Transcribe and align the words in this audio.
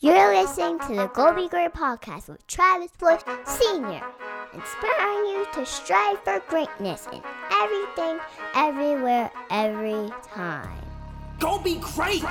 You're 0.00 0.34
listening 0.34 0.78
to 0.80 0.94
the 0.94 1.06
Go 1.06 1.34
Be 1.34 1.48
Great 1.48 1.72
podcast 1.72 2.28
with 2.28 2.46
Travis 2.46 2.90
Bush 2.98 3.22
Sr., 3.46 4.04
inspiring 4.52 5.24
you 5.24 5.46
to 5.54 5.64
strive 5.64 6.20
for 6.20 6.38
greatness 6.48 7.08
in 7.10 7.22
everything, 7.50 8.18
everywhere, 8.54 9.30
every 9.48 10.10
time. 10.22 10.84
Go 11.40 11.58
be 11.60 11.76
great! 11.76 12.22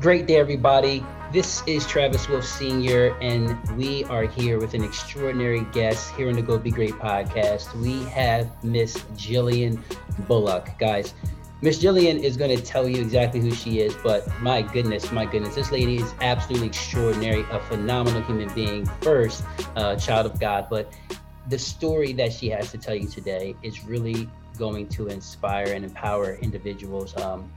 Great 0.00 0.26
day, 0.26 0.36
everybody. 0.36 1.04
This 1.34 1.62
is 1.66 1.86
Travis 1.86 2.30
Wolf 2.30 2.46
Sr., 2.46 3.14
and 3.20 3.58
we 3.76 4.04
are 4.04 4.24
here 4.24 4.58
with 4.58 4.72
an 4.72 4.82
extraordinary 4.82 5.66
guest 5.72 6.14
here 6.14 6.30
on 6.30 6.34
the 6.36 6.42
Go 6.42 6.56
Be 6.56 6.70
Great 6.70 6.94
podcast. 6.94 7.78
We 7.78 8.04
have 8.04 8.64
Miss 8.64 8.96
Jillian 9.16 9.82
Bullock. 10.26 10.70
Guys, 10.78 11.12
Miss 11.66 11.82
Jillian 11.82 12.22
is 12.22 12.36
going 12.36 12.56
to 12.56 12.62
tell 12.62 12.88
you 12.88 13.02
exactly 13.02 13.40
who 13.40 13.50
she 13.50 13.80
is, 13.80 13.92
but 14.04 14.24
my 14.40 14.62
goodness, 14.62 15.10
my 15.10 15.26
goodness, 15.26 15.56
this 15.56 15.72
lady 15.72 15.96
is 15.96 16.14
absolutely 16.20 16.68
extraordinary, 16.68 17.44
a 17.50 17.58
phenomenal 17.58 18.22
human 18.22 18.48
being, 18.54 18.86
first, 19.00 19.42
uh, 19.74 19.96
child 19.96 20.26
of 20.26 20.38
God. 20.38 20.68
But 20.70 20.92
the 21.48 21.58
story 21.58 22.12
that 22.12 22.32
she 22.32 22.48
has 22.50 22.70
to 22.70 22.78
tell 22.78 22.94
you 22.94 23.08
today 23.08 23.56
is 23.64 23.84
really 23.84 24.30
going 24.56 24.86
to 24.90 25.08
inspire 25.08 25.72
and 25.72 25.84
empower 25.84 26.34
individuals. 26.34 27.16
Um, 27.16 27.50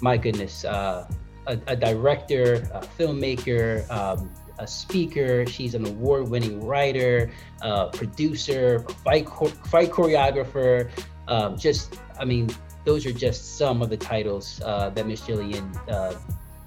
my 0.00 0.16
goodness, 0.16 0.64
uh, 0.64 1.08
a, 1.46 1.56
a, 1.68 1.76
director, 1.76 2.68
a 2.74 2.80
filmmaker, 2.80 3.88
um, 3.92 4.28
a 4.58 4.66
speaker. 4.66 5.46
She's 5.46 5.76
an 5.76 5.86
award-winning 5.86 6.66
writer, 6.66 7.30
uh, 7.62 7.90
producer, 7.90 8.80
fight 9.04 9.28
fight 9.68 9.92
choreographer. 9.92 10.90
Um, 11.28 11.56
just, 11.56 11.96
I 12.18 12.24
mean, 12.24 12.50
those 12.90 13.06
are 13.06 13.12
just 13.12 13.56
some 13.56 13.82
of 13.82 13.88
the 13.88 13.96
titles 13.96 14.60
uh, 14.64 14.90
that 14.90 15.06
Miss 15.06 15.20
Jillian. 15.20 15.64
Uh, 15.88 16.12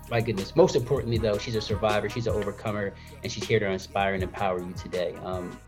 my 0.09 0.21
goodness. 0.21 0.55
Most 0.55 0.73
importantly, 0.73 1.17
though, 1.17 1.37
she's 1.37 1.55
a 1.55 1.61
survivor. 1.61 2.07
She's 2.07 2.27
an 2.27 2.33
overcomer, 2.33 2.93
and 3.21 3.29
she's 3.29 3.43
here 3.43 3.59
to 3.59 3.69
inspire 3.69 4.13
and 4.13 4.23
empower 4.23 4.59
you 4.59 4.71
today. 4.71 5.15
Um, 5.15 5.59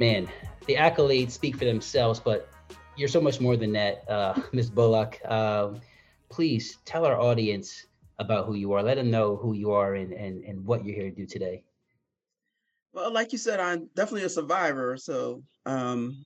man, 0.00 0.30
the 0.64 0.76
accolades 0.76 1.32
speak 1.32 1.56
for 1.56 1.66
themselves, 1.66 2.18
but 2.20 2.48
you're 2.96 3.06
so 3.06 3.20
much 3.20 3.38
more 3.38 3.54
than 3.54 3.70
that, 3.72 4.08
uh. 4.08 4.32
Bullock. 4.74 5.20
Um, 5.30 5.82
please 6.30 6.78
tell 6.86 7.04
our 7.04 7.20
audience 7.20 7.84
about 8.18 8.46
who 8.46 8.54
you 8.54 8.72
are. 8.72 8.82
Let 8.82 8.96
them 8.96 9.10
know 9.10 9.36
who 9.36 9.52
you 9.52 9.72
are 9.72 9.96
and, 9.96 10.14
and, 10.14 10.42
and 10.44 10.64
what 10.64 10.86
you're 10.86 10.94
here 10.94 11.10
to 11.10 11.14
do 11.14 11.26
today. 11.26 11.64
Well, 12.94 13.12
like 13.12 13.32
you 13.32 13.38
said, 13.38 13.60
I'm 13.60 13.90
definitely 13.94 14.24
a 14.24 14.30
survivor. 14.30 14.96
So 14.96 15.42
um, 15.66 16.24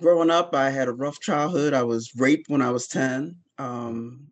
growing 0.00 0.30
up, 0.30 0.54
I 0.54 0.70
had 0.70 0.88
a 0.88 0.92
rough 0.92 1.20
childhood. 1.20 1.74
I 1.74 1.82
was 1.82 2.12
raped 2.16 2.48
when 2.48 2.62
I 2.62 2.70
was 2.70 2.88
10. 2.88 3.36
Um, 3.58 4.26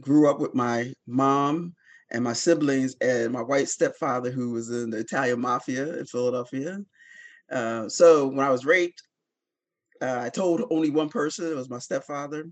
grew 0.00 0.30
up 0.30 0.38
with 0.38 0.54
my 0.54 0.92
mom 1.06 1.74
and 2.10 2.22
my 2.22 2.32
siblings 2.32 2.94
and 3.00 3.32
my 3.32 3.42
white 3.42 3.68
stepfather, 3.68 4.30
who 4.30 4.50
was 4.52 4.70
in 4.70 4.90
the 4.90 4.98
Italian 4.98 5.40
mafia 5.40 5.98
in 5.98 6.06
Philadelphia. 6.06 6.80
Uh, 7.50 7.88
so 7.88 8.28
when 8.28 8.46
I 8.46 8.50
was 8.50 8.64
raped, 8.64 9.02
uh, 10.02 10.20
I 10.20 10.28
told 10.28 10.64
only 10.70 10.90
one 10.90 11.08
person. 11.08 11.50
It 11.50 11.56
was 11.56 11.70
my 11.70 11.78
stepfather. 11.78 12.46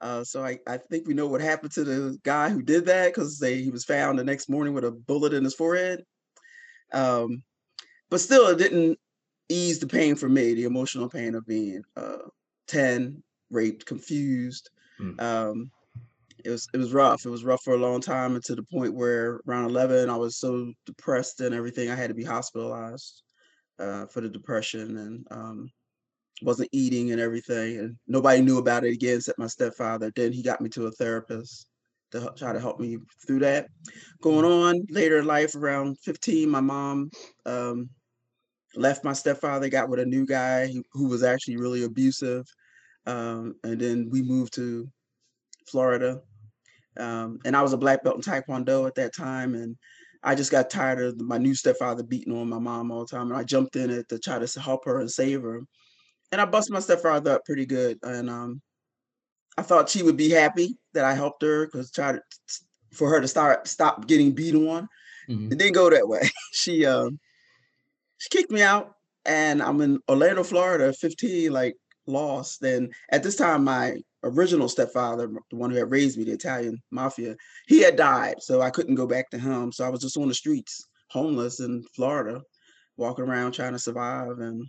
Uh, 0.00 0.22
so 0.24 0.44
I, 0.44 0.58
I 0.66 0.76
think 0.76 1.06
we 1.06 1.14
know 1.14 1.26
what 1.26 1.40
happened 1.40 1.72
to 1.72 1.84
the 1.84 2.18
guy 2.22 2.50
who 2.50 2.62
did 2.62 2.86
that 2.86 3.14
because 3.14 3.42
he 3.42 3.70
was 3.70 3.84
found 3.84 4.18
the 4.18 4.24
next 4.24 4.48
morning 4.48 4.74
with 4.74 4.84
a 4.84 4.90
bullet 4.90 5.32
in 5.32 5.44
his 5.44 5.54
forehead. 5.54 6.04
Um, 6.92 7.42
but 8.10 8.20
still, 8.20 8.48
it 8.48 8.58
didn't 8.58 8.98
ease 9.48 9.78
the 9.78 9.86
pain 9.86 10.14
for 10.16 10.28
me, 10.28 10.54
the 10.54 10.64
emotional 10.64 11.08
pain 11.08 11.34
of 11.34 11.46
being 11.46 11.82
uh, 11.96 12.28
10, 12.68 13.22
raped, 13.50 13.86
confused. 13.86 14.70
Mm. 15.00 15.20
Um, 15.20 15.70
it 16.44 16.50
was 16.50 16.68
it 16.72 16.78
was 16.78 16.92
rough. 16.92 17.26
It 17.26 17.30
was 17.30 17.44
rough 17.44 17.62
for 17.62 17.74
a 17.74 17.78
long 17.78 18.00
time, 18.00 18.34
and 18.34 18.44
to 18.44 18.54
the 18.54 18.62
point 18.62 18.94
where 18.94 19.40
around 19.48 19.64
11, 19.64 20.10
I 20.10 20.16
was 20.16 20.38
so 20.38 20.72
depressed 20.84 21.40
and 21.40 21.54
everything, 21.54 21.90
I 21.90 21.96
had 21.96 22.08
to 22.08 22.14
be 22.14 22.24
hospitalized 22.24 23.22
uh, 23.78 24.06
for 24.06 24.20
the 24.20 24.28
depression 24.28 24.96
and 24.96 25.26
um, 25.30 25.70
wasn't 26.42 26.68
eating 26.72 27.10
and 27.12 27.20
everything. 27.20 27.78
And 27.78 27.96
nobody 28.06 28.42
knew 28.42 28.58
about 28.58 28.84
it 28.84 28.92
again 28.92 29.16
except 29.16 29.38
my 29.38 29.46
stepfather. 29.46 30.12
Then 30.14 30.32
he 30.32 30.42
got 30.42 30.60
me 30.60 30.68
to 30.70 30.86
a 30.86 30.92
therapist 30.92 31.66
to 32.12 32.32
try 32.36 32.52
to 32.52 32.60
help 32.60 32.78
me 32.78 32.98
through 33.26 33.40
that. 33.40 33.68
Going 34.22 34.44
on 34.44 34.86
later 34.90 35.18
in 35.18 35.26
life, 35.26 35.54
around 35.54 35.98
15, 36.00 36.48
my 36.48 36.60
mom 36.60 37.10
um, 37.44 37.88
left 38.76 39.04
my 39.04 39.12
stepfather, 39.12 39.68
got 39.68 39.88
with 39.88 40.00
a 40.00 40.06
new 40.06 40.26
guy 40.26 40.66
who, 40.66 40.82
who 40.92 41.08
was 41.08 41.22
actually 41.22 41.56
really 41.56 41.84
abusive. 41.84 42.46
Um, 43.06 43.54
and 43.64 43.80
then 43.80 44.08
we 44.10 44.22
moved 44.22 44.54
to 44.54 44.88
Florida. 45.68 46.20
Um, 46.98 47.38
and 47.44 47.56
I 47.56 47.62
was 47.62 47.72
a 47.72 47.78
black 47.78 48.02
belt 48.02 48.16
in 48.16 48.22
Taekwondo 48.22 48.86
at 48.86 48.94
that 48.96 49.14
time. 49.14 49.54
And 49.54 49.76
I 50.22 50.34
just 50.34 50.50
got 50.50 50.70
tired 50.70 51.00
of 51.00 51.20
my 51.20 51.38
new 51.38 51.54
stepfather 51.54 52.02
beating 52.02 52.36
on 52.36 52.48
my 52.48 52.58
mom 52.58 52.90
all 52.90 53.04
the 53.04 53.16
time. 53.16 53.28
And 53.28 53.36
I 53.36 53.44
jumped 53.44 53.76
in 53.76 53.90
it 53.90 54.08
to 54.08 54.18
try 54.18 54.38
to 54.38 54.60
help 54.60 54.84
her 54.84 55.00
and 55.00 55.10
save 55.10 55.42
her. 55.42 55.60
And 56.32 56.40
I 56.40 56.44
busted 56.44 56.74
my 56.74 56.80
stepfather 56.80 57.32
up 57.32 57.44
pretty 57.44 57.66
good. 57.66 57.98
And 58.02 58.28
um, 58.28 58.60
I 59.56 59.62
thought 59.62 59.88
she 59.88 60.02
would 60.02 60.16
be 60.16 60.30
happy 60.30 60.76
that 60.94 61.04
I 61.04 61.14
helped 61.14 61.42
her 61.42 61.66
because 61.66 61.90
tried 61.90 62.20
for 62.92 63.08
her 63.10 63.20
to 63.20 63.28
start 63.28 63.68
stop 63.68 64.06
getting 64.06 64.32
beat 64.32 64.54
on. 64.54 64.88
Mm-hmm. 65.28 65.52
It 65.52 65.58
didn't 65.58 65.74
go 65.74 65.90
that 65.90 66.08
way. 66.08 66.28
she 66.52 66.84
um, 66.86 67.18
she 68.18 68.28
kicked 68.30 68.50
me 68.50 68.62
out 68.62 68.94
and 69.24 69.62
I'm 69.62 69.80
in 69.80 69.98
Orlando, 70.08 70.42
Florida, 70.42 70.92
15, 70.92 71.52
like 71.52 71.74
lost. 72.06 72.62
And 72.62 72.92
at 73.10 73.22
this 73.22 73.36
time, 73.36 73.64
my 73.64 73.96
original 74.22 74.68
stepfather, 74.68 75.28
the 75.50 75.56
one 75.56 75.70
who 75.70 75.76
had 75.76 75.90
raised 75.90 76.18
me, 76.18 76.24
the 76.24 76.32
Italian 76.32 76.78
mafia, 76.90 77.36
he 77.66 77.82
had 77.82 77.96
died. 77.96 78.36
So 78.40 78.62
I 78.62 78.70
couldn't 78.70 78.94
go 78.94 79.06
back 79.06 79.30
to 79.30 79.38
him. 79.38 79.72
So 79.72 79.84
I 79.84 79.88
was 79.88 80.00
just 80.00 80.16
on 80.16 80.28
the 80.28 80.34
streets, 80.34 80.84
homeless 81.10 81.60
in 81.60 81.84
Florida, 81.94 82.40
walking 82.96 83.24
around 83.24 83.52
trying 83.52 83.72
to 83.72 83.78
survive 83.78 84.38
and, 84.38 84.64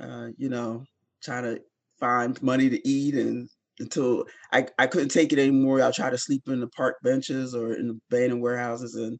uh, 0.00 0.28
you 0.36 0.48
know, 0.48 0.84
trying 1.22 1.44
to 1.44 1.60
find 1.98 2.40
money 2.42 2.68
to 2.68 2.88
eat 2.88 3.14
and 3.14 3.48
until 3.78 4.24
I, 4.52 4.66
I 4.78 4.86
couldn't 4.86 5.10
take 5.10 5.32
it 5.32 5.38
anymore. 5.38 5.82
I 5.82 5.90
tried 5.90 6.10
to 6.10 6.18
sleep 6.18 6.42
in 6.46 6.60
the 6.60 6.68
park 6.68 6.96
benches 7.02 7.54
or 7.54 7.74
in 7.74 7.88
the 7.88 8.00
abandoned 8.10 8.40
warehouses 8.40 8.94
and 8.94 9.18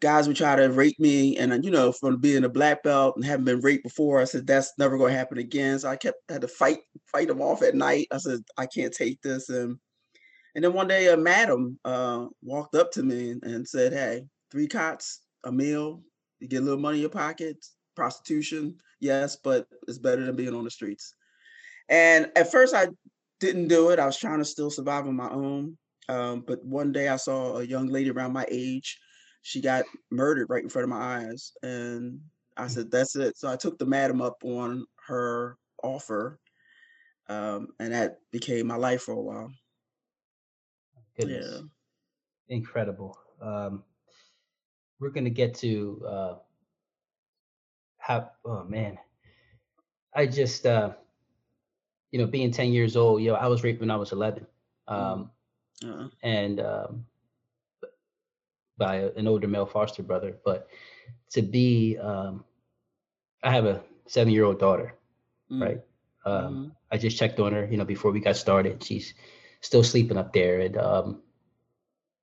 guys 0.00 0.26
would 0.26 0.36
try 0.36 0.56
to 0.56 0.70
rape 0.70 0.98
me 0.98 1.36
and 1.38 1.64
you 1.64 1.70
know 1.70 1.92
from 1.92 2.18
being 2.18 2.44
a 2.44 2.48
black 2.48 2.82
belt 2.82 3.16
and 3.16 3.24
having 3.24 3.44
been 3.44 3.60
raped 3.60 3.84
before 3.84 4.20
i 4.20 4.24
said 4.24 4.46
that's 4.46 4.72
never 4.78 4.98
going 4.98 5.12
to 5.12 5.18
happen 5.18 5.38
again. 5.38 5.78
So 5.78 5.88
i 5.88 5.96
kept 5.96 6.18
had 6.28 6.42
to 6.42 6.48
fight 6.48 6.80
fight 7.06 7.28
them 7.28 7.40
off 7.40 7.62
at 7.62 7.74
night. 7.74 8.08
I 8.12 8.18
said 8.18 8.40
i 8.56 8.66
can't 8.66 8.92
take 8.92 9.20
this. 9.22 9.48
And 9.48 9.78
and 10.54 10.64
then 10.64 10.72
one 10.72 10.88
day 10.88 11.08
a 11.08 11.16
madam 11.16 11.78
uh, 11.84 12.26
walked 12.42 12.74
up 12.74 12.92
to 12.92 13.02
me 13.02 13.34
and, 13.42 13.66
said 13.66 13.92
hey 13.92 14.22
three 14.50 14.68
cots 14.68 15.20
a 15.44 15.52
meal 15.52 16.02
you 16.40 16.48
get 16.48 16.62
a 16.62 16.64
little 16.64 16.80
money 16.80 16.98
in 16.98 17.02
your 17.02 17.10
pocket 17.10 17.64
prostitution 17.96 18.76
yes 19.00 19.36
but 19.36 19.66
it's 19.88 19.98
better 19.98 20.24
than 20.24 20.36
being 20.36 20.54
on 20.54 20.64
the 20.64 20.70
streets. 20.70 21.14
And 21.88 22.30
at 22.36 22.50
first 22.50 22.74
i 22.74 22.88
didn't 23.40 23.68
do 23.68 23.90
it. 23.90 23.98
I 23.98 24.06
was 24.06 24.18
trying 24.18 24.38
to 24.38 24.44
still 24.44 24.70
survive 24.70 25.06
on 25.06 25.16
my 25.16 25.28
own. 25.28 25.76
Um, 26.08 26.44
but 26.46 26.64
one 26.64 26.92
day 26.92 27.08
i 27.08 27.16
saw 27.16 27.56
a 27.56 27.64
young 27.64 27.88
lady 27.88 28.10
around 28.10 28.32
my 28.32 28.44
age 28.50 28.98
she 29.44 29.60
got 29.60 29.84
murdered 30.10 30.48
right 30.48 30.62
in 30.62 30.70
front 30.70 30.84
of 30.84 30.88
my 30.88 31.18
eyes. 31.18 31.52
And 31.62 32.18
I 32.56 32.66
said, 32.66 32.90
that's 32.90 33.14
it. 33.14 33.36
So 33.36 33.46
I 33.52 33.56
took 33.56 33.78
the 33.78 33.84
madam 33.84 34.22
up 34.22 34.42
on 34.42 34.86
her 35.06 35.58
offer. 35.82 36.40
Um, 37.28 37.68
and 37.78 37.92
that 37.92 38.20
became 38.32 38.66
my 38.66 38.76
life 38.76 39.02
for 39.02 39.12
a 39.12 39.20
while. 39.20 39.52
Goodness. 41.20 41.60
Yeah. 41.60 42.56
Incredible. 42.56 43.18
Um, 43.42 43.84
we're 44.98 45.10
going 45.10 45.24
to 45.24 45.30
get 45.30 45.54
to 45.56 46.02
uh, 46.08 46.34
how, 47.98 48.30
oh 48.46 48.64
man, 48.64 48.96
I 50.14 50.24
just, 50.24 50.64
uh, 50.64 50.92
you 52.12 52.18
know, 52.18 52.26
being 52.26 52.50
10 52.50 52.72
years 52.72 52.96
old, 52.96 53.20
you 53.20 53.28
know, 53.28 53.36
I 53.36 53.48
was 53.48 53.62
raped 53.62 53.80
when 53.80 53.90
I 53.90 53.96
was 53.96 54.12
11. 54.12 54.46
Mm. 54.88 54.94
Um, 54.94 55.30
uh-uh. 55.84 56.08
And 56.22 56.60
um, 56.60 57.04
by 58.76 58.96
an 59.16 59.28
older 59.28 59.48
male 59.48 59.66
foster 59.66 60.02
brother, 60.02 60.36
but 60.44 60.68
to 61.30 61.42
be, 61.42 61.96
um, 61.98 62.44
I 63.42 63.52
have 63.52 63.66
a 63.66 63.82
seven 64.06 64.32
year 64.32 64.44
old 64.44 64.58
daughter, 64.58 64.94
mm. 65.50 65.62
right? 65.62 65.80
Um, 66.24 66.42
mm-hmm. 66.42 66.68
I 66.90 66.98
just 66.98 67.18
checked 67.18 67.40
on 67.40 67.52
her, 67.52 67.66
you 67.66 67.76
know, 67.76 67.84
before 67.84 68.10
we 68.10 68.20
got 68.20 68.36
started. 68.36 68.82
She's 68.82 69.14
still 69.60 69.84
sleeping 69.84 70.16
up 70.16 70.32
there, 70.32 70.60
and 70.60 70.76
um, 70.76 71.22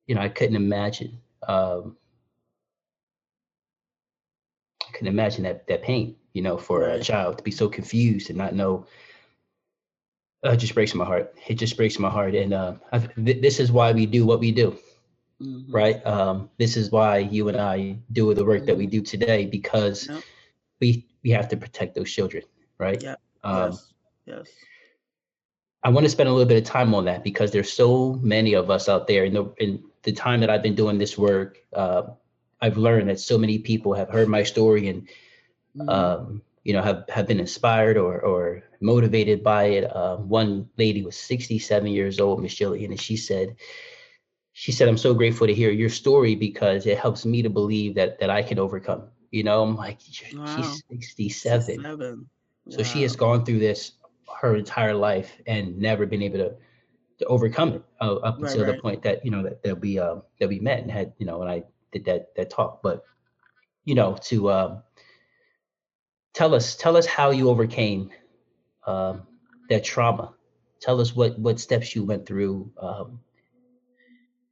you 0.08 0.16
know, 0.16 0.22
I 0.22 0.30
couldn't 0.30 0.56
imagine. 0.56 1.20
Um, 1.48 1.98
I 4.88 4.92
couldn't 4.92 5.08
imagine 5.08 5.44
that 5.44 5.68
that 5.68 5.84
pain, 5.84 6.16
you 6.34 6.42
know, 6.42 6.58
for 6.58 6.82
right. 6.82 7.00
a 7.00 7.04
child 7.04 7.38
to 7.38 7.44
be 7.44 7.52
so 7.52 7.70
confused 7.70 8.30
and 8.30 8.38
not 8.38 8.56
know. 8.56 8.88
Uh, 10.44 10.52
it 10.52 10.58
just 10.58 10.74
breaks 10.74 10.96
my 10.96 11.06
heart. 11.06 11.36
It 11.48 11.56
just 11.56 11.78
breaks 11.78 12.00
my 12.00 12.10
heart, 12.10 12.34
and 12.34 12.54
uh, 12.54 12.74
th- 13.24 13.42
this 13.42 13.60
is 13.60 13.72
why 13.72 13.92
we 13.92 14.08
do 14.08 14.26
what 14.26 14.40
we 14.40 14.52
do 14.52 14.76
mm-hmm. 15.42 15.72
right? 15.72 16.06
Um, 16.06 16.50
this 16.58 16.78
is 16.78 16.92
why 16.92 17.20
you 17.20 17.50
and 17.50 17.58
I 17.58 17.98
do 18.12 18.34
the 18.34 18.46
work 18.46 18.66
that 18.66 18.78
we 18.78 18.88
do 18.88 19.02
today 19.02 19.46
because 19.46 20.08
yep. 20.08 20.24
we 20.80 21.08
we 21.24 21.32
have 21.32 21.48
to 21.50 21.58
protect 21.58 21.96
those 21.96 22.12
children, 22.12 22.44
right? 22.78 23.02
Yeah. 23.02 23.16
Um, 23.44 23.72
yes. 23.72 23.94
Yes. 24.26 24.48
I 25.84 25.90
want 25.90 26.06
to 26.06 26.10
spend 26.10 26.30
a 26.30 26.32
little 26.32 26.48
bit 26.48 26.58
of 26.58 26.64
time 26.64 26.94
on 26.94 27.06
that 27.06 27.24
because 27.24 27.52
there's 27.52 27.72
so 27.72 28.20
many 28.22 28.54
of 28.54 28.70
us 28.70 28.88
out 28.88 29.08
there, 29.08 29.24
and, 29.24 29.36
and 29.60 29.84
the 30.04 30.12
time 30.12 30.40
that 30.42 30.50
I've 30.50 30.62
been 30.62 30.76
doing 30.76 31.00
this 31.00 31.18
work, 31.18 31.58
uh, 31.74 32.04
I've 32.62 32.78
learned 32.78 33.10
that 33.10 33.20
so 33.20 33.38
many 33.38 33.58
people 33.58 33.94
have 33.94 34.10
heard 34.10 34.28
my 34.28 34.44
story 34.44 34.90
and 34.90 35.08
mm-hmm. 35.76 35.90
um, 35.90 36.42
you 36.64 36.74
know 36.74 36.84
have 36.84 37.06
have 37.10 37.28
been 37.28 37.40
inspired 37.40 37.98
or 37.98 38.20
or 38.20 38.64
motivated 38.80 39.44
by 39.44 39.66
it. 39.66 39.96
Uh, 39.96 40.18
one 40.18 40.70
lady 40.78 41.04
was 41.04 41.18
67 41.18 41.88
years 41.88 42.20
old, 42.20 42.42
Miss 42.42 42.56
Jillian, 42.56 42.90
and 42.90 43.02
she 43.02 43.18
said 43.18 43.56
she 44.54 44.72
said 44.72 44.88
I'm 44.88 44.98
so 44.98 45.14
grateful 45.14 45.48
to 45.48 45.54
hear 45.54 45.72
your 45.72 45.90
story 45.90 46.36
because 46.36 46.86
it 46.86 46.98
helps 46.98 47.26
me 47.26 47.42
to 47.42 47.50
believe 47.50 47.96
that 47.96 48.20
that 48.20 48.30
I 48.30 48.42
can 48.42 48.60
overcome. 48.60 49.04
You 49.32 49.44
know, 49.44 49.64
I'm 49.64 49.76
like 49.76 50.00
wow. 50.36 50.56
she's 50.56 50.84
67. 50.90 51.62
67. 51.62 52.30
So 52.70 52.78
wow. 52.78 52.84
she 52.84 53.02
has 53.04 53.16
gone 53.16 53.46
through 53.46 53.60
this 53.60 53.94
her 54.40 54.56
entire 54.56 54.94
life 54.94 55.32
and 55.46 55.78
never 55.78 56.06
been 56.06 56.22
able 56.22 56.40
to 56.40 56.56
to 57.20 57.26
overcome 57.26 57.74
it 57.74 57.84
uh, 58.02 58.16
up 58.16 58.36
right, 58.40 58.50
until 58.52 58.66
right. 58.66 58.76
the 58.76 58.82
point 58.82 59.04
that 59.04 59.24
you 59.24 59.32
know 59.32 59.44
that, 59.44 59.64
that 59.64 59.80
we 59.80 60.00
uh, 60.00 60.16
that 60.40 60.50
we 60.50 60.60
met 60.60 60.80
and 60.80 60.92
had 60.92 61.14
you 61.18 61.26
know 61.26 61.38
when 61.38 61.48
I 61.48 61.64
did 61.92 62.06
that 62.06 62.36
that 62.36 62.50
talk. 62.50 62.82
But 62.82 63.04
you 63.86 63.96
know 63.96 64.18
to 64.24 64.50
uh, 64.50 64.82
tell 66.34 66.54
us 66.56 66.76
tell 66.76 66.98
us 66.98 67.06
how 67.06 67.30
you 67.32 67.50
overcame 67.50 68.10
um, 68.86 69.24
that 69.70 69.84
trauma. 69.84 70.34
Tell 70.82 71.00
us 71.00 71.16
what 71.16 71.38
what 71.40 71.60
steps 71.60 71.96
you 71.96 72.04
went 72.04 72.26
through. 72.26 72.72
Um, 72.78 73.20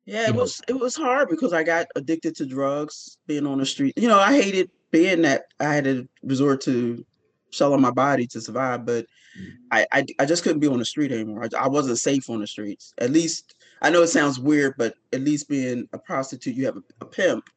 yeah, 0.09 0.27
it 0.27 0.33
was 0.33 0.59
it 0.67 0.73
was 0.73 0.95
hard 0.95 1.29
because 1.29 1.53
I 1.53 1.61
got 1.61 1.85
addicted 1.95 2.35
to 2.37 2.45
drugs, 2.45 3.17
being 3.27 3.45
on 3.45 3.59
the 3.59 3.65
street. 3.65 3.93
You 3.95 4.07
know, 4.07 4.17
I 4.17 4.33
hated 4.41 4.71
being 4.89 5.21
that 5.21 5.43
I 5.59 5.71
had 5.71 5.83
to 5.83 6.09
resort 6.23 6.61
to 6.61 7.05
selling 7.51 7.81
my 7.81 7.91
body 7.91 8.25
to 8.27 8.41
survive, 8.41 8.87
but 8.87 9.05
mm. 9.39 9.51
I, 9.71 9.85
I, 9.91 10.05
I 10.17 10.25
just 10.25 10.43
couldn't 10.43 10.61
be 10.61 10.67
on 10.67 10.79
the 10.79 10.85
street 10.85 11.11
anymore. 11.11 11.43
I, 11.43 11.65
I, 11.65 11.67
wasn't 11.67 11.99
safe 11.99 12.27
on 12.29 12.39
the 12.39 12.47
streets. 12.47 12.91
At 12.97 13.11
least 13.11 13.53
I 13.83 13.91
know 13.91 14.01
it 14.01 14.07
sounds 14.07 14.39
weird, 14.39 14.73
but 14.79 14.95
at 15.13 15.21
least 15.21 15.47
being 15.47 15.87
a 15.93 15.99
prostitute, 15.99 16.55
you 16.55 16.65
have 16.65 16.77
a, 16.77 16.83
a 17.01 17.05
pimp, 17.05 17.47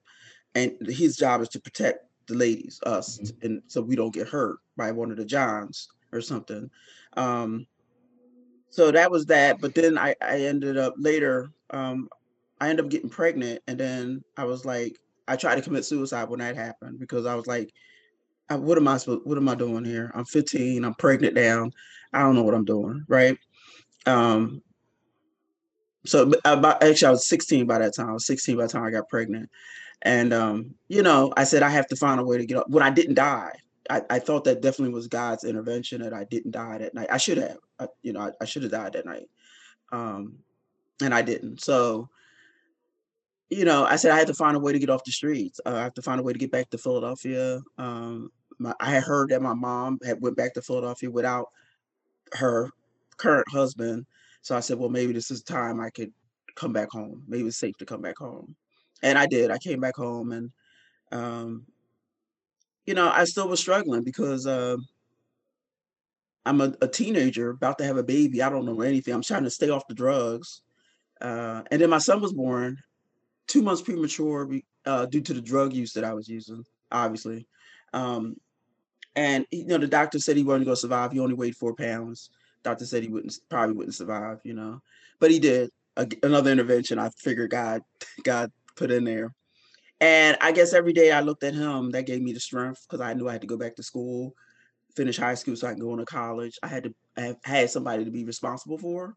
and 0.55 0.77
his 0.87 1.17
job 1.17 1.41
is 1.41 1.49
to 1.51 1.61
protect 1.61 2.05
the 2.27 2.35
ladies, 2.35 2.81
us, 2.85 3.19
mm-hmm. 3.19 3.47
and 3.47 3.63
so 3.67 3.81
we 3.81 3.97
don't 3.97 4.15
get 4.15 4.29
hurt 4.29 4.59
by 4.77 4.93
one 4.93 5.11
of 5.11 5.17
the 5.17 5.25
Johns 5.25 5.89
or 6.13 6.21
something. 6.21 6.71
Um, 7.17 7.67
so 8.69 8.91
that 8.91 9.11
was 9.11 9.25
that. 9.27 9.59
But 9.59 9.75
then 9.75 9.97
I, 9.97 10.15
I 10.21 10.41
ended 10.41 10.77
up 10.77 10.95
later. 10.99 11.51
Um, 11.71 12.11
I 12.63 12.69
ended 12.69 12.85
up 12.85 12.93
getting 12.93 13.11
pregnant, 13.11 13.61
and 13.67 13.77
then 13.77 14.23
I 14.37 14.45
was 14.45 14.65
like, 14.65 14.97
I 15.27 15.35
tried 15.35 15.57
to 15.57 15.63
commit 15.63 15.85
suicide 15.85 16.29
when 16.29 16.39
that 16.39 16.55
happened 16.55 17.01
because 17.01 17.27
I 17.27 17.35
was 17.35 17.49
like, 17.49 17.75
what 18.49 18.79
am 18.79 18.87
I 18.87 18.99
supposed? 18.99 19.23
What 19.25 19.37
am 19.37 19.49
I 19.49 19.57
doing 19.57 19.85
here? 19.85 20.13
I'm 20.15 20.25
15. 20.25 20.85
I'm 20.85 20.95
pregnant 20.95 21.35
down. 21.35 21.73
I 22.13 22.21
don't 22.21 22.37
know 22.37 22.45
what 22.45 22.55
I'm 22.55 22.65
doing. 22.65 23.05
Right. 23.09 23.37
Um. 24.07 24.63
So 26.07 26.33
about 26.45 26.85
actually, 26.85 27.09
I 27.09 27.11
was 27.11 27.27
16 27.27 27.67
by 27.67 27.79
that 27.79 27.97
time. 27.97 28.11
I 28.11 28.13
was 28.13 28.27
16 28.27 28.57
by 28.57 28.67
the 28.67 28.69
time 28.69 28.85
I 28.85 28.93
got 28.93 29.09
pregnant, 29.09 29.51
and 30.03 30.33
um, 30.33 30.77
you 30.87 31.03
know, 31.03 31.33
I 31.37 31.43
said 31.43 31.65
I 31.65 31.69
have 31.69 31.89
to 31.89 31.97
find 31.97 32.21
a 32.21 32.25
way 32.25 32.39
to 32.39 32.47
get 32.47 32.59
up. 32.59 32.71
When 32.71 32.85
I 32.85 32.91
didn't 32.91 33.15
die, 33.15 33.55
I, 33.91 34.03
I 34.09 34.19
thought 34.21 34.45
that 34.45 34.63
definitely 34.63 34.95
was 34.95 35.09
God's 35.09 35.43
intervention 35.43 36.01
that 36.03 36.15
I 36.15 36.25
didn't 36.25 36.53
die 36.53 36.79
that 36.79 36.95
night. 36.95 37.09
I 37.11 37.19
should 37.19 37.39
have. 37.39 37.59
I, 37.81 37.89
you 38.03 38.13
know, 38.13 38.21
I, 38.21 38.31
I 38.41 38.45
should 38.45 38.63
have 38.63 38.71
died 38.71 38.93
that 38.93 39.07
night, 39.07 39.29
um, 39.91 40.37
and 41.01 41.13
I 41.13 41.23
didn't. 41.23 41.61
So 41.61 42.09
you 43.53 43.67
know, 43.67 43.85
I 43.85 43.97
said 43.97 44.13
I 44.13 44.19
had 44.19 44.29
to 44.29 44.35
find 44.35 44.57
a 44.57 44.61
way 44.61 44.73
to 44.73 44.79
get 44.79 44.89
off 44.89 45.05
the 45.05 45.13
streets. 45.13 45.61
Uh, 45.67 45.75
I 45.75 45.83
have 45.83 45.95
to 45.95 46.03
find 46.03 46.19
a 46.19 46.23
way 46.23 46.33
to 46.33 46.39
get 46.39 46.51
back 46.51 46.71
to 46.71 46.79
Philadelphia. 46.79 47.61
Um, 47.77 48.31
my, 48.59 48.73
I 48.81 48.91
had 48.91 49.03
heard 49.03 49.29
that 49.29 49.43
my 49.43 49.53
mom 49.53 49.99
had 50.05 50.23
went 50.23 50.37
back 50.37 50.55
to 50.55 50.63
Philadelphia 50.63 51.11
without 51.11 51.49
her 52.33 52.71
current 53.19 53.47
husband. 53.51 54.07
So 54.41 54.57
I 54.57 54.61
said, 54.61 54.79
well, 54.79 54.89
maybe 54.89 55.13
this 55.13 55.31
is 55.31 55.43
time 55.43 55.81
I 55.81 55.91
could 55.91 56.13
come 56.57 56.73
back 56.73 56.91
home. 56.91 57.25
Maybe 57.29 57.47
it's 57.47 57.59
safe 57.59 57.77
to 57.79 57.85
come 57.85 58.01
back 58.01 58.17
home. 58.17 58.57
And 59.03 59.19
I 59.19 59.27
did. 59.27 59.51
I 59.51 59.59
came 59.59 59.81
back 59.81 59.97
home 59.97 60.33
and, 60.33 60.51
um, 61.11 61.67
you 62.87 62.95
know, 62.95 63.11
I 63.11 63.25
still 63.25 63.49
was 63.49 63.61
struggling 63.61 64.03
because 64.03 64.47
uh, 64.47 64.77
I'm 66.47 66.61
a, 66.63 66.75
a, 66.81 66.89
teenager 66.89 67.51
about 67.51 67.79
to 67.79 67.85
have 67.85 67.99
a 67.99 68.03
baby. 68.03 68.43
I 68.43 68.49
don't 68.49 68.65
know 68.65 68.81
anything. 68.81 69.13
I'm 69.13 69.23
trying 69.23 69.45
to 69.45 69.51
stay 69.51 69.69
off 69.69 69.87
the 69.89 69.95
drugs. 69.95 70.63
Uh, 71.21 71.63
and 71.71 71.81
then 71.83 71.91
my 71.91 71.99
son 71.99 72.21
was 72.21 72.33
born 72.33 72.79
two 73.47 73.63
months 73.63 73.83
premature 73.83 74.49
uh, 74.87 75.07
due 75.07 75.21
to 75.21 75.35
the 75.35 75.41
drug 75.41 75.73
use 75.73 75.93
that 75.93 76.05
I 76.05 76.15
was 76.15 76.29
using, 76.29 76.65
obviously. 76.91 77.47
Um, 77.93 78.37
and 79.15 79.47
you 79.51 79.67
know, 79.67 79.79
the 79.79 79.87
doctor 79.87 80.19
said 80.19 80.37
he 80.37 80.43
wasn't 80.43 80.67
going 80.67 80.77
to 80.77 80.81
survive. 80.81 81.13
He 81.13 81.21
only 81.21 81.35
weighed 81.35 81.57
four 81.57 81.75
pounds. 81.75 82.31
Doctor 82.63 82.87
said 82.87 83.03
he 83.03 83.09
wouldn't 83.09 83.35
probably 83.51 83.75
wouldn't 83.75 83.95
survive, 83.95 84.41
you 84.45 84.55
know, 84.55 84.81
but 85.21 85.31
he 85.31 85.39
did. 85.39 85.71
A, 85.99 86.09
another 86.23 86.51
intervention. 86.51 86.99
I 86.99 87.11
figured 87.19 87.51
God, 87.51 87.83
God 88.23 88.51
put 88.77 88.91
in 88.91 89.05
there. 89.05 89.35
And 90.01 90.39
I 90.41 90.51
guess 90.51 90.73
every 90.73 90.95
day 90.95 91.13
I 91.13 91.21
looked 91.21 91.45
at 91.45 91.55
him, 91.55 91.91
that 91.91 92.07
gave 92.07 92.23
me 92.23 92.33
the 92.33 92.41
strength 92.41 92.87
because 92.89 93.03
I 93.03 93.13
knew 93.13 93.29
I 93.29 93.33
had 93.33 93.43
to 93.43 93.47
go 93.47 93.59
back 93.59 93.77
to 93.77 93.83
school, 93.83 94.35
finish 94.97 95.19
high 95.19 95.35
school 95.35 95.55
so 95.55 95.67
I 95.67 95.73
can 95.73 95.81
go 95.81 95.93
into 95.93 96.07
college. 96.07 96.59
I 96.63 96.69
had 96.69 96.85
to 96.85 96.95
I 97.19 97.37
had 97.45 97.71
somebody 97.71 98.07
to 98.07 98.11
be 98.11 98.25
responsible 98.25 98.79
for 98.79 99.15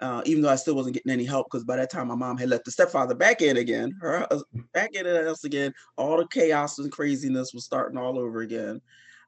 uh, 0.00 0.22
even 0.26 0.42
though 0.42 0.50
I 0.50 0.56
still 0.56 0.74
wasn't 0.74 0.94
getting 0.94 1.12
any 1.12 1.24
help 1.24 1.46
because 1.50 1.64
by 1.64 1.76
that 1.76 1.90
time 1.90 2.08
my 2.08 2.14
mom 2.14 2.36
had 2.36 2.48
let 2.48 2.64
the 2.64 2.70
stepfather 2.70 3.14
back 3.14 3.42
in 3.42 3.56
again, 3.56 3.96
her 4.00 4.26
back 4.72 4.94
in 4.94 5.04
the 5.04 5.24
house 5.24 5.44
again. 5.44 5.72
All 5.96 6.16
the 6.16 6.26
chaos 6.26 6.78
and 6.78 6.90
craziness 6.90 7.54
was 7.54 7.64
starting 7.64 7.98
all 7.98 8.18
over 8.18 8.40
again. 8.40 8.80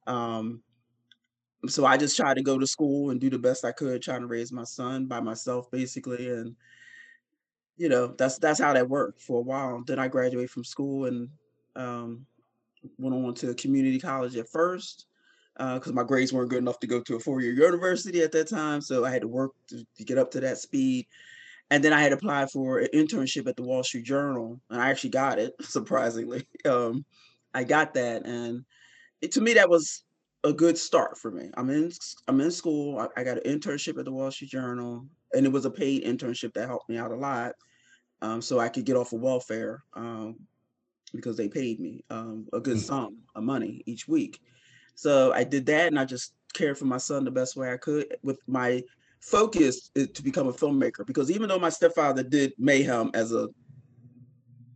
Um, 0.06 0.62
so 1.68 1.84
I 1.86 1.96
just 1.96 2.16
tried 2.16 2.34
to 2.34 2.42
go 2.42 2.58
to 2.58 2.66
school 2.66 3.10
and 3.10 3.20
do 3.20 3.30
the 3.30 3.38
best 3.38 3.64
I 3.64 3.72
could, 3.72 4.02
trying 4.02 4.20
to 4.20 4.26
raise 4.26 4.52
my 4.52 4.64
son 4.64 5.06
by 5.06 5.20
myself, 5.20 5.70
basically. 5.70 6.30
And 6.30 6.56
you 7.76 7.88
know, 7.88 8.08
that's 8.08 8.38
that's 8.38 8.60
how 8.60 8.72
that 8.72 8.88
worked 8.88 9.22
for 9.22 9.38
a 9.38 9.44
while. 9.44 9.82
Then 9.86 9.98
I 9.98 10.08
graduated 10.08 10.50
from 10.50 10.64
school 10.64 11.06
and 11.06 11.28
um, 11.76 12.26
went 12.98 13.14
on 13.14 13.34
to 13.34 13.54
community 13.54 14.00
college 14.00 14.36
at 14.36 14.48
first 14.48 15.06
because 15.58 15.91
uh, 15.91 15.94
my 15.94 16.05
grades 16.05 16.32
weren't 16.32 16.50
good 16.50 16.58
enough 16.58 16.79
to 16.81 16.87
go 16.87 17.00
to 17.00 17.17
a 17.17 17.20
four-year 17.20 17.53
university 17.53 18.23
at 18.23 18.32
that 18.32 18.49
time. 18.49 18.81
So 18.81 19.05
I 19.05 19.11
had 19.11 19.23
to 19.23 19.29
work 19.29 19.53
to, 19.69 19.85
to, 19.97 20.05
get 20.05 20.19
up 20.19 20.31
to 20.32 20.41
that 20.41 20.58
speed. 20.58 21.06
And 21.70 21.82
then 21.82 21.93
I 21.93 22.03
had 22.03 22.12
applied 22.12 22.50
for 22.50 22.79
an 22.79 22.88
internship 22.94 23.49
at 23.49 23.56
the 23.56 23.62
Wall 23.62 23.82
Street 23.82 24.05
Journal, 24.05 24.61
and 24.70 24.81
I 24.81 24.91
actually 24.91 25.11
got 25.11 25.38
it. 25.38 25.55
Surprisingly, 25.62 26.47
um, 26.64 27.05
I 27.55 27.64
got 27.64 27.94
that, 27.94 28.26
and 28.26 28.64
it, 29.20 29.32
to 29.32 29.41
me 29.41 29.55
that 29.55 29.70
was 29.70 30.05
a 30.44 30.53
good 30.53 30.79
start 30.79 31.19
for 31.19 31.31
me. 31.31 31.50
I'm 31.55 31.70
in 31.70 31.91
I'm 32.29 32.41
in 32.41 32.50
school. 32.50 32.99
I, 32.99 33.08
I, 33.20 33.25
got 33.25 33.44
an 33.44 33.58
internship 33.58 33.99
at 33.99 34.05
the 34.05 34.12
Wall 34.12 34.31
Street 34.31 34.50
Journal, 34.50 35.06
and 35.32 35.47
it 35.47 35.50
was 35.50 35.64
a 35.64 35.70
paid 35.70 36.05
internship 36.05 36.53
that 36.55 36.69
helped 36.69 36.88
me 36.88 36.99
out 36.99 37.11
a 37.11 37.17
lot, 37.17 37.55
um, 38.23 38.41
so 38.41 38.61
I 38.61 38.69
could 38.69 38.85
get 38.85 38.97
off 38.97 39.12
of 39.12 39.20
welfare 39.20 39.82
um, 39.94 40.37
because 41.13 41.36
they 41.36 41.48
paid 41.48 41.81
me 41.81 42.05
um, 42.10 42.46
a 42.53 42.60
good 42.60 42.77
mm. 42.77 42.82
sum 42.82 43.17
of 43.34 43.43
money 43.43 43.82
each 43.86 44.06
week. 44.06 44.41
So 44.96 45.32
I 45.32 45.44
did 45.44 45.67
that 45.67 45.88
and 45.88 45.98
I 45.98 46.05
just 46.05 46.32
cared 46.55 46.76
for 46.79 46.86
my 46.86 46.96
son 46.96 47.24
the 47.24 47.31
best 47.31 47.55
way 47.55 47.72
I 47.72 47.76
could 47.76 48.17
with 48.22 48.41
my 48.48 48.82
focus 49.20 49.91
to 49.94 50.22
become 50.22 50.48
a 50.48 50.53
filmmaker 50.53 51.06
because 51.06 51.31
even 51.31 51.48
though 51.48 51.58
my 51.58 51.69
stepfather 51.69 52.22
did 52.22 52.53
mayhem 52.58 53.10
as 53.15 53.32
a 53.32 53.48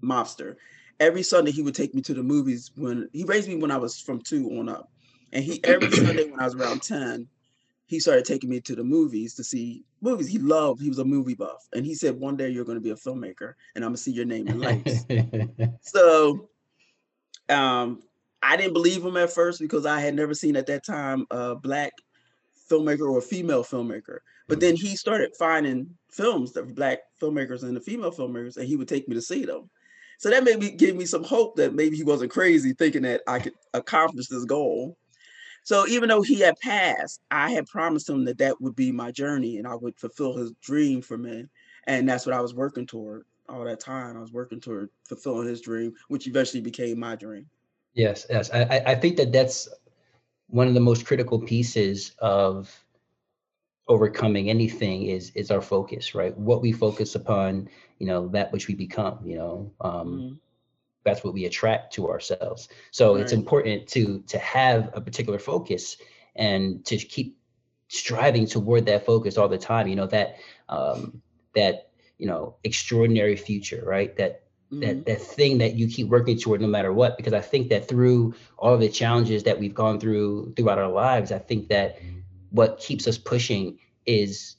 mobster, 0.04 0.56
every 0.98 1.22
Sunday 1.22 1.50
he 1.50 1.62
would 1.62 1.74
take 1.74 1.94
me 1.94 2.02
to 2.02 2.14
the 2.14 2.22
movies 2.22 2.70
when 2.76 3.08
he 3.12 3.24
raised 3.24 3.48
me 3.48 3.56
when 3.56 3.70
I 3.70 3.78
was 3.78 3.98
from 3.98 4.20
two 4.20 4.58
on 4.58 4.68
up. 4.68 4.88
And 5.32 5.42
he 5.42 5.62
every 5.64 5.90
Sunday 5.90 6.30
when 6.30 6.40
I 6.40 6.44
was 6.44 6.54
around 6.54 6.82
10, 6.82 7.26
he 7.86 7.98
started 7.98 8.24
taking 8.24 8.50
me 8.50 8.60
to 8.60 8.76
the 8.76 8.84
movies 8.84 9.34
to 9.36 9.44
see 9.44 9.84
movies. 10.02 10.28
He 10.28 10.38
loved, 10.38 10.82
he 10.82 10.88
was 10.88 10.98
a 10.98 11.04
movie 11.04 11.34
buff. 11.34 11.66
And 11.74 11.84
he 11.84 11.94
said, 11.94 12.20
one 12.20 12.36
day 12.36 12.50
you're 12.50 12.64
going 12.64 12.76
to 12.76 12.82
be 12.82 12.90
a 12.90 12.94
filmmaker 12.94 13.54
and 13.74 13.84
I'm 13.84 13.90
gonna 13.90 13.96
see 13.96 14.12
your 14.12 14.26
name 14.26 14.48
in 14.48 14.60
lights. 14.60 15.06
so 15.80 16.50
um 17.48 18.02
I 18.42 18.56
didn't 18.56 18.72
believe 18.72 19.04
him 19.04 19.16
at 19.16 19.32
first 19.32 19.60
because 19.60 19.86
I 19.86 20.00
had 20.00 20.14
never 20.14 20.34
seen 20.34 20.56
at 20.56 20.66
that 20.66 20.84
time 20.84 21.26
a 21.30 21.54
black 21.54 21.92
filmmaker 22.70 23.10
or 23.10 23.18
a 23.18 23.22
female 23.22 23.64
filmmaker. 23.64 24.18
But 24.48 24.58
mm-hmm. 24.58 24.60
then 24.60 24.76
he 24.76 24.96
started 24.96 25.36
finding 25.38 25.90
films 26.10 26.52
that 26.52 26.74
black 26.74 27.00
filmmakers 27.20 27.62
and 27.62 27.76
the 27.76 27.80
female 27.80 28.12
filmmakers, 28.12 28.56
and 28.56 28.66
he 28.66 28.76
would 28.76 28.88
take 28.88 29.08
me 29.08 29.14
to 29.14 29.22
see 29.22 29.44
them. 29.44 29.68
So 30.18 30.28
that 30.30 30.44
maybe 30.44 30.70
gave 30.70 30.96
me 30.96 31.06
some 31.06 31.24
hope 31.24 31.56
that 31.56 31.74
maybe 31.74 31.96
he 31.96 32.04
wasn't 32.04 32.30
crazy 32.30 32.74
thinking 32.74 33.02
that 33.02 33.22
I 33.26 33.38
could 33.38 33.54
accomplish 33.72 34.28
this 34.28 34.44
goal. 34.44 34.96
So 35.62 35.86
even 35.88 36.08
though 36.08 36.22
he 36.22 36.40
had 36.40 36.58
passed, 36.60 37.20
I 37.30 37.50
had 37.50 37.66
promised 37.66 38.08
him 38.08 38.24
that 38.26 38.38
that 38.38 38.60
would 38.60 38.76
be 38.76 38.92
my 38.92 39.12
journey 39.12 39.58
and 39.58 39.66
I 39.66 39.74
would 39.74 39.96
fulfill 39.96 40.36
his 40.36 40.52
dream 40.60 41.00
for 41.00 41.16
me. 41.16 41.46
And 41.86 42.08
that's 42.08 42.26
what 42.26 42.34
I 42.34 42.40
was 42.40 42.54
working 42.54 42.86
toward 42.86 43.24
all 43.48 43.64
that 43.64 43.80
time. 43.80 44.16
I 44.16 44.20
was 44.20 44.32
working 44.32 44.60
toward 44.60 44.90
fulfilling 45.08 45.48
his 45.48 45.60
dream, 45.60 45.94
which 46.08 46.26
eventually 46.26 46.60
became 46.60 46.98
my 46.98 47.16
dream. 47.16 47.46
Yes, 47.94 48.26
yes. 48.30 48.50
I, 48.52 48.82
I 48.86 48.94
think 48.94 49.16
that 49.16 49.32
that's 49.32 49.68
one 50.48 50.68
of 50.68 50.74
the 50.74 50.80
most 50.80 51.06
critical 51.06 51.40
pieces 51.40 52.12
of 52.18 52.84
overcoming 53.88 54.48
anything 54.48 55.06
is 55.06 55.30
is 55.34 55.50
our 55.50 55.60
focus, 55.60 56.14
right? 56.14 56.36
What 56.36 56.62
we 56.62 56.72
focus 56.72 57.14
upon, 57.14 57.68
you 57.98 58.06
know, 58.06 58.28
that 58.28 58.52
which 58.52 58.68
we 58.68 58.74
become, 58.74 59.18
you 59.24 59.36
know, 59.36 59.72
um, 59.80 59.92
mm-hmm. 59.92 60.34
that's 61.04 61.24
what 61.24 61.34
we 61.34 61.44
attract 61.46 61.92
to 61.94 62.08
ourselves. 62.08 62.68
So 62.92 63.14
right. 63.14 63.22
it's 63.22 63.32
important 63.32 63.88
to 63.88 64.20
to 64.28 64.38
have 64.38 64.90
a 64.92 65.00
particular 65.00 65.38
focus 65.38 65.96
and 66.36 66.84
to 66.86 66.96
keep 66.96 67.36
striving 67.88 68.46
toward 68.46 68.86
that 68.86 69.04
focus 69.04 69.36
all 69.36 69.48
the 69.48 69.58
time. 69.58 69.88
You 69.88 69.96
know 69.96 70.06
that 70.06 70.36
um, 70.68 71.20
that 71.56 71.90
you 72.18 72.26
know 72.26 72.54
extraordinary 72.62 73.36
future 73.36 73.82
right 73.84 74.16
that 74.16 74.44
mm-hmm. 74.72 74.80
that 74.80 75.06
that 75.06 75.20
thing 75.20 75.58
that 75.58 75.74
you 75.74 75.88
keep 75.88 76.08
working 76.08 76.38
toward 76.38 76.60
no 76.60 76.66
matter 76.66 76.92
what 76.92 77.16
because 77.16 77.32
i 77.32 77.40
think 77.40 77.68
that 77.68 77.88
through 77.88 78.34
all 78.58 78.76
the 78.76 78.88
challenges 78.88 79.44
that 79.44 79.58
we've 79.58 79.74
gone 79.74 79.98
through 80.00 80.52
throughout 80.56 80.78
our 80.78 80.90
lives 80.90 81.32
i 81.32 81.38
think 81.38 81.68
that 81.68 81.98
what 82.50 82.78
keeps 82.78 83.06
us 83.06 83.18
pushing 83.18 83.78
is 84.06 84.56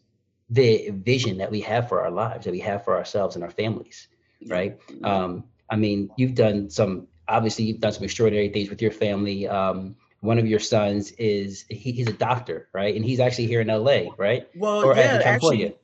the 0.50 0.90
vision 0.92 1.38
that 1.38 1.50
we 1.50 1.62
have 1.62 1.88
for 1.88 2.04
our 2.04 2.12
lives 2.12 2.46
that 2.46 2.52
we 2.52 2.60
have 2.60 2.84
for 2.84 2.98
ourselves 2.98 3.36
and 3.36 3.44
our 3.44 3.52
families 3.52 4.08
right? 4.48 4.80
Um, 5.04 5.44
i 5.70 5.76
mean 5.76 6.10
you've 6.18 6.36
done 6.36 6.70
some 6.70 7.08
obviously 7.32 7.66
you've 7.66 7.80
done 7.80 7.94
some 7.94 8.04
extraordinary 8.04 8.50
things 8.50 8.70
with 8.70 8.82
your 8.82 8.92
family. 8.92 9.48
Um, 9.48 9.96
one 10.20 10.38
of 10.38 10.46
your 10.46 10.60
sons 10.60 11.12
is 11.14 11.66
he, 11.70 11.92
he's 11.94 12.08
a 12.08 12.14
doctor 12.14 12.68
right? 12.74 12.96
And 12.96 13.04
he's 13.04 13.20
actually 13.20 13.48
here 13.48 13.62
in 13.62 13.68
la 13.68 14.02
right? 14.18 14.48
Well 14.56 14.84
or 14.84 14.96
yeah 14.96 15.22
actually 15.24 15.76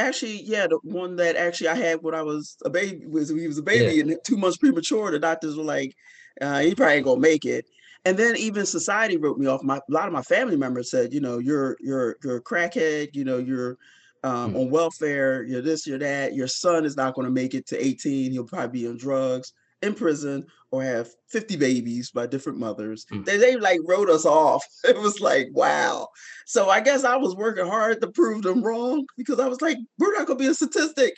actually 0.00 0.42
yeah 0.42 0.66
the 0.66 0.78
one 0.82 1.16
that 1.16 1.36
actually 1.36 1.68
i 1.68 1.74
had 1.74 2.02
when 2.02 2.14
i 2.14 2.22
was 2.22 2.56
a 2.64 2.70
baby 2.70 3.06
was 3.06 3.28
he 3.28 3.46
was 3.46 3.58
a 3.58 3.62
baby 3.62 3.96
yeah. 3.96 4.02
and 4.02 4.16
two 4.24 4.36
months 4.36 4.56
premature 4.56 5.10
the 5.10 5.18
doctors 5.18 5.56
were 5.56 5.64
like 5.64 5.94
uh, 6.40 6.60
he 6.60 6.74
probably 6.74 6.94
ain't 6.94 7.04
gonna 7.04 7.20
make 7.20 7.44
it 7.44 7.66
and 8.04 8.16
then 8.16 8.36
even 8.36 8.64
society 8.64 9.16
wrote 9.16 9.38
me 9.38 9.46
off 9.46 9.62
my 9.62 9.76
a 9.76 9.92
lot 9.92 10.06
of 10.06 10.12
my 10.12 10.22
family 10.22 10.56
members 10.56 10.90
said 10.90 11.12
you 11.12 11.20
know 11.20 11.38
you're 11.38 11.76
you're 11.80 12.16
you're 12.22 12.36
a 12.36 12.42
crackhead 12.42 13.08
you 13.14 13.24
know 13.24 13.38
you're 13.38 13.76
um, 14.22 14.52
mm. 14.52 14.60
on 14.60 14.70
welfare, 14.70 15.42
you're 15.44 15.62
this, 15.62 15.86
you're 15.86 15.98
that. 15.98 16.34
Your 16.34 16.46
son 16.46 16.84
is 16.84 16.96
not 16.96 17.14
to 17.14 17.30
make 17.30 17.54
it 17.54 17.66
to 17.68 17.82
18. 17.82 18.32
He'll 18.32 18.44
probably 18.44 18.80
be 18.80 18.88
on 18.88 18.96
drugs, 18.96 19.52
in 19.82 19.94
prison, 19.94 20.46
or 20.70 20.82
have 20.84 21.08
50 21.28 21.56
babies 21.56 22.10
by 22.10 22.26
different 22.26 22.58
mothers. 22.58 23.04
Mm. 23.12 23.24
They, 23.24 23.36
they 23.36 23.56
like 23.56 23.80
wrote 23.86 24.08
us 24.08 24.24
off. 24.24 24.64
It 24.84 24.98
was 24.98 25.20
like, 25.20 25.48
wow. 25.52 26.08
So 26.46 26.68
I 26.68 26.80
guess 26.80 27.04
I 27.04 27.16
was 27.16 27.34
working 27.36 27.66
hard 27.66 28.00
to 28.00 28.08
prove 28.08 28.42
them 28.42 28.62
wrong 28.62 29.06
because 29.16 29.38
I 29.40 29.48
was 29.48 29.60
like, 29.60 29.78
we're 29.98 30.16
not 30.16 30.26
going 30.26 30.38
to 30.38 30.44
be 30.44 30.50
a 30.50 30.54
statistic. 30.54 31.14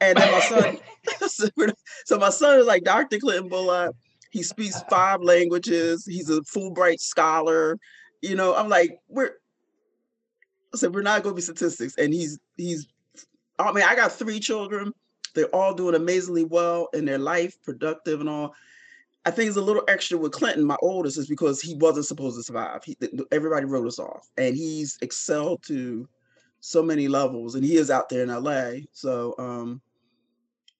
And 0.00 0.18
then 0.18 0.32
my 0.32 0.40
son, 0.40 0.78
so 2.06 2.18
my 2.18 2.30
son 2.30 2.58
is 2.58 2.66
like 2.66 2.84
Dr. 2.84 3.18
Clinton 3.18 3.48
Bullock. 3.48 3.94
He 4.30 4.42
speaks 4.42 4.82
five 4.90 5.22
languages. 5.22 6.04
He's 6.06 6.28
a 6.28 6.40
Fulbright 6.40 6.98
scholar. 6.98 7.78
You 8.20 8.34
know, 8.34 8.54
I'm 8.54 8.68
like, 8.68 8.98
we're 9.08 9.32
I 10.74 10.76
said, 10.76 10.92
we're 10.92 11.02
not 11.02 11.22
going 11.22 11.34
to 11.34 11.36
be 11.36 11.42
statistics. 11.42 11.96
And 11.96 12.12
he's, 12.12 12.38
he's, 12.56 12.88
I 13.60 13.70
mean, 13.72 13.84
I 13.84 13.94
got 13.94 14.10
three 14.10 14.40
children. 14.40 14.92
They're 15.34 15.46
all 15.46 15.72
doing 15.72 15.94
amazingly 15.94 16.44
well 16.44 16.88
in 16.92 17.04
their 17.04 17.18
life, 17.18 17.56
productive 17.62 18.20
and 18.20 18.28
all. 18.28 18.54
I 19.26 19.30
think 19.30 19.48
it's 19.48 19.56
a 19.56 19.62
little 19.62 19.84
extra 19.88 20.18
with 20.18 20.32
Clinton, 20.32 20.64
my 20.64 20.76
oldest, 20.82 21.18
is 21.18 21.28
because 21.28 21.60
he 21.60 21.74
wasn't 21.76 22.06
supposed 22.06 22.36
to 22.36 22.42
survive. 22.42 22.84
He, 22.84 22.96
everybody 23.32 23.64
wrote 23.64 23.86
us 23.86 23.98
off, 23.98 24.28
and 24.36 24.54
he's 24.54 24.98
excelled 25.00 25.62
to 25.64 26.06
so 26.60 26.82
many 26.82 27.08
levels, 27.08 27.54
and 27.54 27.64
he 27.64 27.76
is 27.76 27.90
out 27.90 28.08
there 28.08 28.22
in 28.22 28.28
LA. 28.28 28.84
So, 28.92 29.34
um, 29.38 29.80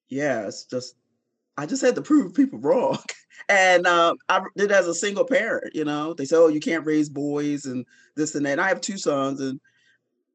yeah, 0.09 0.47
it's 0.47 0.65
just 0.65 0.97
I 1.57 1.67
just 1.67 1.83
had 1.83 1.95
to 1.95 2.03
prove 2.03 2.35
people 2.35 2.59
wrong, 2.61 2.99
and 3.49 3.87
uh, 3.87 4.15
I 4.29 4.43
did 4.57 4.73
as 4.73 4.89
a 4.89 4.95
single 4.95 5.25
parent. 5.25 5.75
You 5.75 5.85
know, 5.85 6.13
they 6.13 6.27
say, 6.27 6.37
"Oh, 6.37 6.49
you 6.49 6.61
can't 6.61 6.87
raise 6.87 7.09
boys," 7.09 7.65
and 7.65 7.87
this 8.15 8.35
and 8.35 8.45
that. 8.45 8.53
And 8.53 8.61
I 8.61 8.69
have 8.69 8.81
two 8.81 8.99
sons, 8.99 9.41
and 9.41 9.59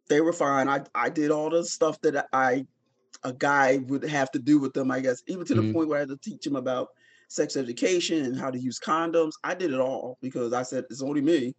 they 0.08 0.22
were 0.22 0.34
fine. 0.34 0.68
I 0.68 0.82
I 0.96 1.10
did 1.10 1.30
all 1.30 1.50
the 1.50 1.64
stuff 1.64 2.02
that 2.02 2.28
I 2.34 2.66
a 3.24 3.34
guy 3.34 3.78
would 3.88 4.04
have 4.04 4.32
to 4.32 4.40
do 4.40 4.60
with 4.60 4.74
them, 4.74 4.92
I 4.92 5.02
guess, 5.02 5.22
even 5.28 5.46
to 5.46 5.54
the 5.54 5.62
mm-hmm. 5.62 5.74
point 5.74 5.90
where 5.90 5.98
I 5.98 6.02
had 6.02 6.10
to 6.10 6.18
teach 6.18 6.44
them 6.44 6.56
about 6.56 6.90
sex 7.30 7.56
education 7.56 8.26
and 8.26 8.38
how 8.38 8.52
to 8.52 8.60
use 8.60 8.80
condoms. 8.80 9.34
I 9.44 9.54
did 9.54 9.72
it 9.72 9.80
all 9.80 10.18
because 10.22 10.52
I 10.52 10.64
said 10.64 10.84
it's 10.90 11.02
only 11.02 11.22
me, 11.22 11.56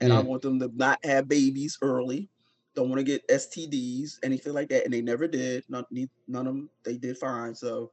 and 0.00 0.12
I 0.12 0.20
want 0.20 0.42
them 0.42 0.58
to 0.60 0.70
not 0.74 1.04
have 1.04 1.28
babies 1.28 1.78
early. 1.82 2.28
Don't 2.74 2.88
want 2.88 2.98
to 2.98 3.04
get 3.04 3.26
STDs, 3.28 4.18
anything 4.22 4.52
like 4.52 4.68
that, 4.70 4.84
and 4.84 4.92
they 4.92 5.02
never 5.02 5.28
did. 5.28 5.64
None, 5.68 5.84
none 6.26 6.46
of 6.46 6.54
them. 6.54 6.70
They 6.84 6.96
did 6.96 7.16
fine. 7.16 7.54
So. 7.54 7.92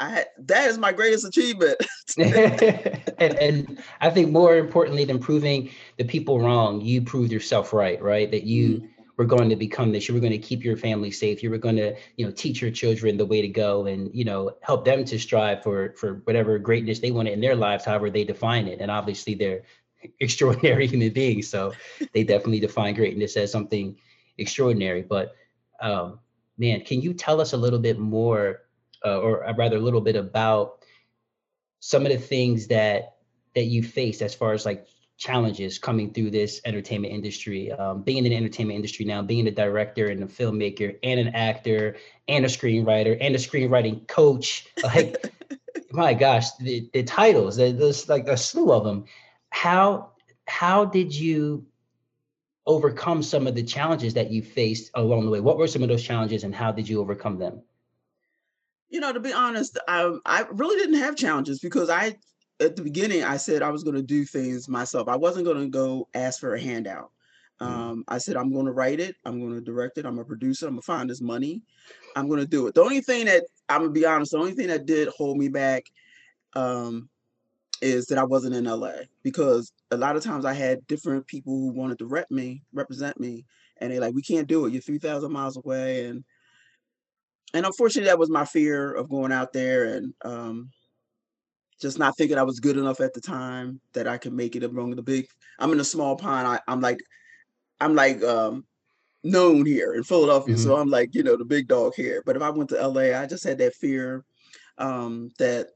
I 0.00 0.08
had, 0.08 0.28
that 0.46 0.70
is 0.70 0.78
my 0.78 0.92
greatest 0.92 1.26
achievement. 1.26 1.76
and, 2.16 3.34
and, 3.38 3.82
I 4.00 4.08
think 4.08 4.30
more 4.30 4.56
importantly 4.56 5.04
than 5.04 5.18
proving 5.18 5.68
the 5.98 6.04
people 6.04 6.40
wrong, 6.40 6.80
you 6.80 7.02
proved 7.02 7.30
yourself 7.30 7.74
right, 7.74 8.00
right? 8.00 8.30
That 8.30 8.44
you 8.44 8.78
mm-hmm 8.78 8.93
were 9.16 9.24
going 9.24 9.48
to 9.48 9.56
become 9.56 9.92
this. 9.92 10.08
You 10.08 10.14
were 10.14 10.20
going 10.20 10.32
to 10.32 10.38
keep 10.38 10.64
your 10.64 10.76
family 10.76 11.10
safe. 11.10 11.42
You 11.42 11.50
were 11.50 11.58
going 11.58 11.76
to 11.76 11.94
you 12.16 12.26
know 12.26 12.32
teach 12.32 12.60
your 12.60 12.70
children 12.70 13.16
the 13.16 13.26
way 13.26 13.40
to 13.40 13.48
go 13.48 13.86
and 13.86 14.10
you 14.14 14.24
know 14.24 14.56
help 14.62 14.84
them 14.84 15.04
to 15.04 15.18
strive 15.18 15.62
for 15.62 15.92
for 15.92 16.14
whatever 16.24 16.58
greatness 16.58 16.98
they 16.98 17.10
want 17.10 17.28
in 17.28 17.40
their 17.40 17.56
lives 17.56 17.84
however 17.84 18.10
they 18.10 18.24
define 18.24 18.66
it. 18.66 18.80
And 18.80 18.90
obviously 18.90 19.34
they're 19.34 19.62
extraordinary 20.20 20.86
human 20.86 21.10
beings 21.10 21.48
so 21.48 21.72
they 22.12 22.24
definitely 22.24 22.60
define 22.60 22.94
greatness 22.94 23.36
as 23.36 23.52
something 23.52 23.96
extraordinary. 24.38 25.02
But 25.02 25.34
um 25.80 26.20
man 26.58 26.82
can 26.82 27.00
you 27.00 27.14
tell 27.14 27.40
us 27.40 27.52
a 27.52 27.56
little 27.56 27.78
bit 27.78 27.98
more 27.98 28.60
uh, 29.04 29.18
or 29.18 29.46
uh, 29.46 29.52
rather 29.54 29.76
a 29.76 29.80
little 29.80 30.00
bit 30.00 30.16
about 30.16 30.84
some 31.80 32.06
of 32.06 32.12
the 32.12 32.18
things 32.18 32.68
that 32.68 33.16
that 33.54 33.64
you 33.64 33.82
faced 33.82 34.22
as 34.22 34.34
far 34.34 34.52
as 34.52 34.64
like 34.64 34.86
challenges 35.16 35.78
coming 35.78 36.12
through 36.12 36.30
this 36.30 36.60
entertainment 36.64 37.14
industry. 37.14 37.70
Um, 37.70 38.02
being 38.02 38.24
in 38.24 38.30
the 38.30 38.36
entertainment 38.36 38.76
industry 38.76 39.04
now, 39.04 39.22
being 39.22 39.46
a 39.46 39.50
director 39.50 40.08
and 40.08 40.22
a 40.22 40.26
filmmaker 40.26 40.96
and 41.02 41.20
an 41.20 41.28
actor 41.28 41.96
and 42.28 42.44
a 42.44 42.48
screenwriter 42.48 43.16
and 43.20 43.34
a 43.34 43.38
screenwriting 43.38 44.06
coach. 44.08 44.66
Like, 44.82 45.32
my 45.90 46.14
gosh, 46.14 46.52
the, 46.56 46.88
the 46.92 47.04
titles, 47.04 47.56
there's 47.56 48.08
like 48.08 48.26
a 48.26 48.36
slew 48.36 48.72
of 48.72 48.84
them. 48.84 49.04
How 49.50 50.10
how 50.46 50.84
did 50.84 51.14
you 51.14 51.66
overcome 52.66 53.22
some 53.22 53.46
of 53.46 53.54
the 53.54 53.62
challenges 53.62 54.14
that 54.14 54.30
you 54.30 54.42
faced 54.42 54.90
along 54.94 55.24
the 55.24 55.30
way? 55.30 55.40
What 55.40 55.58
were 55.58 55.68
some 55.68 55.82
of 55.82 55.88
those 55.88 56.02
challenges 56.02 56.44
and 56.44 56.54
how 56.54 56.72
did 56.72 56.88
you 56.88 57.00
overcome 57.00 57.38
them? 57.38 57.62
You 58.88 59.00
know, 59.00 59.12
to 59.12 59.20
be 59.20 59.32
honest, 59.32 59.78
I 59.86 60.16
I 60.26 60.42
really 60.50 60.76
didn't 60.76 60.98
have 60.98 61.16
challenges 61.16 61.60
because 61.60 61.88
I 61.88 62.16
at 62.60 62.76
the 62.76 62.82
beginning, 62.82 63.24
I 63.24 63.36
said 63.36 63.62
I 63.62 63.70
was 63.70 63.84
going 63.84 63.96
to 63.96 64.02
do 64.02 64.24
things 64.24 64.68
myself. 64.68 65.08
I 65.08 65.16
wasn't 65.16 65.44
going 65.44 65.60
to 65.60 65.68
go 65.68 66.08
ask 66.14 66.40
for 66.40 66.54
a 66.54 66.60
handout. 66.60 67.10
Mm. 67.60 67.66
Um, 67.66 68.04
I 68.08 68.18
said 68.18 68.36
I'm 68.36 68.52
going 68.52 68.66
to 68.66 68.72
write 68.72 69.00
it. 69.00 69.16
I'm 69.24 69.40
going 69.40 69.54
to 69.54 69.60
direct 69.60 69.98
it. 69.98 70.06
I'm 70.06 70.18
a 70.18 70.24
producer. 70.24 70.66
I'm 70.66 70.74
gonna 70.74 70.82
find 70.82 71.08
this 71.10 71.20
money. 71.20 71.62
I'm 72.16 72.28
going 72.28 72.40
to 72.40 72.46
do 72.46 72.66
it. 72.66 72.74
The 72.74 72.82
only 72.82 73.00
thing 73.00 73.26
that 73.26 73.44
I'm 73.68 73.82
gonna 73.82 73.92
be 73.92 74.06
honest, 74.06 74.32
the 74.32 74.38
only 74.38 74.52
thing 74.52 74.68
that 74.68 74.86
did 74.86 75.08
hold 75.08 75.38
me 75.38 75.48
back 75.48 75.84
um, 76.54 77.08
is 77.80 78.06
that 78.06 78.18
I 78.18 78.24
wasn't 78.24 78.54
in 78.54 78.64
LA 78.64 79.04
because 79.22 79.72
a 79.90 79.96
lot 79.96 80.16
of 80.16 80.22
times 80.22 80.44
I 80.44 80.52
had 80.52 80.86
different 80.86 81.26
people 81.26 81.52
who 81.52 81.72
wanted 81.72 81.98
to 81.98 82.06
rep 82.06 82.30
me, 82.30 82.62
represent 82.72 83.18
me, 83.18 83.46
and 83.78 83.92
they're 83.92 84.00
like, 84.00 84.14
we 84.14 84.22
can't 84.22 84.48
do 84.48 84.66
it. 84.66 84.72
You're 84.72 84.82
3,000 84.82 85.32
miles 85.32 85.56
away, 85.56 86.06
and 86.06 86.24
and 87.54 87.64
unfortunately, 87.64 88.08
that 88.08 88.18
was 88.18 88.30
my 88.30 88.44
fear 88.44 88.92
of 88.92 89.08
going 89.08 89.30
out 89.30 89.52
there 89.52 89.84
and 89.84 90.12
um, 90.24 90.70
just 91.80 91.98
not 91.98 92.16
thinking 92.16 92.38
I 92.38 92.42
was 92.42 92.60
good 92.60 92.76
enough 92.76 93.00
at 93.00 93.14
the 93.14 93.20
time 93.20 93.80
that 93.92 94.06
I 94.06 94.16
could 94.16 94.32
make 94.32 94.56
it 94.56 94.64
among 94.64 94.94
the 94.94 95.02
big. 95.02 95.26
I'm 95.58 95.72
in 95.72 95.80
a 95.80 95.84
small 95.84 96.16
pond. 96.16 96.46
I, 96.46 96.60
am 96.72 96.80
like, 96.80 97.00
I'm 97.80 97.94
like 97.94 98.22
um, 98.22 98.64
known 99.22 99.66
here 99.66 99.94
in 99.94 100.04
Philadelphia, 100.04 100.54
mm-hmm. 100.54 100.62
so 100.62 100.76
I'm 100.76 100.90
like 100.90 101.14
you 101.14 101.22
know 101.22 101.36
the 101.36 101.44
big 101.44 101.68
dog 101.68 101.94
here. 101.94 102.22
But 102.24 102.36
if 102.36 102.42
I 102.42 102.50
went 102.50 102.70
to 102.70 102.86
LA, 102.86 103.18
I 103.18 103.26
just 103.26 103.44
had 103.44 103.58
that 103.58 103.74
fear 103.74 104.24
um, 104.78 105.30
that 105.38 105.68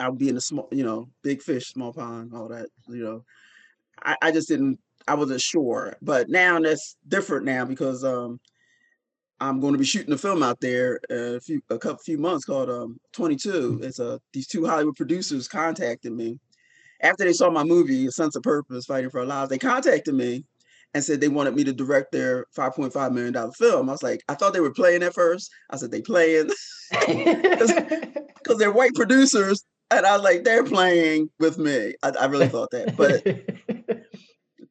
I 0.00 0.08
would 0.08 0.18
be 0.18 0.28
in 0.28 0.36
a 0.36 0.40
small, 0.40 0.68
you 0.72 0.84
know, 0.84 1.08
big 1.22 1.42
fish, 1.42 1.68
small 1.68 1.92
pond, 1.92 2.32
all 2.34 2.48
that. 2.48 2.68
You 2.88 3.04
know, 3.04 3.24
I, 4.02 4.16
I 4.22 4.30
just 4.32 4.48
didn't. 4.48 4.78
I 5.08 5.14
wasn't 5.14 5.40
sure. 5.40 5.96
But 6.02 6.28
now 6.28 6.58
that's 6.58 6.96
different 7.06 7.46
now 7.46 7.64
because 7.64 8.02
um, 8.04 8.40
I'm 9.40 9.60
going 9.60 9.74
to 9.74 9.78
be 9.78 9.84
shooting 9.84 10.12
a 10.12 10.18
film 10.18 10.42
out 10.42 10.60
there 10.60 11.00
a 11.10 11.40
few 11.40 11.60
a 11.70 11.78
couple 11.78 12.02
few 12.02 12.18
months 12.18 12.44
called 12.44 12.70
um 12.70 12.98
22. 13.12 13.50
Mm. 13.78 13.84
It's 13.84 13.98
a 13.98 14.12
uh, 14.12 14.18
these 14.32 14.46
two 14.46 14.66
Hollywood 14.66 14.96
producers 14.96 15.48
contacted 15.48 16.12
me 16.12 16.38
after 17.02 17.24
they 17.24 17.32
saw 17.32 17.50
my 17.50 17.64
movie 17.64 18.06
A 18.06 18.10
Sense 18.10 18.36
of 18.36 18.42
Purpose 18.42 18.86
Fighting 18.86 19.10
for 19.10 19.20
Our 19.20 19.26
Lives. 19.26 19.50
They 19.50 19.58
contacted 19.58 20.14
me 20.14 20.44
and 20.94 21.04
said 21.04 21.20
they 21.20 21.28
wanted 21.28 21.54
me 21.54 21.64
to 21.64 21.72
direct 21.72 22.12
their 22.12 22.46
5.5 22.56 23.12
million 23.12 23.34
dollar 23.34 23.52
film. 23.52 23.88
I 23.88 23.92
was 23.92 24.02
like, 24.02 24.22
I 24.28 24.34
thought 24.34 24.54
they 24.54 24.60
were 24.60 24.72
playing 24.72 25.02
at 25.02 25.14
first. 25.14 25.50
I 25.70 25.76
said 25.76 25.90
they 25.90 26.00
playing 26.00 26.50
because 26.90 28.58
they're 28.58 28.72
white 28.72 28.94
producers, 28.94 29.64
and 29.90 30.06
I 30.06 30.14
was 30.14 30.22
like 30.22 30.44
they're 30.44 30.64
playing 30.64 31.28
with 31.38 31.58
me. 31.58 31.94
I, 32.02 32.12
I 32.20 32.26
really 32.26 32.48
thought 32.48 32.70
that, 32.70 32.96
but 32.96 33.26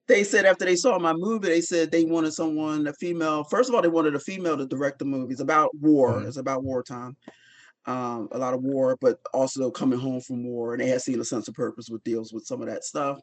they 0.07 0.23
said 0.23 0.45
after 0.45 0.65
they 0.65 0.75
saw 0.75 0.99
my 0.99 1.13
movie, 1.13 1.47
they 1.47 1.61
said 1.61 1.91
they 1.91 2.03
wanted 2.03 2.33
someone, 2.33 2.85
a 2.87 2.93
female. 2.93 3.43
First 3.43 3.69
of 3.69 3.75
all, 3.75 3.81
they 3.81 3.87
wanted 3.87 4.15
a 4.15 4.19
female 4.19 4.57
to 4.57 4.67
direct 4.67 4.99
the 4.99 5.05
movie. 5.05 5.31
It's 5.31 5.41
about 5.41 5.75
war. 5.75 6.13
Mm-hmm. 6.13 6.27
It's 6.27 6.37
about 6.37 6.63
wartime. 6.63 7.17
Um, 7.87 8.29
a 8.31 8.37
lot 8.37 8.53
of 8.53 8.61
war, 8.61 8.97
but 8.99 9.19
also 9.33 9.69
coming 9.71 9.99
home 9.99 10.21
from 10.21 10.43
war. 10.43 10.73
And 10.73 10.81
they 10.81 10.87
had 10.87 11.01
seen 11.01 11.19
a 11.19 11.25
sense 11.25 11.47
of 11.47 11.53
purpose, 11.53 11.89
which 11.89 12.03
deals 12.03 12.33
with 12.33 12.45
some 12.45 12.61
of 12.61 12.67
that 12.67 12.83
stuff. 12.83 13.19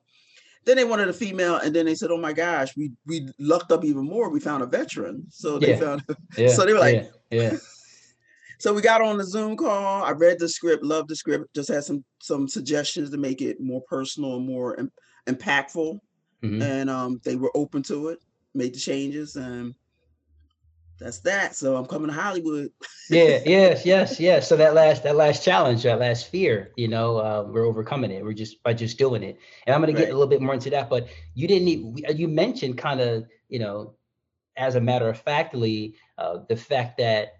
Then 0.65 0.77
they 0.77 0.85
wanted 0.85 1.09
a 1.09 1.12
female, 1.12 1.57
and 1.57 1.75
then 1.75 1.87
they 1.87 1.97
said, 1.97 2.12
"Oh 2.12 2.19
my 2.19 2.33
gosh, 2.33 2.77
we 2.77 2.93
we 3.05 3.29
lucked 3.41 3.73
up 3.73 3.85
even 3.85 4.05
more. 4.05 4.31
We 4.31 4.39
found 4.39 4.62
a 4.62 4.67
veteran." 4.67 5.27
So 5.31 5.59
they 5.59 5.71
yeah. 5.71 5.81
found. 5.81 6.05
Yeah. 6.39 6.49
So 6.49 6.65
they 6.65 6.73
were 6.73 6.79
like, 6.79 7.11
"Yeah." 7.31 7.43
yeah. 7.43 7.57
So 8.61 8.73
we 8.73 8.81
got 8.81 9.03
on 9.03 9.19
the 9.19 9.25
Zoom 9.25 9.57
call. 9.57 10.05
I 10.05 10.12
read 10.12 10.39
the 10.39 10.49
script, 10.49 10.85
loved 10.85 11.09
the 11.09 11.17
script. 11.17 11.53
Just 11.53 11.69
had 11.69 11.83
some 11.83 12.05
some 12.21 12.47
suggestions 12.47 13.11
to 13.11 13.17
make 13.17 13.43
it 13.43 13.61
more 13.61 13.83
personal 13.89 14.37
and 14.37 14.47
more 14.47 14.77
Im- 14.79 14.93
impactful 15.27 15.99
mm-hmm. 16.42 16.62
and 16.62 16.90
um, 16.90 17.20
they 17.25 17.37
were 17.37 17.50
open 17.54 17.82
to 17.84 18.08
it, 18.08 18.20
made 18.54 18.75
the 18.75 18.78
changes, 18.78 19.37
and 19.37 19.75
that's 21.02 21.18
that. 21.20 21.54
So 21.54 21.76
I'm 21.76 21.87
coming 21.87 22.08
to 22.08 22.14
Hollywood. 22.14 22.70
yeah, 23.11 23.40
yes, 23.46 23.84
yes, 23.84 24.20
yes. 24.20 24.49
So 24.49 24.56
that 24.56 24.75
last 24.75 25.02
that 25.02 25.16
last 25.16 25.44
challenge, 25.44 25.82
that 25.82 25.99
last 25.99 26.28
fear, 26.28 26.70
you 26.76 26.88
know, 26.88 27.18
uh, 27.18 27.46
we're 27.49 27.66
overcoming 27.66 28.11
it. 28.11 28.25
We're 28.25 28.32
just 28.32 28.62
by 28.62 28.75
just 28.75 28.99
doing 28.99 29.22
it. 29.22 29.38
And 29.66 29.75
I'm 29.75 29.82
going 29.82 29.94
to 29.94 30.00
get 30.00 30.11
a 30.11 30.12
little 30.12 30.28
bit 30.28 30.40
more 30.40 30.54
into 30.54 30.70
that. 30.70 30.88
But 30.88 31.08
you 31.34 31.49
didn't. 31.49 31.68
Even, 31.68 32.16
you 32.16 32.28
mentioned 32.28 32.78
kind 32.78 33.00
of, 33.00 33.26
you 33.49 33.58
know, 33.58 33.94
as 34.56 34.76
a 34.76 34.80
matter 34.80 35.08
of 35.08 35.18
factly, 35.18 35.96
uh, 36.18 36.38
the 36.49 36.56
fact 36.56 36.99
that 36.99 37.34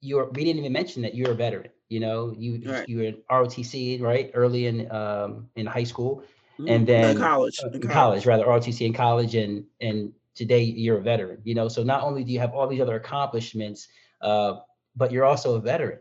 you're. 0.00 0.30
We 0.30 0.44
didn't 0.44 0.60
even 0.60 0.72
mention 0.72 1.02
that 1.02 1.14
you're 1.14 1.32
a 1.32 1.36
veteran. 1.36 1.70
You 1.88 2.00
know, 2.00 2.34
you 2.36 2.62
right. 2.66 2.88
you 2.88 2.98
were 2.98 3.04
in 3.04 3.18
ROTC 3.30 4.00
right 4.00 4.30
early 4.34 4.66
in 4.66 4.90
um, 4.90 5.48
in 5.56 5.66
high 5.66 5.84
school. 5.84 6.24
And 6.68 6.86
then 6.86 7.16
in 7.16 7.18
college, 7.18 7.58
uh, 7.62 7.68
in 7.68 7.80
college, 7.80 7.92
college. 7.92 8.26
rather 8.26 8.44
ROTC 8.44 8.86
in 8.86 8.92
college, 8.92 9.34
and 9.34 9.64
and 9.80 10.12
today 10.34 10.62
you're 10.62 10.98
a 10.98 11.02
veteran 11.02 11.38
you 11.44 11.54
know? 11.54 11.68
So 11.68 11.82
not 11.82 12.02
only 12.02 12.24
do 12.24 12.32
you 12.32 12.40
have 12.40 12.54
all 12.54 12.66
these 12.66 12.80
other 12.80 12.96
accomplishments 12.96 13.88
uh, 14.22 14.60
but 14.96 15.10
you're 15.10 15.24
also 15.24 15.54
a 15.56 15.60
veteran. 15.60 15.98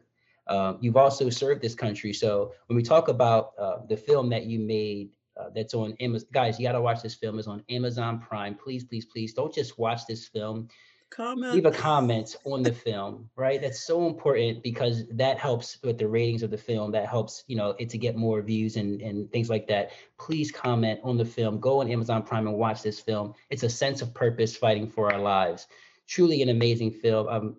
Um, 0.48 0.78
you've 0.82 0.98
also 0.98 1.30
served 1.30 1.62
this 1.62 1.76
country. 1.76 2.14
So 2.14 2.54
when 2.68 2.76
we 2.76 2.84
talk 2.84 3.08
about 3.08 3.52
uh, 3.60 3.78
the 3.88 3.98
film 3.98 4.30
that 4.30 4.46
you 4.46 4.60
made 4.60 5.12
uh, 5.40 5.50
that's 5.56 5.74
on 5.74 5.96
amazon 6.02 6.28
guys 6.34 6.60
you 6.60 6.66
got 6.66 6.74
to 6.74 6.82
watch 6.82 7.02
this 7.02 7.16
film. 7.16 7.40
Is 7.40 7.48
on 7.48 7.64
amazon 7.70 8.20
prime. 8.20 8.56
Please 8.56 8.84
please 8.84 9.06
please 9.06 9.34
don't 9.34 9.54
just 9.54 9.80
watch 9.80 10.06
this 10.06 10.28
film 10.28 10.68
comment. 11.12 11.54
leave 11.54 11.66
a 11.66 11.72
comment 11.72 12.36
on 12.46 12.64
the 12.64 12.72
film, 12.72 13.30
right? 13.36 13.62
That's 13.62 13.84
so 13.84 14.08
important 14.08 14.64
because 14.64 15.04
that 15.12 15.38
helps 15.38 15.78
with 15.84 15.98
the 16.00 16.08
ratings 16.08 16.42
of 16.42 16.50
the 16.50 16.58
film. 16.58 16.92
That 16.92 17.08
helps, 17.08 17.44
you 17.48 17.56
know, 17.56 17.76
it 17.78 17.90
to 17.90 17.98
get 17.98 18.16
more 18.16 18.42
views 18.42 18.78
and, 18.78 19.02
and 19.02 19.32
things 19.32 19.50
like 19.50 19.68
that. 19.68 19.92
Please 20.18 20.52
comment 20.52 21.00
on 21.04 21.18
the 21.18 21.26
film. 21.26 21.60
Go 21.60 21.82
on 21.82 21.92
Amazon 21.92 22.24
Prime 22.24 22.48
and 22.48 22.58
watch 22.58 22.82
this 22.82 23.00
film. 23.00 23.34
It's 23.50 23.64
a 23.64 23.70
sense 23.70 24.02
of 24.02 24.14
purpose 24.14 24.56
fighting 24.56 24.88
for 24.88 25.14
our 25.14 25.20
lives. 25.20 25.68
Truly 26.08 26.42
an 26.42 26.50
amazing 26.50 26.92
film. 26.92 27.28
Um, 27.28 27.58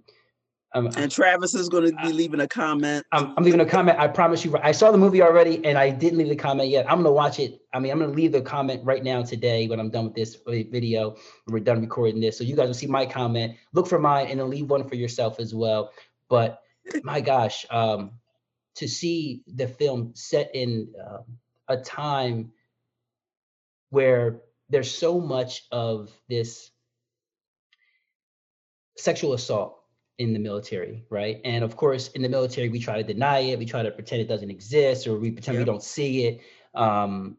um, 0.75 0.89
and 0.97 1.11
Travis 1.11 1.55
is 1.55 1.69
going 1.69 1.91
to 1.91 2.03
be 2.03 2.13
leaving 2.13 2.41
a 2.41 2.49
comment. 2.49 3.05
I'm, 3.13 3.35
I'm, 3.37 3.45
leaving 3.45 3.61
a 3.61 3.67
comment. 3.67 3.99
I 3.99 4.09
promise 4.09 4.43
you. 4.45 4.57
I 4.63 4.73
saw 4.73 4.91
the 4.91 4.97
movie 4.97 5.23
already, 5.23 5.63
and 5.67 5.77
I 5.77 5.91
didn't 5.91 6.19
leave 6.19 6.31
the 6.31 6.37
comment 6.37 6.71
yet. 6.71 6.87
I'm 6.87 6.97
going 6.97 7.05
to 7.05 7.13
watch 7.13 7.39
it. 7.39 7.61
I 7.75 7.79
mean, 7.79 7.93
I'm 7.93 7.99
going 7.99 8.11
to 8.11 8.17
leave 8.17 8.33
the 8.33 8.41
comment 8.41 8.83
right 8.85 9.05
now 9.05 9.23
today 9.23 9.69
when 9.69 9.79
I'm 9.79 9.91
done 9.91 10.07
with 10.07 10.15
this 10.15 10.39
video. 10.47 11.17
We're 11.47 11.61
done 11.61 11.83
recording 11.83 12.21
this, 12.21 12.39
so 12.39 12.45
you 12.45 12.57
guys 12.57 12.69
will 12.69 12.75
see 12.75 12.87
my 12.87 13.05
comment. 13.05 13.57
Look 13.75 13.87
for 13.87 13.99
mine, 13.99 14.29
and 14.29 14.41
then 14.41 14.49
leave 14.49 14.71
one 14.71 14.89
for 14.89 14.95
yourself 14.95 15.39
as 15.41 15.55
well. 15.55 15.93
But 16.31 16.63
my 17.03 17.21
gosh, 17.21 17.67
um, 17.71 18.13
to 18.77 18.89
see 18.89 19.43
the 19.47 19.69
film 19.69 20.13
set 20.15 20.51
in 20.55 20.89
uh, 20.99 21.19
a 21.69 21.77
time 21.77 22.51
where 23.91 24.41
there's 24.71 24.91
so 24.91 25.21
much 25.21 25.67
of 25.71 26.11
this 26.31 26.71
sexual 28.97 29.35
assault 29.35 29.82
in 30.23 30.33
the 30.33 30.39
military, 30.39 31.05
right? 31.11 31.41
And 31.45 31.65
of 31.65 31.77
course, 31.77 32.09
in 32.09 32.23
the 32.23 32.29
military, 32.29 32.69
we 32.69 32.79
try 32.79 32.97
to 32.97 33.03
deny 33.03 33.41
it, 33.41 33.59
we 33.59 33.67
try 33.67 33.83
to 33.83 33.91
pretend 33.91 34.23
it 34.23 34.29
doesn't 34.29 34.51
exist, 34.51 35.07
or 35.07 35.19
we 35.19 35.33
pretend 35.33 35.57
yep. 35.57 35.67
we 35.67 35.71
don't 35.73 35.83
see 35.83 36.27
it. 36.27 36.41
Um, 36.75 37.37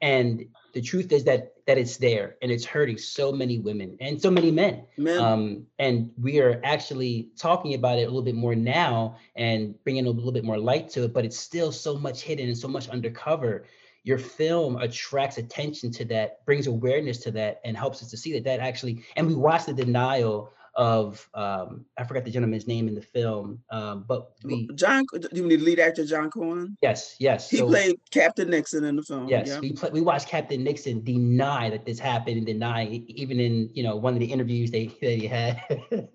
and 0.00 0.46
the 0.72 0.80
truth 0.80 1.12
is 1.12 1.24
that 1.24 1.52
that 1.66 1.76
it's 1.76 1.98
there, 1.98 2.36
and 2.40 2.50
it's 2.50 2.64
hurting 2.64 2.96
so 2.96 3.30
many 3.30 3.58
women 3.58 3.98
and 4.00 4.20
so 4.20 4.30
many 4.30 4.50
men. 4.50 4.84
men. 4.96 5.18
Um, 5.20 5.66
and 5.78 6.10
we 6.20 6.40
are 6.40 6.60
actually 6.64 7.28
talking 7.36 7.74
about 7.74 7.98
it 7.98 8.04
a 8.04 8.06
little 8.06 8.22
bit 8.22 8.34
more 8.34 8.54
now 8.54 9.16
and 9.36 9.74
bringing 9.84 10.06
a 10.06 10.10
little 10.10 10.32
bit 10.32 10.44
more 10.44 10.58
light 10.58 10.88
to 10.90 11.04
it, 11.04 11.12
but 11.12 11.24
it's 11.24 11.38
still 11.38 11.70
so 11.70 11.96
much 11.98 12.22
hidden 12.22 12.48
and 12.48 12.56
so 12.56 12.68
much 12.68 12.88
undercover. 12.88 13.66
Your 14.02 14.16
film 14.16 14.76
attracts 14.76 15.36
attention 15.36 15.90
to 15.92 16.06
that, 16.06 16.44
brings 16.46 16.66
awareness 16.66 17.18
to 17.18 17.30
that, 17.32 17.60
and 17.64 17.76
helps 17.76 18.02
us 18.02 18.10
to 18.10 18.16
see 18.16 18.32
that 18.32 18.44
that 18.44 18.60
actually. 18.60 19.04
And 19.16 19.26
we 19.26 19.34
watch 19.34 19.66
the 19.66 19.74
denial 19.74 20.50
of 20.74 21.28
um, 21.34 21.84
I 21.98 22.04
forgot 22.04 22.24
the 22.24 22.30
gentleman's 22.30 22.66
name 22.66 22.88
in 22.88 22.94
the 22.94 23.02
film, 23.02 23.60
um, 23.70 24.04
but 24.06 24.32
we 24.44 24.68
John. 24.74 25.04
Do 25.12 25.28
you 25.32 25.42
mean 25.42 25.58
the 25.58 25.64
lead 25.64 25.80
actor 25.80 26.04
John 26.04 26.30
Cohen? 26.30 26.76
Yes, 26.82 27.16
yes. 27.18 27.50
He 27.50 27.58
so, 27.58 27.66
played 27.66 27.96
Captain 28.10 28.48
Nixon 28.48 28.84
in 28.84 28.96
the 28.96 29.02
film. 29.02 29.28
Yes, 29.28 29.48
yeah. 29.48 29.60
we 29.60 29.72
play, 29.72 29.90
we 29.90 30.00
watched 30.00 30.28
Captain 30.28 30.62
Nixon 30.62 31.02
deny 31.02 31.70
that 31.70 31.84
this 31.84 31.98
happened 31.98 32.36
and 32.36 32.46
deny 32.46 32.86
even 33.08 33.40
in 33.40 33.70
you 33.74 33.82
know 33.82 33.96
one 33.96 34.14
of 34.14 34.20
the 34.20 34.32
interviews 34.32 34.70
they 34.70 34.86
that 34.86 35.18
he 35.18 35.26
had. 35.26 35.62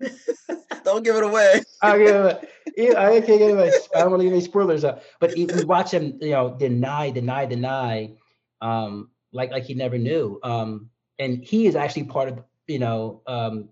don't 0.86 1.02
give 1.02 1.16
it 1.16 1.24
away. 1.24 1.62
I 1.82 1.98
give 1.98 2.24
it. 2.24 2.96
I 2.96 3.20
can't 3.20 3.38
give 3.38 3.58
away. 3.58 3.72
I 3.94 4.00
don't 4.00 4.10
want 4.10 4.20
to 4.20 4.24
give 4.24 4.32
any 4.32 4.42
spoilers 4.42 4.84
up. 4.84 5.02
But 5.20 5.34
we 5.34 5.46
watch 5.64 5.90
him, 5.92 6.18
you 6.20 6.30
know, 6.30 6.56
deny, 6.56 7.10
deny, 7.10 7.44
deny, 7.44 8.12
um, 8.62 9.10
like 9.32 9.50
like 9.50 9.64
he 9.64 9.74
never 9.74 9.98
knew. 9.98 10.40
Um, 10.42 10.90
and 11.18 11.44
he 11.44 11.66
is 11.66 11.76
actually 11.76 12.04
part 12.04 12.28
of 12.28 12.42
you 12.66 12.78
know 12.78 13.22
um, 13.26 13.68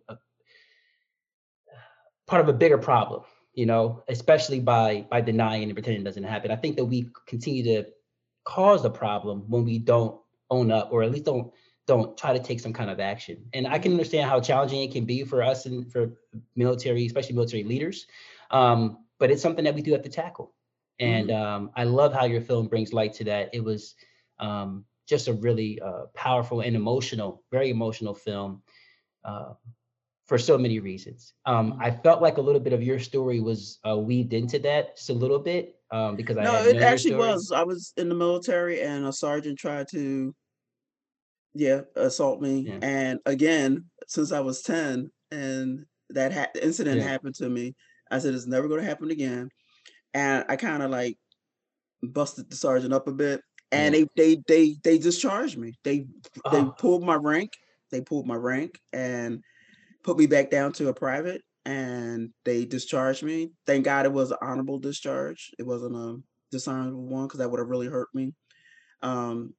part 2.27 2.41
of 2.41 2.49
a 2.49 2.53
bigger 2.53 2.79
problem, 2.79 3.23
you 3.55 3.67
know, 3.67 4.03
especially 4.09 4.61
by 4.61 5.07
by 5.11 5.21
denying 5.21 5.65
and 5.65 5.75
pretending 5.75 6.03
it 6.03 6.05
doesn't 6.05 6.25
happen. 6.25 6.51
I 6.51 6.57
think 6.57 6.77
that 6.77 6.85
we 6.85 7.11
continue 7.27 7.63
to 7.65 7.85
cause 8.45 8.83
the 8.83 8.91
problem 8.91 9.45
when 9.49 9.65
we 9.65 9.79
don't 9.79 10.21
own 10.51 10.71
up 10.71 10.91
or 10.93 11.03
at 11.03 11.11
least 11.11 11.25
don't 11.25 11.53
don't 11.87 12.17
try 12.17 12.33
to 12.33 12.43
take 12.43 12.61
some 12.61 12.73
kind 12.73 12.91
of 12.91 12.99
action. 12.99 13.45
And 13.53 13.67
I 13.67 13.79
can 13.79 13.83
mm-hmm. 13.83 13.93
understand 13.93 14.31
how 14.31 14.41
challenging 14.41 14.83
it 14.83 14.93
can 14.93 15.05
be 15.05 15.23
for 15.25 15.43
us 15.43 15.67
and 15.67 15.91
for 15.91 16.13
military, 16.57 17.05
especially 17.07 17.35
military 17.35 17.65
leaders. 17.65 18.07
Um, 18.51 19.05
but 19.19 19.31
it's 19.31 19.43
something 19.43 19.65
that 19.65 19.75
we 19.75 19.83
do 19.83 19.93
have 19.93 20.03
to 20.03 20.09
tackle. 20.09 20.55
And 20.99 21.29
mm-hmm. 21.29 21.43
um, 21.43 21.71
I 21.77 21.85
love 21.85 22.15
how 22.15 22.25
your 22.25 22.41
film 22.41 22.69
brings 22.69 22.93
light 22.93 23.13
to 23.15 23.25
that. 23.25 23.51
It 23.53 23.63
was 23.63 23.95
um, 24.39 24.85
just 25.07 25.29
a 25.29 25.35
really 25.35 25.81
uh, 25.81 26.07
powerful 26.15 26.61
and 26.61 26.75
emotional, 26.75 27.43
very 27.51 27.71
emotional 27.71 28.15
film. 28.15 28.63
Uh, 29.25 29.55
for 30.27 30.39
so 30.39 30.57
many 30.57 30.81
reasons. 30.81 31.35
Um. 31.47 31.79
I 31.81 31.91
felt 31.91 32.23
like 32.23 32.39
a 32.39 32.41
little 32.41 32.61
bit 32.61 32.73
of 32.73 32.83
your 32.83 32.99
story 32.99 33.41
was 33.41 33.79
uh, 33.87 33.97
weaved 33.97 34.33
into 34.33 34.59
that 34.61 34.97
just 34.97 35.11
a 35.11 35.15
little 35.15 35.39
bit 35.39 35.77
um, 35.91 36.17
because 36.17 36.37
I 36.37 36.45
no, 36.45 36.65
it 36.65 36.83
actually 36.83 37.15
was. 37.15 37.53
I 37.53 37.63
was 37.63 37.93
in 37.97 38.09
the 38.09 38.15
military 38.15 38.81
and 38.83 39.07
a 39.07 39.13
sergeant 39.13 39.59
tried 39.59 39.89
to, 39.89 40.35
yeah, 41.55 41.83
assault 41.95 42.41
me. 42.41 42.61
Yeah. 42.61 42.79
And 42.83 43.21
again, 43.27 43.85
since 44.09 44.33
I 44.33 44.41
was 44.41 44.63
ten 44.63 45.11
and 45.31 45.85
that 46.11 46.33
ha- 46.33 46.61
incident 46.61 47.01
yeah. 47.01 47.07
happened 47.07 47.35
to 47.37 47.49
me, 47.49 47.75
I 48.11 48.19
said 48.19 48.35
it's 48.35 48.47
never 48.47 48.69
going 48.69 48.81
to 48.81 48.87
happen 48.87 49.11
again. 49.11 49.51
And 50.15 50.45
I 50.49 50.57
kind 50.57 50.83
of 50.83 50.91
like 50.91 51.17
busted 52.03 52.51
the 52.51 52.57
sergeant 52.57 52.93
up 52.93 53.09
a 53.09 53.13
bit, 53.13 53.41
and 53.71 53.95
yeah. 53.95 54.05
they 54.17 54.35
they 54.35 54.43
they 54.49 54.77
they 54.83 54.99
discharged 54.99 55.59
me. 55.59 55.75
They 55.85 56.07
they 56.51 56.59
oh. 56.59 56.75
pulled 56.79 57.05
my 57.05 57.15
rank. 57.15 57.51
They 57.91 58.01
pulled 58.01 58.27
my 58.27 58.35
rank 58.35 58.81
and 58.93 59.45
put 60.05 60.19
me 60.19 60.27
back 60.27 60.51
down 60.51 60.73
to 60.75 60.89
a 60.89 60.95
private 60.95 61.43
and 61.65 62.31
they 62.45 62.65
discharged 62.65 63.23
me. 63.23 63.51
Thank 63.67 63.85
God 63.85 64.07
it 64.07 64.13
was 64.13 64.31
an 64.31 64.37
honorable 64.41 64.79
discharge. 64.79 65.51
It 65.59 65.67
wasn't 65.67 65.97
a 65.97 66.21
dishonorable 66.51 67.07
one 67.07 67.27
because 67.27 67.39
that 67.39 67.51
would 67.51 67.59
have 67.59 67.69
really 67.69 67.89
hurt 67.89 68.09
me. 68.15 68.35
Um, 69.03 69.55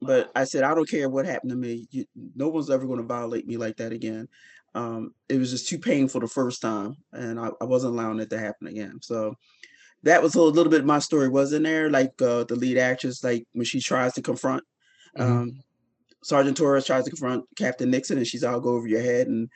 but 0.00 0.30
I 0.34 0.44
said, 0.44 0.64
I 0.64 0.74
don't 0.74 0.88
care 0.88 1.08
what 1.08 1.26
happened 1.26 1.50
to 1.50 1.56
me. 1.56 1.86
You, 1.90 2.04
no 2.36 2.48
one's 2.48 2.70
ever 2.70 2.86
going 2.86 3.00
to 3.00 3.06
violate 3.06 3.46
me 3.46 3.56
like 3.56 3.76
that 3.76 3.92
again. 3.92 4.28
Um, 4.74 5.14
it 5.28 5.38
was 5.38 5.50
just 5.50 5.68
too 5.68 5.78
painful 5.78 6.20
the 6.20 6.26
first 6.26 6.60
time, 6.60 6.96
and 7.12 7.38
I, 7.38 7.50
I, 7.60 7.64
wasn't 7.64 7.94
allowing 7.94 8.18
it 8.18 8.28
to 8.30 8.38
happen 8.38 8.66
again. 8.66 8.98
So 9.02 9.36
that 10.02 10.20
was 10.20 10.34
a 10.34 10.42
little 10.42 10.70
bit 10.70 10.84
my 10.84 10.98
story 10.98 11.28
was 11.28 11.52
in 11.52 11.62
there. 11.62 11.90
Like 11.90 12.20
uh, 12.20 12.42
the 12.42 12.56
lead 12.56 12.76
actress, 12.76 13.22
like 13.22 13.46
when 13.52 13.64
she 13.64 13.80
tries 13.80 14.14
to 14.14 14.22
confront 14.22 14.64
mm-hmm. 15.16 15.32
um, 15.32 15.60
Sergeant 16.24 16.56
Torres 16.56 16.86
tries 16.86 17.04
to 17.04 17.10
confront 17.10 17.44
Captain 17.56 17.90
Nixon, 17.90 18.18
and 18.18 18.26
she's 18.26 18.42
all 18.42 18.58
go 18.58 18.70
over 18.70 18.88
your 18.88 19.02
head, 19.02 19.28
and 19.28 19.48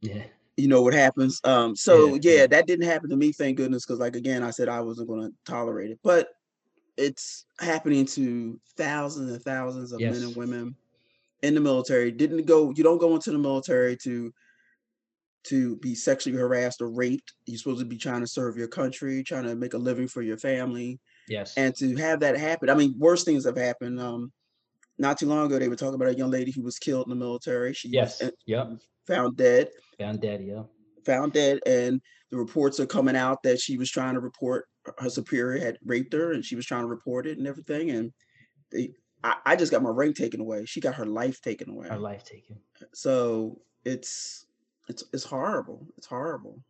yeah, 0.00 0.22
you 0.56 0.68
know 0.68 0.82
what 0.82 0.94
happens. 0.94 1.40
Um, 1.44 1.76
so 1.76 2.14
yeah, 2.22 2.32
yeah 2.32 2.46
that 2.46 2.66
didn't 2.66 2.86
happen 2.86 3.10
to 3.10 3.16
me, 3.16 3.32
thank 3.32 3.56
goodness, 3.56 3.84
because 3.84 4.00
like 4.00 4.16
again, 4.16 4.42
I 4.42 4.50
said 4.50 4.68
I 4.68 4.80
wasn't 4.80 5.08
going 5.08 5.30
to 5.30 5.34
tolerate 5.44 5.90
it, 5.90 5.98
but 6.02 6.28
it's 6.96 7.46
happening 7.60 8.04
to 8.04 8.60
thousands 8.76 9.32
and 9.32 9.42
thousands 9.42 9.92
of 9.92 10.00
yes. 10.00 10.14
men 10.14 10.22
and 10.22 10.36
women 10.36 10.76
in 11.42 11.54
the 11.54 11.60
military. 11.60 12.10
Didn't 12.10 12.44
go. 12.46 12.72
You 12.76 12.84
don't 12.84 13.00
go 13.00 13.14
into 13.14 13.30
the 13.30 13.38
military 13.38 13.96
to 14.02 14.32
to 15.44 15.76
be 15.76 15.94
sexually 15.94 16.36
harassed 16.36 16.82
or 16.82 16.90
raped. 16.90 17.32
You're 17.46 17.58
supposed 17.58 17.80
to 17.80 17.86
be 17.86 17.96
trying 17.96 18.20
to 18.20 18.26
serve 18.26 18.58
your 18.58 18.68
country, 18.68 19.22
trying 19.22 19.44
to 19.44 19.54
make 19.54 19.74
a 19.74 19.78
living 19.78 20.08
for 20.08 20.22
your 20.22 20.36
family. 20.36 21.00
Yes. 21.28 21.54
And 21.56 21.74
to 21.76 21.96
have 21.96 22.20
that 22.20 22.36
happen, 22.36 22.68
I 22.68 22.74
mean, 22.74 22.94
worse 22.98 23.24
things 23.24 23.46
have 23.46 23.56
happened. 23.56 24.00
Um, 24.00 24.32
not 25.00 25.18
too 25.18 25.26
long 25.26 25.46
ago 25.46 25.58
they 25.58 25.68
were 25.68 25.76
talking 25.76 25.94
about 25.94 26.08
a 26.08 26.14
young 26.16 26.30
lady 26.30 26.52
who 26.52 26.62
was 26.62 26.78
killed 26.78 27.06
in 27.06 27.10
the 27.10 27.16
military. 27.16 27.72
She 27.72 27.88
yes, 27.88 28.22
yep, 28.46 28.68
found 29.06 29.36
dead. 29.36 29.70
Found 29.98 30.20
dead, 30.20 30.42
yeah. 30.44 30.62
Found 31.06 31.32
dead, 31.32 31.60
and 31.66 32.00
the 32.30 32.36
reports 32.36 32.78
are 32.78 32.86
coming 32.86 33.16
out 33.16 33.42
that 33.42 33.58
she 33.58 33.78
was 33.78 33.90
trying 33.90 34.14
to 34.14 34.20
report 34.20 34.66
her 34.98 35.10
superior 35.10 35.62
had 35.62 35.78
raped 35.84 36.12
her, 36.12 36.32
and 36.32 36.44
she 36.44 36.54
was 36.54 36.66
trying 36.66 36.82
to 36.82 36.88
report 36.88 37.26
it 37.26 37.38
and 37.38 37.46
everything. 37.46 37.90
And 37.90 38.12
they, 38.70 38.90
I, 39.24 39.36
I 39.46 39.56
just 39.56 39.72
got 39.72 39.82
my 39.82 39.90
rank 39.90 40.16
taken 40.16 40.40
away. 40.40 40.64
She 40.66 40.80
got 40.80 40.94
her 40.94 41.06
life 41.06 41.40
taken 41.40 41.70
away. 41.70 41.88
Her 41.88 41.98
life 41.98 42.24
taken. 42.24 42.56
So 42.92 43.60
it's 43.84 44.46
it's 44.88 45.04
it's 45.12 45.24
horrible. 45.24 45.86
It's 45.96 46.06
horrible. 46.06 46.62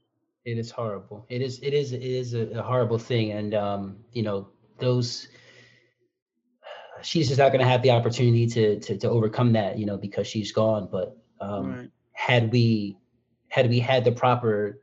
It 0.45 0.57
is 0.57 0.71
horrible. 0.71 1.27
It 1.29 1.43
is 1.43 1.59
it 1.63 1.75
is 1.75 1.93
it 1.93 2.03
is 2.03 2.35
a, 2.35 2.47
a 2.51 2.63
horrible 2.63 2.99
thing, 2.99 3.33
and 3.33 3.55
um, 3.55 3.97
you 4.13 4.23
know 4.23 4.49
those 4.79 5.29
she's 7.03 7.29
just 7.29 7.39
not 7.39 7.53
going 7.53 7.61
to 7.61 7.69
have 7.69 7.83
the 7.83 7.91
opportunity 7.91 8.47
to, 8.47 8.79
to 8.81 8.97
to 8.99 9.09
overcome 9.09 9.53
that, 9.53 9.79
you 9.79 9.87
know, 9.87 9.97
because 9.97 10.27
she's 10.27 10.53
gone. 10.53 10.89
But 10.91 11.17
um, 11.41 11.73
right. 11.73 11.91
had 12.13 12.53
we 12.53 12.97
had 13.49 13.69
we 13.69 13.81
had 13.81 14.05
the 14.05 14.13
proper 14.13 14.83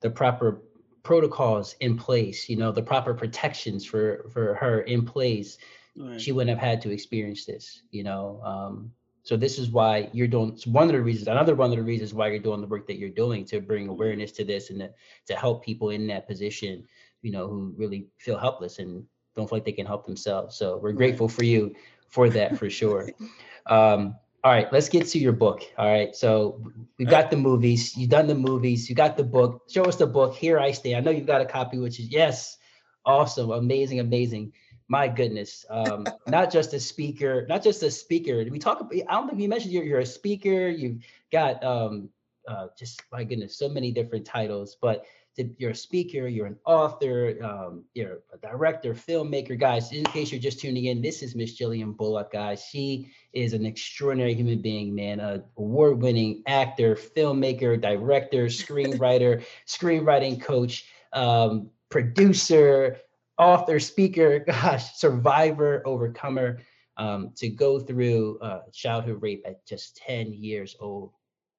the 0.00 0.10
proper 0.10 0.62
protocols 1.02 1.76
in 1.80 1.96
place, 1.96 2.48
you 2.48 2.56
know, 2.56 2.72
the 2.72 2.82
proper 2.82 3.14
protections 3.14 3.84
for 3.84 4.28
for 4.32 4.54
her 4.54 4.80
in 4.82 5.04
place, 5.04 5.58
right. 5.96 6.20
she 6.20 6.32
wouldn't 6.32 6.56
have 6.56 6.66
had 6.66 6.80
to 6.82 6.90
experience 6.90 7.44
this, 7.44 7.82
you 7.90 8.02
know. 8.02 8.40
Um, 8.44 8.92
so 9.22 9.36
this 9.36 9.58
is 9.58 9.70
why 9.70 10.08
you're 10.12 10.28
doing 10.28 10.52
it's 10.52 10.66
one 10.66 10.86
of 10.86 10.92
the 10.92 11.02
reasons, 11.02 11.26
another 11.26 11.56
one 11.56 11.70
of 11.70 11.76
the 11.76 11.82
reasons 11.82 12.14
why 12.14 12.28
you're 12.28 12.38
doing 12.38 12.60
the 12.60 12.66
work 12.66 12.86
that 12.86 12.98
you're 12.98 13.10
doing 13.10 13.44
to 13.46 13.60
bring 13.60 13.88
awareness 13.88 14.30
to 14.32 14.44
this 14.44 14.70
and 14.70 14.78
to, 14.78 14.90
to 15.26 15.34
help 15.34 15.64
people 15.64 15.90
in 15.90 16.06
that 16.06 16.28
position, 16.28 16.84
you 17.22 17.32
know, 17.32 17.48
who 17.48 17.74
really 17.76 18.06
feel 18.18 18.38
helpless 18.38 18.78
and 18.78 19.04
don't 19.36 19.48
feel 19.48 19.56
like 19.56 19.64
they 19.64 19.72
can 19.72 19.86
help 19.86 20.06
themselves. 20.06 20.56
So 20.56 20.78
we're 20.78 20.92
grateful 20.92 21.28
for 21.28 21.44
you 21.44 21.74
for 22.08 22.28
that 22.30 22.58
for 22.58 22.70
sure. 22.70 23.10
Um, 23.68 24.14
all 24.44 24.52
right, 24.52 24.72
let's 24.72 24.88
get 24.88 25.08
to 25.08 25.18
your 25.18 25.32
book. 25.32 25.64
All 25.76 25.90
right, 25.90 26.14
so 26.14 26.62
we've 26.98 27.08
got 27.08 27.32
the 27.32 27.36
movies. 27.36 27.96
You've 27.96 28.10
done 28.10 28.28
the 28.28 28.34
movies. 28.36 28.88
You 28.88 28.94
got 28.94 29.16
the 29.16 29.24
book. 29.24 29.62
Show 29.68 29.82
us 29.86 29.96
the 29.96 30.06
book. 30.06 30.36
Here 30.36 30.60
I 30.60 30.70
stay. 30.70 30.94
I 30.94 31.00
know 31.00 31.10
you've 31.10 31.26
got 31.26 31.40
a 31.40 31.44
copy, 31.44 31.78
which 31.78 31.98
is 31.98 32.06
yes, 32.06 32.56
awesome, 33.04 33.50
amazing, 33.50 33.98
amazing. 33.98 34.52
My 34.86 35.08
goodness, 35.08 35.64
um, 35.68 36.06
not 36.28 36.52
just 36.52 36.74
a 36.74 36.78
speaker, 36.78 37.44
not 37.48 37.64
just 37.64 37.82
a 37.82 37.90
speaker. 37.90 38.46
We 38.48 38.60
talk. 38.60 38.78
About, 38.78 38.94
I 38.94 39.14
don't 39.14 39.28
think 39.28 39.40
you 39.40 39.48
mentioned 39.48 39.72
you're, 39.72 39.82
you're 39.82 39.98
a 39.98 40.06
speaker. 40.06 40.68
You've 40.68 41.02
got 41.32 41.64
um, 41.64 42.08
uh, 42.46 42.68
just 42.78 43.02
my 43.10 43.24
goodness, 43.24 43.58
so 43.58 43.68
many 43.68 43.90
different 43.90 44.24
titles. 44.24 44.76
But 44.80 45.04
you're 45.36 45.72
a 45.72 45.76
speaker, 45.76 46.26
you're 46.26 46.46
an 46.46 46.56
author, 46.64 47.36
um, 47.42 47.84
you're 47.94 48.20
a 48.32 48.38
director, 48.38 48.94
filmmaker, 48.94 49.58
guys. 49.58 49.92
In 49.92 50.04
case 50.04 50.32
you're 50.32 50.40
just 50.40 50.60
tuning 50.60 50.86
in, 50.86 51.02
this 51.02 51.22
is 51.22 51.34
Miss 51.34 51.58
Jillian 51.58 51.96
Bullock, 51.96 52.32
guys. 52.32 52.64
She 52.64 53.12
is 53.32 53.52
an 53.52 53.66
extraordinary 53.66 54.34
human 54.34 54.62
being, 54.62 54.94
man. 54.94 55.20
A 55.20 55.42
award-winning 55.58 56.42
actor, 56.46 56.96
filmmaker, 56.96 57.80
director, 57.80 58.46
screenwriter, 58.46 59.44
screenwriting 59.66 60.40
coach, 60.40 60.86
um, 61.12 61.70
producer, 61.90 62.98
author, 63.38 63.78
speaker, 63.78 64.38
gosh, 64.46 64.94
survivor, 64.94 65.82
overcomer. 65.84 66.60
Um, 66.98 67.32
to 67.36 67.50
go 67.50 67.78
through 67.78 68.38
uh, 68.38 68.60
childhood 68.72 69.20
rape 69.20 69.44
at 69.46 69.66
just 69.66 69.98
10 69.98 70.32
years 70.32 70.74
old 70.80 71.12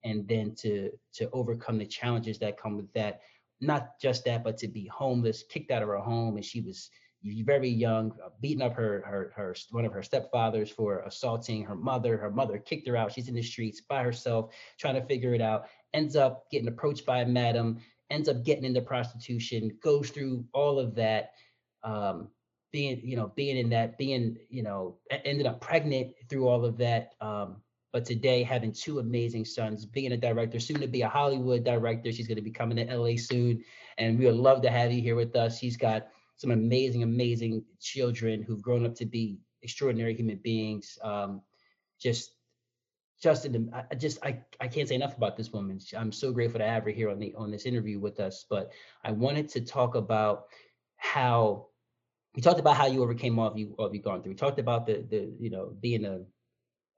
and 0.04 0.28
then 0.28 0.56
to 0.56 0.90
to 1.14 1.30
overcome 1.32 1.78
the 1.78 1.86
challenges 1.86 2.40
that 2.40 2.60
come 2.60 2.76
with 2.76 2.92
that 2.94 3.22
not 3.60 4.00
just 4.02 4.26
that, 4.26 4.44
but 4.44 4.58
to 4.58 4.68
be 4.68 4.86
homeless, 4.88 5.44
kicked 5.50 5.72
out 5.72 5.82
of 5.82 5.90
her 5.90 5.98
home, 5.98 6.36
and 6.36 6.46
she 6.46 6.62
was 6.62 6.90
very 7.44 7.70
young, 7.70 8.12
uh, 8.24 8.30
beating 8.42 8.62
up 8.62 8.74
her 8.74 9.04
her 9.06 9.34
her 9.36 9.56
one 9.72 9.86
of 9.86 9.94
her 9.94 10.02
stepfathers 10.02 10.70
for 10.70 11.00
assaulting 11.00 11.64
her 11.64 11.76
mother. 11.76 12.18
Her 12.18 12.32
mother 12.32 12.58
kicked 12.58 12.88
her 12.88 12.96
out. 12.96 13.12
She's 13.12 13.28
in 13.28 13.36
the 13.36 13.42
streets 13.42 13.82
by 13.82 14.04
herself, 14.04 14.54
trying 14.78 14.96
to 14.96 15.06
figure 15.06 15.34
it 15.34 15.42
out. 15.42 15.68
Ends 15.94 16.16
up 16.16 16.50
getting 16.52 16.68
approached 16.68 17.06
by 17.06 17.22
a 17.22 17.28
madam. 17.28 17.80
Ends 18.10 18.30
up 18.30 18.44
getting 18.44 18.64
into 18.64 18.82
prostitution. 18.82 19.78
Goes 19.82 20.10
through 20.10 20.46
all 20.54 20.80
of 20.80 20.96
that. 20.96 21.32
Um, 21.84 22.30
being 22.72 23.00
you 23.04 23.16
know 23.16 23.32
being 23.36 23.58
in 23.58 23.70
that 23.70 23.98
being 23.98 24.38
you 24.50 24.62
know 24.62 24.98
ended 25.24 25.46
up 25.46 25.62
pregnant 25.62 26.14
through 26.30 26.48
all 26.48 26.66
of 26.66 26.78
that 26.78 27.14
um, 27.22 27.58
but 27.98 28.06
today, 28.06 28.44
having 28.44 28.72
two 28.72 29.00
amazing 29.00 29.44
sons, 29.44 29.84
being 29.84 30.12
a 30.12 30.18
director, 30.18 30.60
soon 30.60 30.80
to 30.82 30.88
be 30.88 31.02
a 31.02 31.10
Hollywood 31.10 31.64
director, 31.64 32.12
she's 32.12 32.28
going 32.28 32.36
to 32.36 32.44
be 32.44 32.52
coming 32.52 32.78
to 32.78 32.96
LA 32.96 33.16
soon. 33.18 33.64
And 33.98 34.20
we 34.20 34.28
would 34.28 34.36
love 34.36 34.62
to 34.62 34.70
have 34.70 34.92
you 34.92 35.02
here 35.02 35.16
with 35.16 35.36
us. 35.36 35.58
She's 35.58 35.76
got 35.76 36.10
some 36.36 36.52
amazing, 36.52 37.02
amazing 37.02 37.66
children 37.82 38.44
who've 38.44 38.62
grown 38.62 38.86
up 38.86 38.94
to 38.98 39.08
be 39.08 39.40
extraordinary 39.64 40.14
human 40.14 40.38
beings. 40.38 41.00
Um, 41.02 41.42
just, 42.00 42.34
just, 43.20 43.48
I 43.90 43.96
just, 43.96 44.24
I, 44.24 44.42
I 44.62 44.68
can't 44.68 44.88
say 44.88 44.94
enough 44.94 45.18
about 45.18 45.36
this 45.36 45.52
woman. 45.52 45.80
I'm 45.98 46.12
so 46.12 46.32
grateful 46.32 46.60
to 46.60 46.68
have 46.68 46.84
her 46.84 46.92
here 46.92 47.10
on 47.10 47.18
the 47.18 47.34
on 47.34 47.50
this 47.50 47.66
interview 47.66 48.00
with 48.00 48.20
us. 48.20 48.46
But 48.48 48.70
I 49.04 49.10
wanted 49.10 49.50
to 49.50 49.62
talk 49.62 49.96
about 49.96 50.50
how 50.98 51.70
we 52.36 52.44
talked 52.44 52.60
about 52.60 52.78
how 52.78 52.86
you 52.86 53.02
overcame 53.02 53.40
all 53.40 53.48
of 53.48 53.58
you 53.58 53.74
all 53.80 53.88
of 53.88 53.96
you 53.96 54.04
gone 54.04 54.22
through. 54.22 54.34
We 54.34 54.36
talked 54.36 54.60
about 54.60 54.86
the 54.86 55.04
the 55.10 55.34
you 55.40 55.50
know 55.50 55.74
being 55.82 56.06
a 56.06 56.20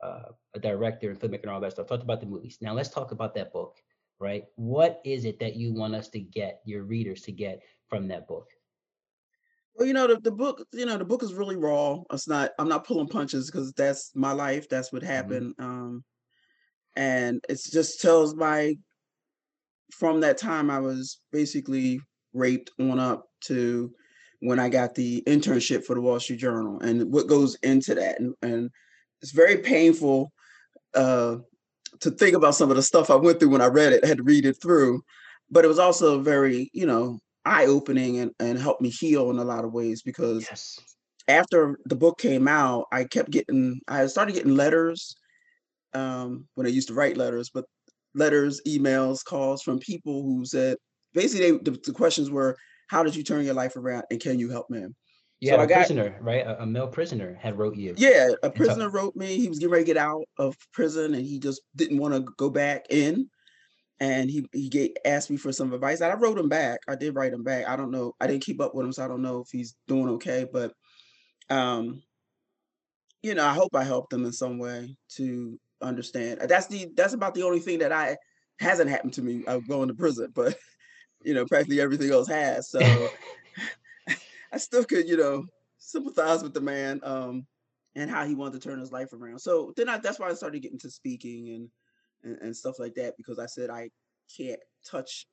uh, 0.03 0.31
a 0.55 0.59
director 0.59 1.09
and 1.09 1.19
filmmaker 1.19 1.43
and 1.43 1.51
all 1.51 1.59
that 1.61 1.73
stuff. 1.73 1.87
Talked 1.87 2.03
about 2.03 2.21
the 2.21 2.27
movies. 2.27 2.57
Now 2.61 2.73
let's 2.73 2.89
talk 2.89 3.11
about 3.11 3.33
that 3.35 3.51
book, 3.53 3.77
right? 4.19 4.45
What 4.55 5.01
is 5.03 5.25
it 5.25 5.39
that 5.39 5.55
you 5.55 5.73
want 5.73 5.95
us 5.95 6.09
to 6.09 6.19
get, 6.19 6.61
your 6.65 6.83
readers 6.83 7.21
to 7.23 7.31
get 7.31 7.61
from 7.87 8.07
that 8.07 8.27
book? 8.27 8.47
Well, 9.75 9.87
you 9.87 9.93
know, 9.93 10.07
the, 10.07 10.19
the 10.19 10.31
book, 10.31 10.65
you 10.73 10.85
know, 10.85 10.97
the 10.97 11.05
book 11.05 11.23
is 11.23 11.33
really 11.33 11.55
raw. 11.55 11.99
It's 12.11 12.27
not, 12.27 12.51
I'm 12.59 12.67
not 12.67 12.85
pulling 12.85 13.07
punches 13.07 13.49
because 13.49 13.71
that's 13.73 14.11
my 14.13 14.33
life. 14.33 14.67
That's 14.67 14.91
what 14.91 15.03
mm-hmm. 15.03 15.11
happened. 15.11 15.55
Mm-hmm. 15.57 15.69
Um, 15.69 16.03
and 16.95 17.43
it 17.47 17.59
just 17.71 18.01
tells 18.01 18.35
my, 18.35 18.77
from 19.91 20.19
that 20.21 20.37
time 20.37 20.69
I 20.69 20.79
was 20.79 21.19
basically 21.31 22.01
raped 22.33 22.71
on 22.79 22.99
up 22.99 23.25
to 23.45 23.91
when 24.41 24.59
I 24.59 24.69
got 24.69 24.95
the 24.95 25.23
internship 25.25 25.83
for 25.83 25.95
the 25.95 26.01
Wall 26.01 26.19
Street 26.19 26.39
Journal 26.39 26.79
and 26.81 27.11
what 27.11 27.27
goes 27.27 27.55
into 27.63 27.95
that. 27.95 28.19
And, 28.19 28.33
and 28.41 28.69
it's 29.21 29.31
very 29.31 29.57
painful 29.57 30.31
uh, 30.95 31.37
to 31.99 32.11
think 32.11 32.35
about 32.35 32.55
some 32.55 32.69
of 32.69 32.75
the 32.75 32.83
stuff 32.83 33.09
I 33.09 33.15
went 33.15 33.39
through 33.39 33.49
when 33.49 33.61
I 33.61 33.67
read 33.67 33.93
it. 33.93 34.03
I 34.03 34.07
had 34.07 34.17
to 34.17 34.23
read 34.23 34.45
it 34.45 34.61
through, 34.61 35.01
but 35.49 35.65
it 35.65 35.67
was 35.67 35.79
also 35.79 36.21
very, 36.21 36.69
you 36.73 36.85
know, 36.85 37.19
eye 37.45 37.65
opening 37.65 38.19
and, 38.19 38.31
and 38.39 38.59
helped 38.59 38.81
me 38.81 38.89
heal 38.89 39.29
in 39.31 39.39
a 39.39 39.43
lot 39.43 39.65
of 39.65 39.73
ways 39.73 40.01
because 40.01 40.45
yes. 40.49 40.79
after 41.27 41.79
the 41.85 41.95
book 41.95 42.19
came 42.19 42.47
out, 42.47 42.85
I 42.91 43.03
kept 43.05 43.31
getting, 43.31 43.81
I 43.87 44.05
started 44.07 44.35
getting 44.35 44.55
letters 44.55 45.15
um, 45.93 46.47
when 46.55 46.67
I 46.67 46.69
used 46.69 46.89
to 46.89 46.93
write 46.93 47.17
letters, 47.17 47.49
but 47.53 47.65
letters, 48.15 48.61
emails, 48.67 49.23
calls 49.23 49.61
from 49.61 49.79
people 49.79 50.23
who 50.23 50.45
said, 50.45 50.77
basically, 51.13 51.51
they, 51.51 51.57
the, 51.57 51.79
the 51.85 51.93
questions 51.93 52.29
were, 52.29 52.55
how 52.87 53.03
did 53.03 53.15
you 53.15 53.23
turn 53.23 53.45
your 53.45 53.53
life 53.53 53.75
around 53.75 54.03
and 54.11 54.19
can 54.19 54.39
you 54.39 54.49
help 54.49 54.69
me? 54.69 54.85
Yeah, 55.41 55.55
so 55.55 55.61
a 55.61 55.67
got, 55.67 55.75
prisoner, 55.77 56.17
right? 56.19 56.45
A, 56.45 56.63
a, 56.63 56.65
male 56.65 56.87
prisoner 56.87 57.37
had 57.41 57.57
wrote 57.57 57.77
you. 57.77 57.93
Yeah, 57.97 58.31
a 58.43 58.49
prisoner 58.49 58.89
wrote 58.89 59.15
me. 59.15 59.37
He 59.37 59.47
was 59.47 59.57
getting 59.57 59.71
ready 59.71 59.85
to 59.85 59.93
get 59.93 59.97
out 59.97 60.25
of 60.37 60.57
prison, 60.73 61.13
and 61.13 61.25
he 61.25 61.39
just 61.39 61.61
didn't 61.77 61.97
want 61.97 62.13
to 62.13 62.31
go 62.37 62.49
back 62.49 62.87
in. 62.89 63.29
And 64.01 64.29
he 64.29 64.45
he 64.51 64.67
get, 64.67 64.97
asked 65.05 65.29
me 65.29 65.37
for 65.37 65.53
some 65.53 65.73
advice. 65.73 66.01
I 66.01 66.13
wrote 66.13 66.37
him 66.37 66.49
back. 66.49 66.79
I 66.89 66.95
did 66.95 67.15
write 67.15 67.33
him 67.33 67.43
back. 67.43 67.67
I 67.67 67.77
don't 67.77 67.91
know. 67.91 68.13
I 68.19 68.27
didn't 68.27 68.43
keep 68.43 68.59
up 68.59 68.75
with 68.75 68.85
him, 68.85 68.91
so 68.91 69.03
I 69.03 69.07
don't 69.07 69.21
know 69.21 69.39
if 69.39 69.47
he's 69.51 69.75
doing 69.87 70.09
okay. 70.09 70.45
But, 70.51 70.73
um, 71.49 72.01
you 73.21 73.33
know, 73.33 73.45
I 73.45 73.53
hope 73.53 73.75
I 73.75 73.83
helped 73.85 74.11
him 74.11 74.25
in 74.25 74.33
some 74.33 74.57
way 74.57 74.97
to 75.15 75.57
understand. 75.81 76.41
That's 76.49 76.67
the 76.67 76.89
that's 76.95 77.13
about 77.13 77.33
the 77.33 77.43
only 77.43 77.59
thing 77.59 77.79
that 77.79 77.93
I 77.93 78.17
hasn't 78.59 78.89
happened 78.89 79.13
to 79.13 79.21
me. 79.21 79.43
I'm 79.47 79.65
going 79.65 79.87
to 79.87 79.93
prison, 79.93 80.33
but 80.35 80.57
you 81.23 81.33
know, 81.33 81.45
practically 81.45 81.79
everything 81.79 82.11
else 82.11 82.27
has. 82.27 82.69
So. 82.69 82.79
I 84.51 84.57
still 84.57 84.83
could, 84.83 85.07
you 85.07 85.17
know, 85.17 85.45
sympathize 85.77 86.43
with 86.43 86.53
the 86.53 86.61
man 86.61 86.99
um, 87.03 87.45
and 87.95 88.09
how 88.09 88.25
he 88.25 88.35
wanted 88.35 88.61
to 88.61 88.67
turn 88.67 88.79
his 88.79 88.91
life 88.91 89.13
around. 89.13 89.39
So 89.39 89.73
then 89.75 89.89
I, 89.89 89.97
that's 89.97 90.19
why 90.19 90.29
I 90.29 90.33
started 90.33 90.61
getting 90.61 90.79
to 90.79 90.89
speaking 90.89 91.49
and, 91.49 91.69
and, 92.23 92.41
and 92.41 92.55
stuff 92.55 92.79
like 92.79 92.95
that 92.95 93.15
because 93.17 93.39
I 93.39 93.45
said 93.45 93.69
I 93.69 93.89
can't 94.35 94.59
touch 94.85 95.27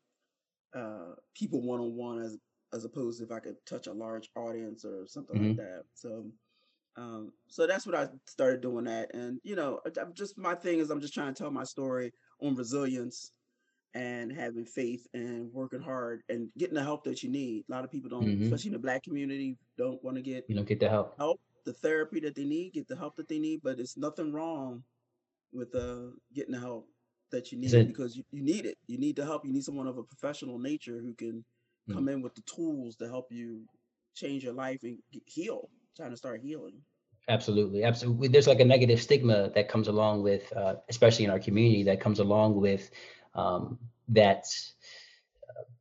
uh, 0.74 1.14
people 1.34 1.62
one 1.62 1.80
on 1.80 1.94
one 1.94 2.20
as 2.20 2.36
as 2.72 2.84
opposed 2.84 3.18
to 3.18 3.24
if 3.24 3.30
I 3.30 3.38
could 3.38 3.56
touch 3.64 3.86
a 3.86 3.92
large 3.92 4.28
audience 4.36 4.84
or 4.84 5.06
something 5.06 5.36
mm-hmm. 5.36 5.48
like 5.48 5.56
that. 5.58 5.84
So 5.94 6.26
um, 6.96 7.32
so 7.48 7.66
that's 7.66 7.86
what 7.86 7.94
I 7.94 8.08
started 8.26 8.60
doing 8.60 8.84
that. 8.84 9.14
And 9.14 9.38
you 9.44 9.54
know, 9.54 9.80
I'm 10.00 10.14
just 10.14 10.38
my 10.38 10.54
thing 10.54 10.78
is 10.78 10.90
I'm 10.90 11.00
just 11.00 11.14
trying 11.14 11.32
to 11.32 11.42
tell 11.42 11.50
my 11.50 11.64
story 11.64 12.12
on 12.40 12.54
resilience 12.54 13.32
and 13.96 14.30
having 14.30 14.66
faith 14.66 15.06
and 15.14 15.52
working 15.52 15.80
hard 15.80 16.22
and 16.28 16.48
getting 16.58 16.74
the 16.74 16.82
help 16.82 17.02
that 17.04 17.22
you 17.22 17.30
need. 17.30 17.64
A 17.68 17.72
lot 17.72 17.84
of 17.84 17.90
people 17.90 18.10
don't, 18.10 18.26
mm-hmm. 18.26 18.44
especially 18.44 18.68
in 18.68 18.74
the 18.74 18.86
black 18.86 19.02
community, 19.02 19.56
don't 19.78 20.02
want 20.04 20.16
to 20.16 20.22
get 20.22 20.44
you 20.48 20.54
don't 20.54 20.68
get 20.68 20.80
the 20.80 20.88
help. 20.88 21.16
Help 21.18 21.40
the 21.64 21.72
therapy 21.72 22.20
that 22.20 22.34
they 22.34 22.44
need, 22.44 22.74
get 22.74 22.86
the 22.86 22.96
help 22.96 23.16
that 23.16 23.28
they 23.28 23.38
need, 23.38 23.60
but 23.62 23.80
it's 23.80 23.96
nothing 23.96 24.32
wrong 24.32 24.84
with 25.52 25.74
uh 25.74 26.10
getting 26.34 26.54
the 26.54 26.60
help 26.60 26.86
that 27.32 27.50
you 27.50 27.58
need 27.58 27.74
it, 27.74 27.88
because 27.88 28.16
you, 28.16 28.22
you 28.30 28.42
need 28.42 28.66
it. 28.66 28.76
You 28.86 28.98
need 28.98 29.16
the 29.16 29.24
help. 29.24 29.44
You 29.44 29.52
need 29.52 29.64
someone 29.64 29.88
of 29.88 29.98
a 29.98 30.02
professional 30.04 30.58
nature 30.58 30.98
who 31.00 31.14
can 31.14 31.36
mm-hmm. 31.38 31.94
come 31.94 32.08
in 32.08 32.22
with 32.22 32.34
the 32.36 32.42
tools 32.42 32.96
to 32.96 33.08
help 33.08 33.26
you 33.30 33.62
change 34.14 34.44
your 34.44 34.52
life 34.52 34.82
and 34.84 34.98
get, 35.12 35.22
heal, 35.26 35.68
trying 35.96 36.10
to 36.10 36.16
start 36.16 36.40
healing. 36.40 36.76
Absolutely, 37.28 37.82
absolutely. 37.82 38.28
There's 38.28 38.46
like 38.46 38.60
a 38.60 38.64
negative 38.64 39.02
stigma 39.02 39.50
that 39.56 39.68
comes 39.68 39.88
along 39.88 40.22
with, 40.22 40.44
uh, 40.56 40.76
especially 40.88 41.24
in 41.24 41.30
our 41.32 41.40
community, 41.40 41.82
that 41.82 42.00
comes 42.00 42.20
along 42.20 42.60
with 42.60 42.90
um, 43.36 43.78
that 44.08 44.46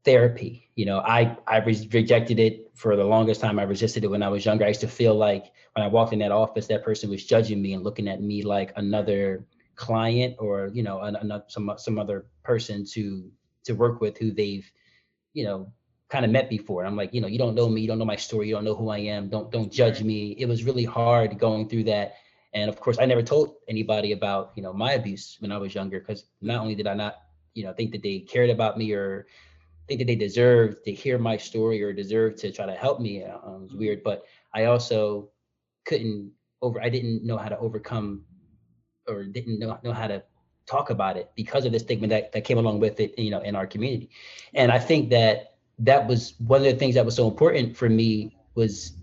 therapy. 0.04 0.70
You 0.76 0.86
know, 0.86 1.00
I 1.00 1.36
I 1.48 1.58
re- 1.58 1.90
rejected 1.92 2.40
it 2.40 2.72
for 2.76 2.96
the 2.96 3.04
longest 3.04 3.42
time. 3.42 3.60
I 3.60 3.64
resisted 3.64 4.04
it 4.04 4.08
when 4.08 4.22
I 4.22 4.30
was 4.30 4.46
younger. 4.46 4.66
I 4.66 4.70
used 4.70 4.82
to 4.82 4.88
feel 4.88 5.16
like 5.16 5.46
when 5.74 5.84
I 5.84 5.88
walked 5.88 6.14
in 6.14 6.20
that 6.20 6.32
office, 6.32 6.68
that 6.68 6.84
person 6.84 7.10
was 7.10 7.26
judging 7.26 7.62
me 7.62 7.74
and 7.74 7.84
looking 7.84 8.08
at 8.08 8.22
me 8.22 8.44
like 8.44 8.72
another 8.76 9.46
client 9.76 10.36
or 10.40 10.70
you 10.74 10.84
know 10.84 11.02
another 11.02 11.44
some 11.48 11.72
some 11.78 12.00
other 12.00 12.28
person 12.44 12.86
to 12.86 13.30
to 13.66 13.74
work 13.74 14.00
with 14.00 14.18
who 14.18 14.32
they've 14.32 14.70
you 15.34 15.44
know 15.44 15.72
kind 16.10 16.24
of 16.24 16.32
met 16.32 16.50
before. 16.50 16.86
I'm 16.86 16.96
like, 16.96 17.14
you 17.14 17.20
know, 17.20 17.28
you 17.28 17.40
don't 17.40 17.56
know 17.56 17.68
me, 17.68 17.82
you 17.82 17.88
don't 17.88 17.98
know 17.98 18.06
my 18.06 18.16
story, 18.16 18.48
you 18.48 18.54
don't 18.54 18.64
know 18.64 18.76
who 18.76 18.90
I 18.90 19.00
am. 19.00 19.28
Don't 19.30 19.52
don't 19.52 19.72
judge 19.72 20.04
me. 20.04 20.36
It 20.38 20.48
was 20.48 20.64
really 20.64 20.86
hard 20.86 21.40
going 21.40 21.68
through 21.68 21.86
that. 21.86 22.16
And 22.54 22.70
of 22.70 22.80
course, 22.80 22.98
I 23.00 23.06
never 23.06 23.24
told 23.24 23.56
anybody 23.68 24.12
about 24.12 24.52
you 24.56 24.64
know 24.64 24.74
my 24.74 24.94
abuse 24.94 25.38
when 25.40 25.52
I 25.52 25.58
was 25.58 25.74
younger 25.74 26.00
because 26.00 26.26
not 26.42 26.62
only 26.62 26.76
did 26.76 26.88
I 26.88 26.94
not 26.94 27.25
you 27.56 27.64
know 27.64 27.74
think 27.74 27.92
that 27.92 28.04
they 28.04 28.20
cared 28.20 28.52
about 28.52 28.78
me 28.78 28.94
or 28.94 29.26
think 29.88 30.00
that 30.00 30.06
they 30.06 30.16
deserved 30.16 30.84
to 30.86 30.92
hear 30.92 31.18
my 31.18 31.38
story 31.38 31.82
or 31.82 31.94
deserve 31.94 32.36
to 32.36 32.52
try 32.52 32.66
to 32.66 32.74
help 32.74 33.00
me. 33.00 33.24
Um, 33.24 33.64
it's 33.66 33.74
weird, 33.74 34.04
but 34.04 34.26
I 34.54 34.66
also 34.66 35.30
couldn't 35.86 36.32
over. 36.62 36.82
I 36.82 36.90
didn't 36.90 37.24
know 37.26 37.38
how 37.38 37.50
to 37.50 37.58
overcome 37.58 38.26
or 39.08 39.24
didn't 39.24 39.60
know 39.60 39.80
know 39.84 39.94
how 39.94 40.08
to 40.08 40.24
talk 40.66 40.90
about 40.90 41.18
it 41.18 41.32
because 41.36 41.66
of 41.66 41.72
the 41.72 41.80
stigma 41.80 42.08
that, 42.08 42.32
that 42.32 42.44
came 42.44 42.58
along 42.58 42.80
with 42.80 43.00
it, 43.00 43.18
you 43.18 43.30
know, 43.30 43.42
in 43.42 43.56
our 43.56 43.68
community. 43.68 44.10
And 44.54 44.72
I 44.72 44.80
think 44.80 45.10
that 45.12 45.56
that 45.80 46.08
was 46.08 46.34
one 46.40 46.62
of 46.62 46.66
the 46.66 46.76
things 46.76 46.96
that 46.96 47.06
was 47.06 47.16
so 47.16 47.28
important 47.28 47.78
for 47.78 47.90
me 47.90 48.36
was 48.56 48.94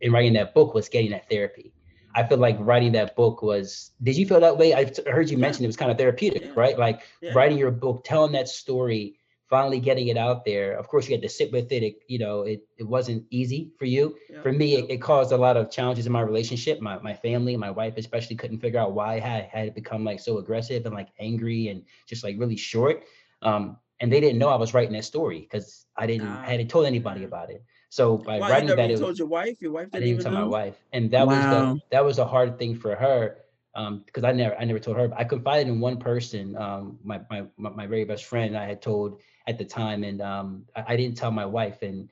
in 0.00 0.12
writing 0.12 0.34
that 0.34 0.54
book 0.54 0.74
was 0.74 0.88
getting 0.88 1.10
that 1.10 1.28
therapy. 1.28 1.72
I 2.14 2.24
feel 2.24 2.38
like 2.38 2.56
writing 2.58 2.92
that 2.92 3.16
book 3.16 3.42
was. 3.42 3.92
Did 4.02 4.16
you 4.16 4.26
feel 4.26 4.40
that 4.40 4.56
way? 4.56 4.74
I 4.74 4.90
heard 5.06 5.30
you 5.30 5.36
yeah. 5.36 5.42
mention 5.42 5.64
it 5.64 5.68
was 5.68 5.76
kind 5.76 5.90
of 5.90 5.98
therapeutic, 5.98 6.44
yeah. 6.44 6.52
right? 6.54 6.78
Like 6.78 7.02
yeah. 7.20 7.32
writing 7.34 7.58
your 7.58 7.70
book, 7.70 8.04
telling 8.04 8.32
that 8.32 8.48
story, 8.48 9.16
finally 9.48 9.80
getting 9.80 10.08
it 10.08 10.16
out 10.16 10.44
there. 10.44 10.72
Of 10.72 10.88
course, 10.88 11.08
you 11.08 11.14
had 11.14 11.22
to 11.22 11.28
sit 11.28 11.52
with 11.52 11.70
it. 11.72 11.82
it 11.82 11.96
you 12.06 12.18
know, 12.18 12.42
it 12.42 12.62
it 12.78 12.84
wasn't 12.84 13.24
easy 13.30 13.72
for 13.78 13.84
you. 13.84 14.16
For 14.42 14.52
me, 14.52 14.76
it, 14.76 14.90
it, 14.90 15.02
caused 15.02 15.32
a 15.32 15.36
lot 15.36 15.56
of 15.56 15.70
challenges 15.70 16.06
in 16.06 16.12
my 16.12 16.20
relationship. 16.20 16.80
My 16.80 16.98
my 16.98 17.14
family, 17.14 17.56
my 17.56 17.70
wife 17.70 17.94
especially, 17.96 18.36
couldn't 18.36 18.60
figure 18.60 18.80
out 18.80 18.92
why 18.92 19.16
I 19.16 19.18
had, 19.20 19.44
had 19.44 19.74
become 19.74 20.04
like 20.04 20.20
so 20.20 20.38
aggressive 20.38 20.86
and 20.86 20.94
like 20.94 21.08
angry 21.18 21.68
and 21.68 21.82
just 22.06 22.24
like 22.24 22.36
really 22.38 22.56
short. 22.56 23.04
Um, 23.42 23.76
and 24.00 24.10
they 24.10 24.20
didn't 24.20 24.38
know 24.38 24.48
I 24.48 24.56
was 24.56 24.72
writing 24.72 24.94
that 24.94 25.04
story 25.04 25.40
because 25.40 25.86
I 25.96 26.06
didn't 26.06 26.28
I 26.28 26.46
hadn't 26.46 26.68
told 26.68 26.86
anybody 26.86 27.24
about 27.24 27.50
it. 27.50 27.62
So 27.90 28.16
by 28.16 28.38
Why, 28.38 28.50
writing 28.50 28.74
that, 28.74 28.88
you 28.90 28.96
told 28.98 29.18
your 29.18 29.28
wife. 29.28 29.60
Your 29.60 29.72
wife 29.72 29.90
didn't 29.90 29.96
I 29.96 29.98
didn't 29.98 30.12
even 30.12 30.22
tell 30.22 30.32
know? 30.32 30.40
my 30.40 30.46
wife, 30.46 30.76
and 30.92 31.10
that 31.10 31.26
wow. 31.26 31.36
was 31.36 31.44
the, 31.44 31.80
that 31.90 32.04
was 32.04 32.18
a 32.18 32.24
hard 32.24 32.58
thing 32.58 32.74
for 32.76 32.94
her 32.94 33.36
um, 33.74 34.02
because 34.06 34.24
I 34.24 34.32
never 34.32 34.56
I 34.56 34.64
never 34.64 34.78
told 34.78 34.96
her. 34.96 35.10
I 35.16 35.24
confided 35.24 35.68
in 35.68 35.80
one 35.80 35.96
person, 35.98 36.56
um, 36.56 36.98
my, 37.04 37.20
my 37.30 37.44
my 37.56 37.86
very 37.86 38.04
best 38.04 38.24
friend. 38.24 38.56
I 38.56 38.64
had 38.64 38.82
told 38.82 39.20
at 39.46 39.58
the 39.58 39.64
time, 39.64 40.04
and 40.04 40.20
um, 40.20 40.66
I, 40.76 40.84
I, 40.88 40.96
didn't 40.96 41.16
tell 41.16 41.30
my 41.30 41.46
wife, 41.46 41.82
and 41.82 42.08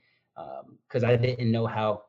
because 0.86 1.04
um, 1.04 1.10
I 1.10 1.16
didn't 1.16 1.50
know 1.50 1.66
how 1.66 2.04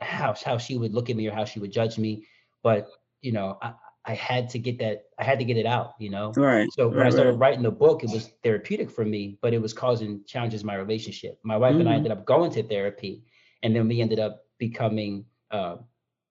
how 0.00 0.34
how 0.44 0.58
she 0.58 0.76
would 0.76 0.92
look 0.94 1.10
at 1.10 1.16
me 1.16 1.26
or 1.26 1.32
how 1.32 1.44
she 1.44 1.60
would 1.60 1.72
judge 1.72 1.98
me. 1.98 2.24
But 2.62 2.88
you 3.22 3.32
know, 3.32 3.58
I, 3.62 3.72
I 4.08 4.14
had 4.14 4.48
to 4.50 4.58
get 4.58 4.78
that, 4.78 5.04
I 5.18 5.24
had 5.24 5.38
to 5.38 5.44
get 5.44 5.58
it 5.58 5.66
out, 5.66 5.92
you 5.98 6.08
know? 6.08 6.32
Right. 6.34 6.66
So 6.72 6.88
when 6.88 6.98
right, 6.98 7.06
I 7.08 7.10
started 7.10 7.32
right. 7.32 7.38
writing 7.38 7.62
the 7.62 7.70
book, 7.70 8.02
it 8.02 8.10
was 8.10 8.30
therapeutic 8.42 8.90
for 8.90 9.04
me, 9.04 9.38
but 9.42 9.52
it 9.52 9.60
was 9.60 9.74
causing 9.74 10.24
challenges 10.26 10.62
in 10.62 10.66
my 10.66 10.76
relationship. 10.76 11.38
My 11.42 11.58
wife 11.58 11.72
mm-hmm. 11.72 11.80
and 11.80 11.88
I 11.88 11.92
mm-hmm. 11.92 12.06
ended 12.06 12.12
up 12.12 12.24
going 12.24 12.50
to 12.52 12.62
therapy, 12.62 13.24
and 13.62 13.76
then 13.76 13.86
we 13.86 14.00
ended 14.00 14.18
up 14.18 14.46
becoming, 14.56 15.26
uh, 15.50 15.76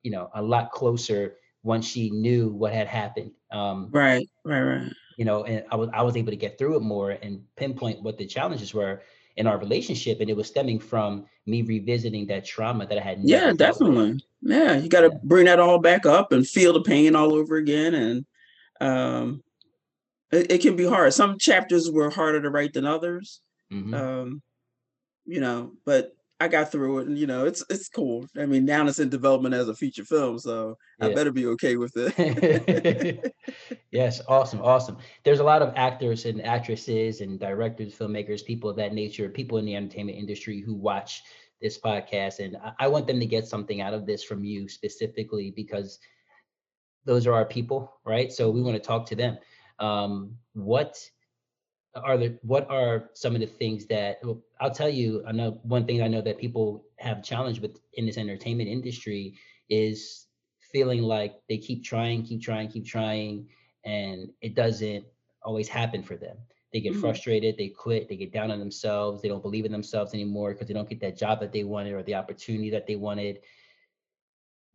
you 0.02 0.10
know, 0.10 0.32
a 0.34 0.42
lot 0.42 0.72
closer 0.72 1.36
once 1.62 1.88
she 1.88 2.10
knew 2.10 2.50
what 2.50 2.74
had 2.74 2.88
happened. 2.88 3.32
Um, 3.52 3.90
right, 3.92 4.28
right, 4.44 4.62
right. 4.62 4.92
You 5.18 5.26
know, 5.26 5.44
and 5.44 5.64
I 5.72 5.76
was 5.76 5.90
I 5.94 6.02
was 6.02 6.18
able 6.18 6.32
to 6.32 6.38
get 6.38 6.58
through 6.58 6.78
it 6.78 6.82
more 6.82 7.12
and 7.12 7.44
pinpoint 7.56 8.02
what 8.02 8.18
the 8.18 8.26
challenges 8.26 8.74
were 8.74 9.02
in 9.36 9.46
our 9.46 9.60
relationship, 9.60 10.20
and 10.20 10.30
it 10.30 10.36
was 10.36 10.48
stemming 10.48 10.80
from 10.80 11.26
me 11.46 11.62
revisiting 11.62 12.26
that 12.28 12.44
trauma 12.44 12.88
that 12.88 12.98
I 12.98 13.02
had. 13.02 13.20
Yeah, 13.22 13.54
definitely. 13.54 14.24
Yeah, 14.42 14.78
you 14.78 14.90
got 14.90 15.02
to 15.02 15.10
yeah. 15.12 15.20
bring 15.24 15.46
that 15.46 15.60
all 15.60 15.80
back 15.80 16.06
up 16.06 16.32
and 16.32 16.48
feel 16.48 16.74
the 16.74 16.82
pain 16.82 17.16
all 17.16 17.34
over 17.34 17.56
again, 17.56 17.94
and 17.94 18.26
um, 18.80 19.44
it, 20.32 20.52
it, 20.52 20.62
can 20.62 20.76
be 20.76 20.86
hard. 20.86 21.14
Some 21.14 21.40
chapters 21.40 21.90
were 21.90 22.10
harder 22.10 22.42
to 22.42 22.50
write 22.50 22.74
than 22.74 22.86
others. 22.86 23.42
Mm-hmm. 23.72 23.94
Um, 23.94 24.42
you 25.26 25.42
know, 25.42 25.74
but 25.86 26.16
I 26.40 26.48
got 26.48 26.72
through 26.72 27.00
it, 27.00 27.08
and 27.08 27.18
you 27.18 27.26
know, 27.26 27.46
it's 27.46 27.64
it's 27.70 27.90
cool. 27.90 28.28
I 28.38 28.46
mean, 28.46 28.64
now 28.64 28.86
it's 28.86 29.00
in 29.00 29.10
development 29.10 29.56
as 29.56 29.70
a 29.70 29.76
feature 29.76 30.06
film, 30.06 30.38
so 30.38 30.78
yeah. 31.00 31.08
I 31.08 31.14
better 31.16 31.32
be 31.32 31.48
okay 31.48 31.78
with 31.78 31.94
it. 31.96 33.36
yes, 33.92 34.22
awesome, 34.28 34.62
awesome. 34.62 34.98
There's 35.24 35.40
a 35.40 35.44
lot 35.44 35.64
of 35.64 35.74
actors 35.76 36.26
and 36.26 36.46
actresses 36.46 37.22
and 37.22 37.40
directors, 37.40 37.96
filmmakers, 37.96 38.46
people 38.46 38.70
of 38.70 38.76
that 38.76 38.94
nature, 38.94 39.30
people 39.30 39.58
in 39.58 39.66
the 39.66 39.76
entertainment 39.76 40.20
industry 40.20 40.62
who 40.62 40.76
watch 40.76 41.24
this 41.62 41.78
podcast, 41.78 42.40
and 42.40 42.58
I, 42.58 42.74
I 42.82 42.88
want 42.88 43.08
them 43.08 43.20
to 43.20 43.26
get 43.26 43.48
something 43.48 43.82
out 43.82 43.94
of 43.94 44.06
this 44.06 44.24
from 44.24 44.44
you 44.44 44.68
specifically 44.68 45.52
because 45.56 46.00
those 47.06 47.26
are 47.26 47.34
our 47.34 47.46
people, 47.46 48.00
right? 48.06 48.32
So 48.32 48.50
we 48.50 48.62
want 48.62 48.76
to 48.76 48.86
talk 48.86 49.06
to 49.08 49.16
them. 49.16 49.38
Um, 49.80 50.36
what 50.54 51.00
are 51.96 52.18
the 52.18 52.38
what 52.44 52.70
are 52.70 53.10
some 53.14 53.34
of 53.34 53.42
the 53.42 53.48
things 53.48 53.86
that 53.88 54.20
well, 54.24 54.42
I'll 54.60 54.72
tell 54.72 54.90
you? 54.90 55.24
I 55.28 55.32
know 55.32 55.60
one 55.64 55.86
thing 55.86 56.02
I 56.02 56.08
know 56.08 56.22
that 56.22 56.38
people 56.38 56.86
have 56.98 57.24
challenged 57.24 57.62
with 57.62 57.80
in 57.94 58.06
this 58.06 58.18
entertainment 58.18 58.70
industry 58.70 59.36
is 59.70 60.28
feeling 60.72 61.02
like 61.02 61.36
they 61.50 61.58
keep 61.58 61.84
trying, 61.84 62.24
keep 62.24 62.42
trying, 62.42 62.68
keep 62.70 62.86
trying, 62.86 63.48
and 63.86 64.30
it 64.42 64.56
doesn't 64.56 65.06
always 65.44 65.68
happen 65.68 66.04
for 66.04 66.18
them. 66.18 66.38
They 66.74 66.82
get 66.82 66.92
mm-hmm. 66.92 67.02
frustrated, 67.02 67.58
they 67.58 67.70
quit, 67.70 68.10
they 68.10 68.18
get 68.18 68.34
down 68.34 68.52
on 68.52 68.60
themselves, 68.60 69.22
they 69.22 69.30
don't 69.30 69.42
believe 69.42 69.66
in 69.66 69.72
themselves 69.72 70.14
anymore 70.14 70.52
because 70.54 70.68
they 70.68 70.74
don't 70.74 70.90
get 70.90 71.00
that 71.02 71.18
job 71.18 71.40
that 71.40 71.54
they 71.54 71.64
wanted 71.64 71.94
or 71.94 72.04
the 72.04 72.16
opportunity 72.16 72.70
that 72.72 72.88
they 72.88 72.96
wanted. 72.96 73.40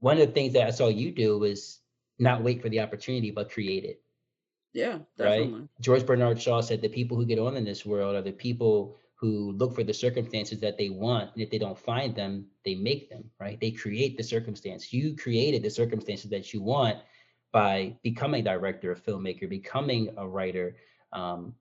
One 0.01 0.19
of 0.19 0.27
the 0.27 0.33
things 0.33 0.55
that 0.55 0.67
I 0.67 0.71
saw 0.71 0.89
you 0.89 1.13
do 1.13 1.39
was 1.39 1.81
not 2.19 2.43
wait 2.43 2.63
for 2.63 2.69
the 2.69 2.81
opportunity, 2.81 3.31
but 3.31 3.51
create 3.51 3.85
it. 3.85 4.03
Yeah, 4.73 5.01
definitely. 5.19 5.53
Right. 5.53 5.69
George 5.81 6.07
Bernard 6.07 6.41
Shaw 6.41 6.63
said 6.63 6.81
the 6.81 6.89
people 6.89 7.17
who 7.17 7.27
get 7.27 7.39
on 7.39 7.57
in 7.57 7.65
this 7.65 7.85
world 7.85 8.17
are 8.17 8.23
the 8.23 8.33
people 8.33 8.97
who 9.23 9.53
look 9.53 9.75
for 9.75 9.85
the 9.85 9.95
circumstances 9.95 10.59
that 10.61 10.77
they 10.79 10.89
want. 10.89 11.31
And 11.33 11.43
if 11.43 11.51
they 11.51 11.59
don't 11.59 11.79
find 11.79 12.17
them, 12.17 12.47
they 12.65 12.75
make 12.75 13.09
them, 13.09 13.31
right? 13.39 13.61
They 13.61 13.71
create 13.71 14.17
the 14.17 14.25
circumstance. 14.25 14.93
You 14.93 15.15
created 15.15 15.63
the 15.63 15.71
circumstances 15.71 16.31
that 16.31 16.53
you 16.53 16.63
want 16.63 16.99
by 17.53 17.97
becoming 18.03 18.41
a 18.41 18.45
director, 18.45 18.91
a 18.93 18.97
filmmaker, 18.97 19.49
becoming 19.49 20.13
a 20.17 20.27
writer, 20.27 20.75
um, 21.13 21.55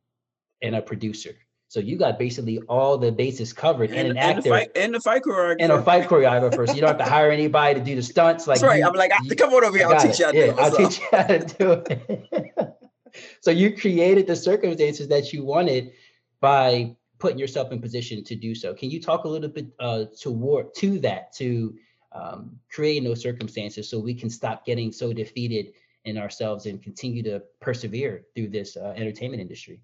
and 0.61 0.75
a 0.75 0.81
producer. 0.81 1.35
So 1.71 1.79
you 1.79 1.95
got 1.95 2.19
basically 2.19 2.59
all 2.67 2.97
the 2.97 3.13
bases 3.13 3.53
covered, 3.53 3.91
and, 3.91 3.99
and 3.99 4.09
an 4.09 4.17
actor, 4.17 4.49
fight, 4.49 4.71
and 4.75 4.93
the 4.93 4.99
fight 4.99 5.21
choreographer, 5.23 5.55
and 5.61 5.71
a 5.71 5.81
fight 5.81 6.09
choreographer. 6.09 6.67
so 6.67 6.73
you 6.73 6.81
don't 6.81 6.89
have 6.89 6.97
to 6.97 7.05
hire 7.05 7.31
anybody 7.31 7.79
to 7.79 7.85
do 7.85 7.95
the 7.95 8.03
stunts. 8.03 8.45
Like 8.45 8.55
That's 8.59 8.67
right. 8.67 8.79
You, 8.79 8.87
I'm 8.87 8.93
like, 8.93 9.13
you, 9.23 9.35
come 9.37 9.53
on 9.53 9.63
over 9.63 9.77
here. 9.77 9.87
I'll 9.87 9.97
teach 9.97 10.19
you 10.19 10.25
how 10.25 10.31
to 10.31 10.37
yeah, 10.37 10.45
do 10.47 10.51
it. 10.51 10.59
I'll 10.59 10.75
teach 10.75 10.99
you 10.99 11.07
how 11.11 11.23
to 11.23 11.39
do 11.39 11.71
it. 11.71 12.75
so 13.41 13.51
you 13.51 13.75
created 13.77 14.27
the 14.27 14.35
circumstances 14.35 15.07
that 15.07 15.31
you 15.31 15.45
wanted 15.45 15.93
by 16.41 16.93
putting 17.19 17.39
yourself 17.39 17.71
in 17.71 17.79
position 17.79 18.21
to 18.25 18.35
do 18.35 18.53
so. 18.53 18.73
Can 18.73 18.89
you 18.89 19.01
talk 19.01 19.23
a 19.23 19.29
little 19.29 19.47
bit 19.47 19.67
uh, 19.79 20.05
toward 20.19 20.73
to 20.75 20.99
that 20.99 21.31
to 21.35 21.73
um, 22.11 22.59
creating 22.69 23.05
those 23.05 23.21
circumstances 23.21 23.89
so 23.89 23.97
we 23.97 24.13
can 24.13 24.29
stop 24.29 24.65
getting 24.65 24.91
so 24.91 25.13
defeated 25.13 25.67
in 26.03 26.17
ourselves 26.17 26.65
and 26.65 26.83
continue 26.83 27.23
to 27.23 27.41
persevere 27.61 28.23
through 28.35 28.49
this 28.49 28.75
uh, 28.75 28.93
entertainment 28.97 29.41
industry? 29.41 29.81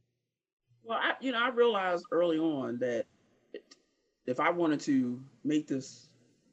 Well, 0.88 0.98
I, 1.02 1.14
you 1.20 1.34
know, 1.34 1.40
I 1.40 1.50
realized 1.50 2.06
early 2.12 2.40
on 2.40 2.78
that 2.80 3.06
if 4.26 4.40
I 4.40 4.50
wanted 4.50 4.80
to 4.82 5.20
make 5.44 5.68
this 5.68 6.08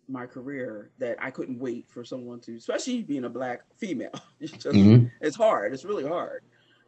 my 0.09 0.27
career, 0.27 0.91
that 0.99 1.17
I 1.23 1.31
couldn't 1.31 1.59
wait 1.59 1.89
for 1.89 2.05
someone 2.05 2.41
to, 2.41 2.57
especially 2.57 3.03
being 3.03 3.25
a 3.25 3.31
black 3.31 3.63
female. 3.77 4.11
It's 4.41 4.53
just, 4.53 4.77
mm-hmm. 4.77 5.07
it's 5.23 5.37
hard. 5.37 5.73
It's 5.73 5.87
really 5.87 6.07
hard. 6.07 6.43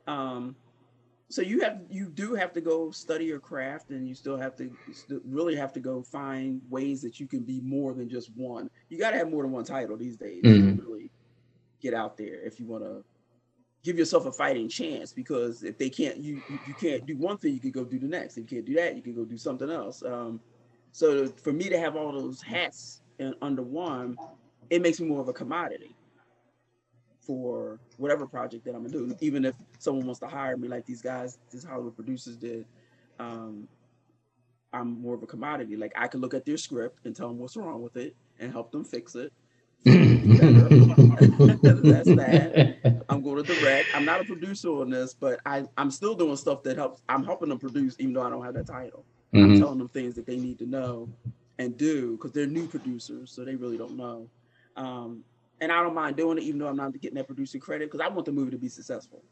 Um, 0.07 0.57
so 1.31 1.41
you 1.41 1.61
have 1.61 1.81
you 1.89 2.11
do 2.11 2.35
have 2.35 2.53
to 2.53 2.61
go 2.61 2.91
study 2.91 3.25
your 3.25 3.41
craft, 3.41 3.91
and 3.91 4.07
you 4.07 4.15
still 4.15 4.37
have 4.37 4.55
to 4.57 4.71
really 5.25 5.57
have 5.57 5.73
to 5.73 5.81
go 5.81 6.03
find 6.03 6.61
ways 6.69 7.01
that 7.03 7.19
you 7.19 7.27
can 7.27 7.41
be 7.41 7.61
more 7.63 7.95
than 7.95 8.11
just 8.11 8.31
one. 8.37 8.69
You 8.91 8.99
got 8.99 9.13
to 9.13 9.17
have 9.17 9.31
more 9.31 9.43
than 9.43 9.53
one 9.53 9.65
title 9.65 9.97
these 9.97 10.17
days 10.17 10.43
mm-hmm. 10.43 10.77
to 10.77 10.83
really 10.83 11.11
get 11.81 11.95
out 11.95 12.19
there 12.19 12.45
if 12.45 12.61
you 12.61 12.67
want 12.67 12.85
to 12.85 13.03
give 13.87 13.97
yourself 13.97 14.27
a 14.27 14.33
fighting 14.33 14.69
chance 14.69 15.13
because 15.13 15.63
if 15.63 15.79
they 15.79 15.89
can't 15.89 16.17
you 16.17 16.43
you 16.67 16.75
can't 16.75 17.07
do 17.07 17.17
one 17.17 17.39
thing 17.39 17.55
you 17.55 17.61
can 17.61 17.71
go 17.71 17.85
do 17.85 18.01
the 18.01 18.07
next. 18.07 18.37
If 18.37 18.51
you 18.51 18.57
can't 18.57 18.67
do 18.67 18.75
that 18.75 18.97
you 18.97 19.03
can 19.03 19.15
go 19.15 19.25
do 19.25 19.39
something 19.39 19.71
else. 19.71 20.03
Um, 20.03 20.41
so 20.91 21.29
for 21.29 21.53
me 21.53 21.69
to 21.69 21.79
have 21.79 21.95
all 21.95 22.11
those 22.11 22.43
hats 22.43 23.03
in, 23.21 23.33
under 23.41 23.63
one 23.63 24.17
it 24.71 24.83
makes 24.83 25.01
me 25.01 25.07
more 25.07 25.21
of 25.21 25.29
a 25.29 25.33
commodity 25.33 25.95
for 27.21 27.79
whatever 27.97 28.27
project 28.27 28.65
that 28.65 28.75
i'm 28.75 28.85
gonna 28.85 29.07
do. 29.07 29.17
Even 29.21 29.45
if 29.45 29.55
someone 29.79 30.05
wants 30.05 30.19
to 30.19 30.27
hire 30.27 30.57
me 30.57 30.67
like 30.67 30.85
these 30.85 31.01
guys 31.01 31.39
these 31.53 31.63
hollywood 31.63 31.95
producers 31.95 32.37
did 32.37 32.67
um, 33.21 33.69
i'm 34.73 35.01
more 35.01 35.15
of 35.15 35.23
a 35.23 35.27
commodity. 35.27 35.77
Like 35.77 35.93
i 35.97 36.09
can 36.09 36.21
look 36.21 36.35
at 36.35 36.45
their 36.45 36.57
script 36.57 37.07
and 37.07 37.15
tell 37.15 37.29
them 37.29 37.39
what's 37.39 37.57
wrong 37.57 37.83
with 37.83 37.97
it 37.97 38.17
and 38.41 38.51
help 38.51 38.73
them 38.73 38.83
fix 38.83 39.15
it 39.15 39.33
That's 41.63 42.15
that. 42.17 43.05
I'm 43.09 43.23
going 43.23 43.45
to 43.45 43.55
direct. 43.55 43.89
I'm 43.95 44.05
not 44.05 44.21
a 44.21 44.25
producer 44.25 44.69
on 44.81 44.91
this, 44.91 45.15
but 45.15 45.41
I, 45.47 45.65
I'm 45.77 45.91
still 45.91 46.15
doing 46.15 46.37
stuff 46.37 46.63
that 46.65 46.77
helps. 46.77 47.03
I'm 47.09 47.25
helping 47.25 47.49
them 47.49 47.59
produce, 47.59 47.97
even 47.99 48.15
though 48.15 48.23
I 48.23 48.31
don't 48.31 48.45
have 48.45 48.55
that 48.55 48.67
title. 48.67 49.05
Mm-hmm. 49.35 49.53
I'm 49.53 49.61
telling 49.61 49.79
them 49.79 49.89
things 49.89 50.15
that 50.15 50.27
they 50.27 50.37
need 50.37 50.59
to 50.59 50.67
know 50.67 51.09
and 51.59 51.77
do 51.77 52.13
because 52.13 52.33
they're 52.33 52.47
new 52.47 52.67
producers, 52.67 53.31
so 53.31 53.45
they 53.45 53.57
really 53.57 53.79
don't 53.79 53.97
know. 53.97 54.29
Um, 54.77 55.25
and 55.61 55.73
I 55.73 55.83
don't 55.83 55.95
mind 55.95 56.17
doing 56.17 56.39
it, 56.39 56.45
even 56.45 56.59
though 56.59 56.69
I'm 56.69 56.77
not 56.77 56.93
getting 57.01 57.17
that 57.17 57.27
producer 57.27 57.59
credit 57.59 57.91
because 57.91 58.05
I 58.05 58.09
want 58.09 58.27
the 58.27 58.33
movie 58.33 58.51
to 58.51 58.59
be 58.59 58.69
successful. 58.69 59.23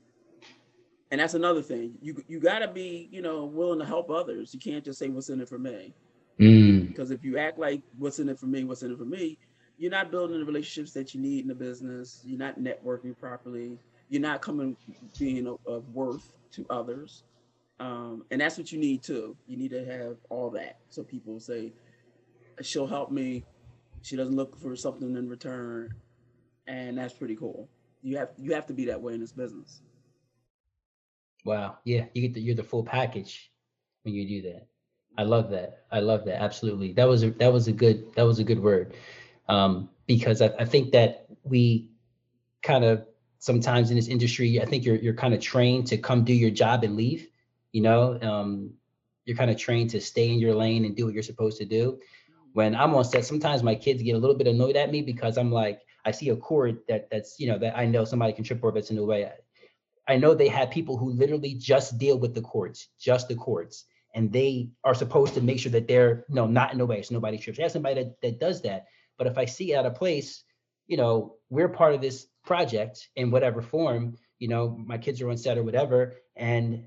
And 1.10 1.20
that's 1.20 1.34
another 1.34 1.62
thing. 1.62 1.94
You 2.00 2.24
you 2.26 2.40
got 2.40 2.60
to 2.60 2.68
be, 2.68 3.08
you 3.12 3.22
know, 3.22 3.44
willing 3.44 3.78
to 3.78 3.84
help 3.84 4.10
others. 4.10 4.52
You 4.52 4.60
can't 4.60 4.84
just 4.84 4.98
say 4.98 5.08
what's 5.08 5.28
in 5.28 5.40
it 5.40 5.48
for 5.48 5.58
me. 5.58 5.94
Mm. 6.40 6.88
Because 6.88 7.10
if 7.10 7.24
you 7.24 7.38
act 7.38 7.58
like 7.58 7.82
what's 7.98 8.18
in 8.18 8.28
it 8.28 8.38
for 8.38 8.46
me, 8.46 8.64
what's 8.64 8.82
in 8.82 8.90
it 8.90 8.98
for 8.98 9.04
me, 9.04 9.38
you're 9.84 9.90
not 9.90 10.10
building 10.10 10.38
the 10.38 10.46
relationships 10.46 10.92
that 10.92 11.14
you 11.14 11.20
need 11.20 11.40
in 11.40 11.48
the 11.48 11.54
business. 11.54 12.22
You're 12.24 12.38
not 12.38 12.58
networking 12.58 13.14
properly. 13.18 13.78
You're 14.08 14.22
not 14.22 14.40
coming 14.40 14.78
being 15.18 15.46
of, 15.46 15.84
worth 15.92 16.32
to 16.52 16.64
others. 16.70 17.24
Um, 17.80 18.24
and 18.30 18.40
that's 18.40 18.56
what 18.56 18.72
you 18.72 18.78
need 18.78 19.02
too. 19.02 19.36
You 19.46 19.58
need 19.58 19.72
to 19.72 19.84
have 19.84 20.16
all 20.30 20.48
that. 20.52 20.78
So 20.88 21.02
people 21.02 21.38
say, 21.38 21.74
she'll 22.62 22.86
help 22.86 23.10
me. 23.10 23.44
She 24.00 24.16
doesn't 24.16 24.34
look 24.34 24.58
for 24.58 24.74
something 24.74 25.14
in 25.16 25.28
return. 25.28 25.92
And 26.66 26.96
that's 26.96 27.12
pretty 27.12 27.36
cool. 27.36 27.68
You 28.00 28.16
have 28.16 28.30
you 28.38 28.54
have 28.54 28.64
to 28.68 28.72
be 28.72 28.86
that 28.86 29.02
way 29.02 29.12
in 29.12 29.20
this 29.20 29.32
business. 29.32 29.82
Wow. 31.44 31.76
Yeah, 31.84 32.06
you 32.14 32.22
get 32.22 32.32
the, 32.32 32.40
you're 32.40 32.54
the 32.54 32.64
full 32.64 32.84
package 32.84 33.52
when 34.02 34.14
you 34.14 34.26
do 34.26 34.48
that. 34.48 34.66
I 35.18 35.24
love 35.24 35.50
that. 35.50 35.84
I 35.92 36.00
love 36.00 36.24
that. 36.24 36.40
Absolutely. 36.40 36.94
That 36.94 37.06
was 37.06 37.22
a 37.22 37.32
that 37.32 37.52
was 37.52 37.68
a 37.68 37.72
good 37.72 38.14
that 38.14 38.22
was 38.22 38.38
a 38.38 38.44
good 38.44 38.62
word. 38.62 38.94
Um, 39.48 39.90
because 40.06 40.42
I, 40.42 40.50
I 40.58 40.64
think 40.64 40.92
that 40.92 41.26
we 41.42 41.90
kind 42.62 42.84
of 42.84 43.06
sometimes 43.38 43.90
in 43.90 43.96
this 43.96 44.08
industry, 44.08 44.60
I 44.60 44.64
think 44.64 44.84
you're 44.84 44.96
you're 44.96 45.14
kind 45.14 45.34
of 45.34 45.40
trained 45.40 45.86
to 45.88 45.98
come 45.98 46.24
do 46.24 46.32
your 46.32 46.50
job 46.50 46.84
and 46.84 46.96
leave. 46.96 47.28
You 47.72 47.82
know, 47.82 48.18
um, 48.20 48.72
you're 49.24 49.36
kind 49.36 49.50
of 49.50 49.56
trained 49.56 49.90
to 49.90 50.00
stay 50.00 50.30
in 50.30 50.38
your 50.38 50.54
lane 50.54 50.84
and 50.84 50.96
do 50.96 51.04
what 51.04 51.14
you're 51.14 51.22
supposed 51.22 51.58
to 51.58 51.64
do. 51.64 51.98
When 52.52 52.74
I'm 52.74 52.94
on 52.94 53.04
set, 53.04 53.24
sometimes 53.24 53.62
my 53.62 53.74
kids 53.74 54.02
get 54.02 54.12
a 54.12 54.18
little 54.18 54.36
bit 54.36 54.46
annoyed 54.46 54.76
at 54.76 54.90
me 54.90 55.02
because 55.02 55.36
I'm 55.36 55.50
like, 55.50 55.80
I 56.04 56.12
see 56.12 56.28
a 56.28 56.36
cord 56.36 56.78
that 56.88 57.08
that's 57.10 57.38
you 57.38 57.48
know 57.48 57.58
that 57.58 57.76
I 57.76 57.86
know 57.86 58.04
somebody 58.04 58.32
can 58.32 58.44
trip 58.44 58.64
over 58.64 58.72
that's 58.72 58.90
in 58.90 58.96
the 58.96 59.04
way. 59.04 59.30
I 60.06 60.16
know 60.16 60.34
they 60.34 60.48
have 60.48 60.70
people 60.70 60.96
who 60.96 61.10
literally 61.10 61.54
just 61.54 61.98
deal 61.98 62.18
with 62.18 62.34
the 62.34 62.42
cords, 62.42 62.88
just 62.98 63.28
the 63.28 63.34
cords, 63.34 63.86
and 64.14 64.32
they 64.32 64.70
are 64.84 64.94
supposed 64.94 65.34
to 65.34 65.40
make 65.40 65.58
sure 65.58 65.72
that 65.72 65.88
they're 65.88 66.24
know 66.28 66.46
not 66.46 66.72
in 66.72 66.78
the 66.78 66.86
way 66.86 67.02
so 67.02 67.14
nobody 67.14 67.38
trips. 67.38 67.58
I 67.58 67.62
have 67.62 67.72
somebody 67.72 68.02
that, 68.02 68.20
that 68.22 68.40
does 68.40 68.62
that. 68.62 68.86
But 69.18 69.26
if 69.26 69.38
I 69.38 69.44
see 69.44 69.74
out 69.74 69.86
of 69.86 69.94
place, 69.94 70.44
you 70.86 70.96
know, 70.96 71.36
we're 71.50 71.68
part 71.68 71.94
of 71.94 72.00
this 72.00 72.26
project 72.44 73.08
in 73.16 73.30
whatever 73.30 73.62
form, 73.62 74.16
you 74.38 74.48
know, 74.48 74.76
my 74.86 74.98
kids 74.98 75.20
are 75.22 75.30
on 75.30 75.36
set 75.36 75.58
or 75.58 75.62
whatever, 75.62 76.14
and 76.36 76.84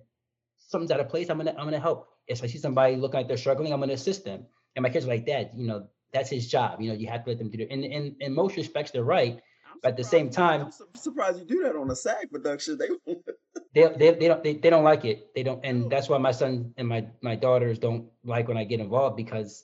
something's 0.58 0.92
out 0.92 1.00
of 1.00 1.10
place, 1.10 1.30
I'm 1.30 1.38
gonna 1.38 1.56
I'm 1.58 1.66
gonna 1.66 1.80
help. 1.80 2.10
If 2.28 2.44
I 2.44 2.48
see 2.48 2.58
somebody 2.58 2.96
looking 2.96 3.20
like 3.20 3.28
they're 3.28 3.38
struggling, 3.38 3.72
I'm 3.72 3.80
gonna 3.80 3.94
assist 3.94 4.26
them. 4.26 4.46
And 4.76 4.84
my 4.84 4.90
kids 4.90 5.06
are 5.06 5.10
like, 5.10 5.26
Dad, 5.26 5.52
you 5.56 5.68
know, 5.68 5.88
that's 6.14 6.30
his 6.30 6.48
job. 6.48 6.82
You 6.82 6.90
know, 6.90 6.96
you 6.96 7.08
have 7.08 7.24
to 7.24 7.32
let 7.32 7.40
them 7.40 7.50
do 7.50 7.60
it. 7.60 7.70
And 7.72 7.84
in, 7.84 8.16
in 8.20 8.34
most 8.34 8.56
respects, 8.56 8.92
they're 8.92 9.04
right. 9.04 9.40
But 9.82 9.90
at 9.90 9.98
the 9.98 10.04
same 10.04 10.30
time, 10.30 10.66
I'm 10.66 10.72
surprised 10.96 11.40
you 11.40 11.46
do 11.46 11.64
that 11.64 11.76
on 11.76 11.90
a 11.90 11.96
SAG 11.96 12.32
production. 12.32 12.78
They 12.78 12.90
they, 13.74 13.88
they, 13.96 14.12
they 14.12 14.28
don't 14.28 14.44
they, 14.44 14.54
they 14.54 14.70
don't 14.70 14.84
like 14.84 15.06
it. 15.06 15.34
They 15.36 15.44
don't, 15.44 15.64
and 15.64 15.92
that's 15.92 16.10
why 16.10 16.18
my 16.18 16.32
son 16.32 16.74
and 16.78 16.88
my 16.88 17.08
my 17.22 17.36
daughters 17.36 17.80
don't 17.80 18.10
like 18.24 18.48
when 18.48 18.58
I 18.58 18.64
get 18.64 18.80
involved 18.80 19.18
because 19.18 19.64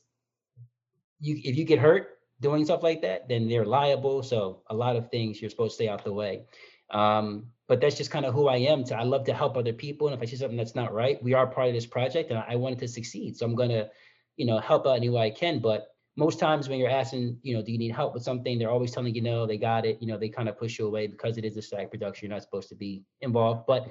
you 1.19 1.39
if 1.43 1.57
you 1.57 1.65
get 1.65 1.79
hurt 1.79 2.09
doing 2.43 2.65
stuff 2.65 2.83
like 2.83 3.01
that, 3.01 3.27
then 3.27 3.47
they're 3.47 3.65
liable. 3.65 4.21
So 4.21 4.61
a 4.69 4.75
lot 4.75 4.95
of 4.95 5.09
things 5.09 5.41
you're 5.41 5.49
supposed 5.49 5.71
to 5.71 5.75
stay 5.75 5.89
out 5.89 6.03
the 6.03 6.13
way. 6.13 6.43
Um, 6.91 7.47
but 7.67 7.81
that's 7.81 7.97
just 7.97 8.11
kind 8.11 8.25
of 8.25 8.33
who 8.35 8.47
I 8.47 8.57
am. 8.57 8.83
To 8.85 8.95
I 8.95 9.03
love 9.03 9.25
to 9.25 9.33
help 9.33 9.57
other 9.57 9.73
people, 9.73 10.07
and 10.07 10.15
if 10.15 10.21
I 10.21 10.25
see 10.29 10.35
something 10.35 10.57
that's 10.57 10.75
not 10.75 10.93
right, 10.93 11.21
we 11.23 11.33
are 11.33 11.47
part 11.47 11.69
of 11.69 11.73
this 11.73 11.87
project, 11.87 12.29
and 12.29 12.43
I 12.47 12.55
want 12.55 12.75
it 12.75 12.79
to 12.79 12.87
succeed. 12.87 13.37
So 13.37 13.45
I'm 13.45 13.55
gonna, 13.55 13.89
you 14.35 14.45
know, 14.45 14.59
help 14.59 14.85
out 14.85 14.97
any 14.97 15.09
way 15.09 15.23
I 15.23 15.31
can. 15.31 15.59
But 15.59 15.87
most 16.15 16.39
times 16.39 16.69
when 16.69 16.77
you're 16.77 16.89
asking, 16.89 17.39
you 17.41 17.55
know, 17.55 17.63
do 17.63 17.71
you 17.71 17.79
need 17.79 17.91
help 17.91 18.13
with 18.13 18.23
something, 18.23 18.59
they're 18.59 18.69
always 18.69 18.91
telling 18.91 19.15
you 19.15 19.21
no, 19.21 19.47
they 19.47 19.57
got 19.57 19.85
it. 19.85 19.97
You 20.01 20.07
know, 20.07 20.17
they 20.17 20.29
kind 20.29 20.49
of 20.49 20.59
push 20.59 20.77
you 20.77 20.85
away 20.85 21.07
because 21.07 21.37
it 21.37 21.45
is 21.45 21.57
a 21.57 21.61
SAG 21.61 21.89
production. 21.89 22.27
You're 22.27 22.35
not 22.35 22.43
supposed 22.43 22.69
to 22.69 22.75
be 22.75 23.03
involved, 23.21 23.65
but 23.65 23.87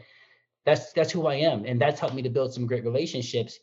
that's 0.64 0.92
that's 0.92 1.10
who 1.10 1.26
I 1.26 1.36
am, 1.36 1.64
and 1.64 1.80
that's 1.80 1.98
helped 1.98 2.14
me 2.14 2.22
to 2.22 2.30
build 2.30 2.52
some 2.54 2.66
great 2.66 2.84
relationships. 2.84 3.58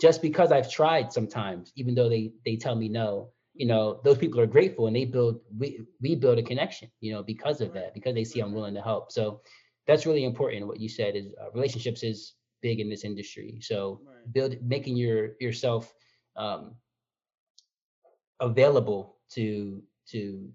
Just 0.00 0.22
because 0.22 0.52
I've 0.52 0.70
tried 0.70 1.12
sometimes, 1.12 1.72
even 1.76 1.94
though 1.94 2.08
they 2.08 2.32
they 2.44 2.56
tell 2.56 2.76
me 2.76 2.88
no, 2.88 3.30
you 3.54 3.66
know, 3.66 4.00
those 4.04 4.18
people 4.18 4.40
are 4.40 4.46
grateful 4.46 4.86
and 4.88 4.96
they 4.96 5.04
build 5.04 5.40
we 5.56 5.86
we 6.00 6.14
build 6.14 6.38
a 6.38 6.42
connection, 6.42 6.90
you 7.00 7.12
know, 7.12 7.22
because 7.22 7.60
of 7.60 7.72
that, 7.74 7.94
because 7.94 8.14
they 8.14 8.24
see 8.24 8.40
I'm 8.40 8.52
willing 8.52 8.74
to 8.74 8.82
help. 8.82 9.12
So 9.12 9.40
that's 9.86 10.06
really 10.06 10.24
important. 10.24 10.66
What 10.66 10.80
you 10.80 10.88
said 10.88 11.14
is 11.14 11.32
uh, 11.40 11.50
relationships 11.52 12.02
is 12.02 12.34
big 12.62 12.80
in 12.80 12.90
this 12.90 13.04
industry. 13.04 13.58
So 13.60 14.00
right. 14.06 14.32
build 14.32 14.56
making 14.62 14.96
your 14.96 15.32
yourself 15.40 15.94
um, 16.36 16.74
available 18.40 19.16
to 19.34 19.82
to 20.08 20.48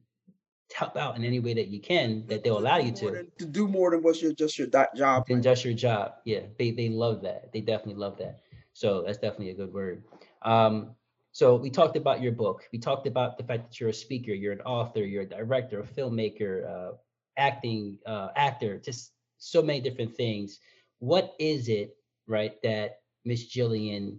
help 0.76 0.98
out 0.98 1.16
in 1.16 1.24
any 1.24 1.40
way 1.40 1.54
that 1.54 1.68
you 1.68 1.82
can 1.82 2.26
that 2.28 2.44
they'll 2.44 2.60
allow 2.60 2.78
you 2.78 2.92
to 2.92 3.12
than, 3.12 3.32
to 3.40 3.46
do 3.46 3.68
more 3.68 3.90
than 3.92 4.04
what's 4.04 4.22
your 4.22 4.34
just 4.34 4.58
your 4.58 4.68
job 4.96 5.26
than 5.28 5.42
just 5.42 5.66
your 5.66 5.74
job 5.74 6.14
yeah 6.26 6.42
they 6.60 6.70
they 6.70 6.90
love 6.90 7.22
that 7.24 7.52
they 7.52 7.60
definitely 7.60 7.96
love 7.96 8.18
that 8.20 8.42
so 8.74 9.02
that's 9.02 9.18
definitely 9.18 9.50
a 9.50 9.56
good 9.56 9.74
word 9.74 10.04
um 10.44 10.92
so 11.32 11.56
we 11.56 11.70
talked 11.70 11.96
about 11.96 12.22
your 12.22 12.32
book 12.32 12.63
we 12.72 12.80
talked 12.80 13.08
about 13.08 13.38
the 13.38 13.44
fact 13.44 13.70
that 13.70 13.80
you're 13.80 13.89
a 13.89 13.94
speaker 13.94 14.32
you're 14.32 14.54
an 14.54 14.62
author 14.62 15.02
you're 15.02 15.24
a 15.24 15.30
director 15.30 15.80
a 15.80 15.84
filmmaker 15.84 16.68
uh 16.70 16.92
acting 17.38 17.98
uh 18.06 18.30
actor 18.36 18.78
just 18.78 19.12
so 19.38 19.62
many 19.62 19.80
different 19.80 20.15
things 20.15 20.60
what 21.00 21.34
is 21.39 21.70
it 21.70 21.96
right 22.28 22.62
that 22.63 23.00
miss 23.26 23.54
jillian 23.56 24.18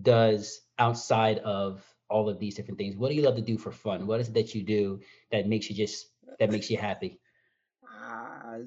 does 0.00 0.60
outside 0.78 1.38
of 1.38 1.84
all 2.08 2.28
of 2.28 2.38
these 2.38 2.54
different 2.54 2.78
things. 2.78 2.96
What 2.96 3.08
do 3.08 3.14
you 3.14 3.22
love 3.22 3.36
to 3.36 3.42
do 3.42 3.58
for 3.58 3.72
fun? 3.72 4.06
What 4.06 4.20
is 4.20 4.28
it 4.28 4.34
that 4.34 4.54
you 4.54 4.62
do 4.62 5.00
that 5.30 5.48
makes 5.48 5.68
you 5.68 5.74
just 5.74 6.06
that 6.38 6.50
makes 6.50 6.70
you 6.70 6.76
happy? 6.76 7.18
I 7.88 8.60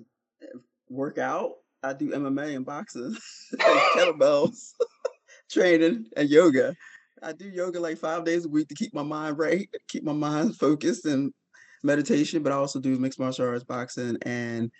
work 0.89 1.17
out. 1.17 1.54
I 1.84 1.93
do 1.93 2.10
MMA 2.10 2.56
and 2.56 2.65
boxing, 2.65 3.15
and 3.51 3.62
kettlebells, 3.62 4.71
training, 5.51 6.08
and 6.17 6.30
yoga. 6.30 6.75
I 7.23 7.32
do 7.32 7.47
yoga 7.47 7.80
like 7.80 7.97
five 7.97 8.25
days 8.25 8.45
a 8.45 8.49
week 8.49 8.67
to 8.69 8.75
keep 8.75 8.93
my 8.93 9.04
mind 9.04 9.38
right, 9.38 9.69
keep 9.88 10.04
my 10.04 10.13
mind 10.13 10.58
focused, 10.58 11.06
and 11.06 11.34
meditation. 11.84 12.43
But 12.43 12.51
I 12.51 12.56
also 12.56 12.80
do 12.80 12.97
mixed 12.97 13.19
martial 13.19 13.47
arts, 13.47 13.63
boxing, 13.63 14.17
and 14.23 14.71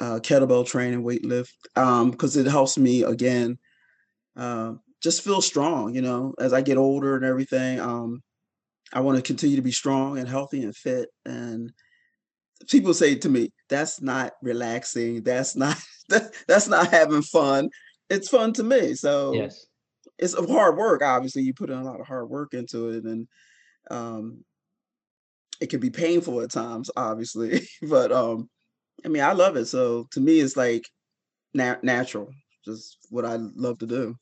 uh, 0.00 0.18
kettlebell 0.20 0.66
training, 0.66 1.02
weight 1.02 1.24
lift, 1.24 1.56
because 1.74 2.36
um, 2.36 2.46
it 2.46 2.50
helps 2.50 2.78
me 2.78 3.02
again 3.02 3.58
uh, 4.36 4.74
just 5.02 5.22
feel 5.22 5.40
strong, 5.40 5.94
you 5.94 6.02
know, 6.02 6.34
as 6.38 6.52
I 6.52 6.62
get 6.62 6.78
older 6.78 7.16
and 7.16 7.24
everything. 7.24 7.80
Um, 7.80 8.22
I 8.92 9.00
want 9.00 9.16
to 9.16 9.22
continue 9.22 9.56
to 9.56 9.62
be 9.62 9.72
strong 9.72 10.18
and 10.18 10.28
healthy 10.28 10.62
and 10.62 10.74
fit. 10.74 11.08
And 11.24 11.72
people 12.68 12.94
say 12.94 13.16
to 13.16 13.28
me, 13.28 13.52
that's 13.68 14.00
not 14.00 14.32
relaxing. 14.42 15.22
That's 15.22 15.56
not 15.56 15.76
that, 16.08 16.32
that's 16.48 16.68
not 16.68 16.90
having 16.90 17.22
fun. 17.22 17.70
It's 18.10 18.28
fun 18.28 18.52
to 18.54 18.62
me. 18.62 18.94
So 18.94 19.32
yes. 19.34 19.66
It's 20.18 20.34
a 20.34 20.46
hard 20.46 20.76
work. 20.76 21.02
Obviously, 21.02 21.42
you 21.42 21.54
put 21.54 21.70
in 21.70 21.78
a 21.78 21.84
lot 21.84 22.00
of 22.00 22.06
hard 22.06 22.28
work 22.28 22.54
into 22.54 22.90
it, 22.90 23.04
and 23.04 23.26
um, 23.90 24.44
it 25.60 25.70
can 25.70 25.80
be 25.80 25.90
painful 25.90 26.40
at 26.40 26.50
times, 26.50 26.90
obviously. 26.96 27.66
but 27.82 28.12
um, 28.12 28.48
I 29.04 29.08
mean, 29.08 29.22
I 29.22 29.32
love 29.32 29.56
it. 29.56 29.66
So 29.66 30.06
to 30.12 30.20
me, 30.20 30.40
it's 30.40 30.56
like 30.56 30.84
na- 31.52 31.76
natural, 31.82 32.30
just 32.64 32.98
what 33.10 33.24
I 33.24 33.36
love 33.36 33.78
to 33.78 33.86
do. 33.86 34.16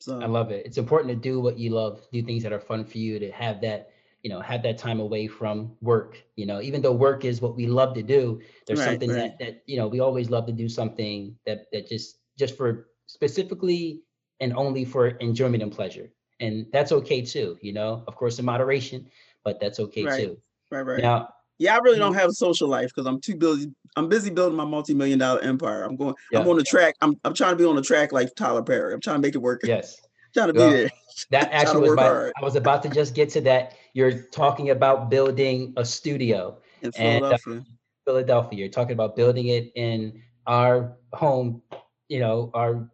So 0.00 0.20
I 0.20 0.26
love 0.26 0.50
it. 0.50 0.66
It's 0.66 0.78
important 0.78 1.10
to 1.10 1.16
do 1.16 1.40
what 1.40 1.58
you 1.58 1.70
love, 1.70 2.06
do 2.12 2.22
things 2.22 2.42
that 2.42 2.52
are 2.52 2.60
fun 2.60 2.84
for 2.84 2.98
you, 2.98 3.20
to 3.20 3.30
have 3.30 3.60
that, 3.60 3.90
you 4.22 4.30
know, 4.30 4.40
have 4.40 4.62
that 4.64 4.76
time 4.76 4.98
away 4.98 5.28
from 5.28 5.76
work. 5.80 6.20
You 6.34 6.44
know, 6.44 6.60
even 6.60 6.82
though 6.82 6.92
work 6.92 7.24
is 7.24 7.40
what 7.40 7.54
we 7.54 7.66
love 7.66 7.94
to 7.94 8.02
do, 8.02 8.40
there's 8.66 8.80
right, 8.80 8.86
something 8.86 9.10
right. 9.10 9.38
that 9.38 9.38
that 9.38 9.62
you 9.66 9.76
know 9.76 9.86
we 9.86 10.00
always 10.00 10.28
love 10.28 10.46
to 10.46 10.52
do 10.52 10.68
something 10.68 11.36
that 11.46 11.66
that 11.72 11.88
just 11.88 12.18
just 12.36 12.56
for 12.56 12.88
specifically 13.06 14.02
and 14.40 14.54
only 14.54 14.84
for 14.84 15.08
enjoyment 15.08 15.62
and 15.62 15.72
pleasure, 15.72 16.10
and 16.40 16.66
that's 16.72 16.92
okay 16.92 17.22
too. 17.22 17.58
You 17.60 17.72
know, 17.72 18.04
of 18.06 18.16
course 18.16 18.38
in 18.38 18.44
moderation, 18.44 19.08
but 19.44 19.60
that's 19.60 19.80
okay 19.80 20.04
right. 20.04 20.20
too. 20.20 20.38
Right, 20.70 20.82
right. 20.82 21.02
Now, 21.02 21.28
yeah, 21.58 21.74
I 21.76 21.78
really 21.78 21.98
don't 21.98 22.14
have 22.14 22.30
a 22.30 22.32
social 22.32 22.68
life 22.68 22.90
because 22.94 23.06
I'm 23.06 23.20
too 23.20 23.36
busy. 23.36 23.70
I'm 23.96 24.08
busy 24.08 24.30
building 24.30 24.56
my 24.56 24.64
multi-million 24.64 25.18
dollar 25.18 25.40
empire. 25.42 25.84
I'm 25.84 25.96
going. 25.96 26.14
Yeah. 26.30 26.40
I'm 26.40 26.48
on 26.48 26.56
the 26.56 26.64
track. 26.64 26.96
I'm. 27.00 27.20
I'm 27.24 27.34
trying 27.34 27.52
to 27.52 27.56
be 27.56 27.64
on 27.64 27.76
the 27.76 27.82
track 27.82 28.12
like 28.12 28.34
Tyler 28.34 28.62
Perry. 28.62 28.94
I'm 28.94 29.00
trying 29.00 29.16
to 29.16 29.22
make 29.22 29.34
it 29.34 29.38
work. 29.38 29.60
Yes. 29.64 29.96
trying 30.34 30.52
to 30.52 30.58
well, 30.58 30.70
be 30.70 30.76
there. 30.76 30.90
That 31.30 31.48
actually 31.52 31.82
was 31.82 31.92
about, 31.92 32.32
I 32.36 32.42
was 32.42 32.56
about 32.56 32.82
to 32.84 32.88
just 32.88 33.14
get 33.14 33.28
to 33.30 33.40
that. 33.42 33.74
You're 33.92 34.12
talking 34.12 34.70
about 34.70 35.10
building 35.10 35.74
a 35.76 35.84
studio 35.84 36.58
in 36.80 36.92
Philadelphia. 36.92 37.54
And, 37.54 37.60
uh, 37.60 37.70
Philadelphia. 38.06 38.58
You're 38.58 38.68
talking 38.68 38.94
about 38.94 39.14
building 39.14 39.48
it 39.48 39.72
in 39.74 40.22
our 40.46 40.96
home. 41.12 41.62
You 42.08 42.20
know, 42.20 42.50
our 42.54 42.90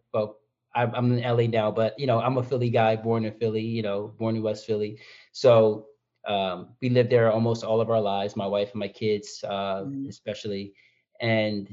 I'm 0.84 1.12
in 1.12 1.22
LA 1.22 1.46
now, 1.46 1.70
but 1.70 1.98
you 1.98 2.06
know, 2.06 2.20
I'm 2.20 2.36
a 2.38 2.42
Philly 2.42 2.70
guy, 2.70 2.96
born 2.96 3.24
in 3.24 3.32
Philly. 3.32 3.62
You 3.62 3.82
know, 3.82 4.14
born 4.18 4.36
in 4.36 4.42
West 4.42 4.66
Philly. 4.66 5.00
So 5.32 5.86
um, 6.28 6.68
we 6.82 6.90
lived 6.90 7.10
there 7.10 7.32
almost 7.32 7.64
all 7.64 7.80
of 7.80 7.90
our 7.90 8.00
lives, 8.00 8.36
my 8.36 8.46
wife 8.46 8.70
and 8.72 8.80
my 8.80 8.88
kids, 8.88 9.42
uh, 9.48 9.84
mm. 9.84 10.08
especially. 10.08 10.74
And, 11.20 11.68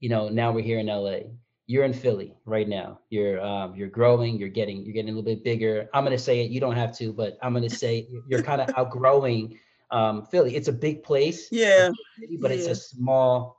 you 0.00 0.10
know, 0.10 0.28
now 0.28 0.52
we're 0.52 0.62
here 0.62 0.78
in 0.78 0.86
LA. 0.86 1.30
You're 1.66 1.84
in 1.84 1.94
Philly 1.94 2.36
right 2.44 2.68
now. 2.68 3.00
You're 3.08 3.40
um, 3.40 3.74
you're 3.74 3.88
growing. 3.88 4.38
You're 4.38 4.50
getting 4.50 4.84
you're 4.84 4.92
getting 4.92 5.08
a 5.08 5.16
little 5.16 5.22
bit 5.22 5.42
bigger. 5.42 5.88
I'm 5.94 6.04
gonna 6.04 6.18
say 6.18 6.44
it. 6.44 6.50
You 6.50 6.60
don't 6.60 6.76
have 6.76 6.94
to, 6.98 7.10
but 7.10 7.38
I'm 7.42 7.54
gonna 7.54 7.70
say 7.70 8.06
you're 8.28 8.42
kind 8.42 8.60
of 8.60 8.68
outgrowing 8.76 9.58
um, 9.90 10.26
Philly. 10.26 10.56
It's 10.56 10.68
a 10.68 10.72
big 10.72 11.02
place. 11.02 11.48
Yeah. 11.50 11.88
but 12.38 12.50
yeah. 12.50 12.56
it's 12.58 12.66
a 12.66 12.74
small. 12.74 13.56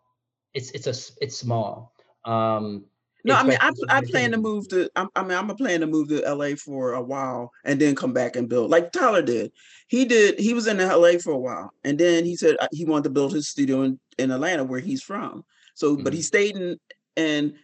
It's 0.54 0.70
it's 0.70 0.86
a 0.86 0.94
it's 1.20 1.36
small. 1.36 1.96
Um, 2.26 2.86
no, 3.26 3.36
I 3.36 3.44
mean, 3.44 3.58
I, 3.60 3.72
I 3.90 4.02
plan 4.02 4.32
to 4.32 4.38
move 4.38 4.68
to. 4.70 4.90
I, 4.96 5.06
I 5.16 5.24
mean, 5.24 5.38
I'm 5.38 5.50
a 5.50 5.56
plan 5.56 5.82
to 5.82 5.88
move 5.88 6.10
to 6.10 6.22
LA 6.34 6.56
for 6.56 6.94
a 6.94 7.02
while 7.02 7.52
and 7.64 7.80
then 7.80 7.96
come 7.96 8.14
back 8.14 8.36
and 8.36 8.48
build 8.48 8.70
like 8.70 8.92
Tyler 8.92 9.22
did. 9.22 9.52
He 9.88 10.06
did. 10.06 10.40
He 10.40 10.54
was 10.54 10.68
in 10.68 10.78
LA 10.78 11.18
for 11.22 11.32
a 11.32 11.38
while, 11.38 11.72
and 11.84 11.98
then 11.98 12.26
he 12.26 12.36
said 12.36 12.56
uh, 12.60 12.68
he 12.72 12.86
wanted 12.86 13.06
to 13.06 13.10
build 13.10 13.34
his 13.34 13.48
studio 13.48 13.84
in, 13.84 14.00
in 14.18 14.32
Atlanta, 14.32 14.64
where 14.64 14.80
he's 14.80 15.04
from. 15.04 15.44
So, 15.74 15.94
mm-hmm. 15.94 16.04
but 16.04 16.14
he 16.14 16.20
mm-hmm. 16.20 16.24
stayed 16.24 16.56
in 16.56 16.80
in 17.16 17.56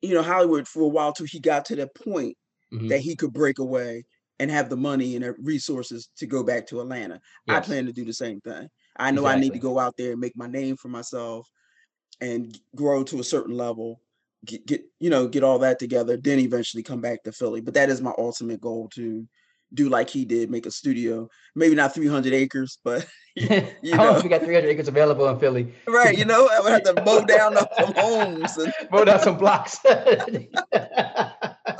you 0.00 0.14
know, 0.14 0.22
Hollywood 0.22 0.68
for 0.68 0.84
a 0.84 0.88
while 0.88 1.12
till 1.12 1.26
he 1.26 1.40
got 1.40 1.64
to 1.64 1.76
that 1.76 1.92
point 1.94 2.36
Mhm. 2.72 2.88
that 2.88 3.00
he 3.00 3.16
could 3.16 3.32
break 3.32 3.58
away 3.58 4.04
and 4.38 4.50
have 4.50 4.68
the 4.68 4.76
money 4.76 5.16
and 5.16 5.24
the 5.24 5.34
resources 5.42 6.08
to 6.18 6.26
go 6.26 6.42
back 6.42 6.66
to 6.68 6.80
Atlanta. 6.80 7.20
I 7.48 7.60
plan 7.60 7.86
to 7.86 7.92
do 7.92 8.04
the 8.04 8.12
same 8.12 8.40
thing. 8.40 8.68
I 8.96 9.10
know 9.10 9.26
I 9.26 9.38
need 9.38 9.52
to 9.54 9.58
go 9.58 9.78
out 9.78 9.96
there 9.96 10.12
and 10.12 10.20
make 10.20 10.36
my 10.36 10.46
name 10.46 10.76
for 10.76 10.88
myself 10.88 11.48
and 12.20 12.56
grow 12.74 13.04
to 13.04 13.20
a 13.20 13.24
certain 13.24 13.56
level, 13.56 14.00
get, 14.44 14.66
get 14.66 14.82
you 15.00 15.10
know, 15.10 15.28
get 15.28 15.44
all 15.44 15.58
that 15.60 15.78
together, 15.78 16.16
then 16.16 16.38
eventually 16.38 16.82
come 16.82 17.00
back 17.00 17.22
to 17.24 17.32
Philly. 17.32 17.60
But 17.60 17.74
that 17.74 17.90
is 17.90 18.00
my 18.00 18.12
ultimate 18.18 18.60
goal 18.60 18.88
to 18.94 19.26
do 19.74 19.88
like 19.88 20.08
he 20.08 20.24
did, 20.24 20.50
make 20.50 20.64
a 20.66 20.70
studio, 20.70 21.28
maybe 21.54 21.74
not 21.74 21.94
300 21.94 22.32
acres, 22.32 22.78
but 22.84 23.06
I 23.38 23.76
you 23.82 23.92
don't 23.92 23.96
know 23.96 24.12
know. 24.12 24.16
if 24.16 24.22
we 24.22 24.28
got 24.28 24.42
300 24.42 24.66
acres 24.68 24.88
available 24.88 25.28
in 25.28 25.38
Philly. 25.38 25.72
right, 25.86 26.16
you 26.16 26.24
know, 26.24 26.48
I 26.50 26.60
would 26.60 26.72
have 26.72 26.96
to 26.96 27.02
mow 27.04 27.20
down 27.24 27.56
some 27.78 27.94
homes 27.94 28.56
and 28.56 28.72
Mow 28.90 29.04
down 29.04 29.20
some 29.20 29.36
blocks. 29.36 29.78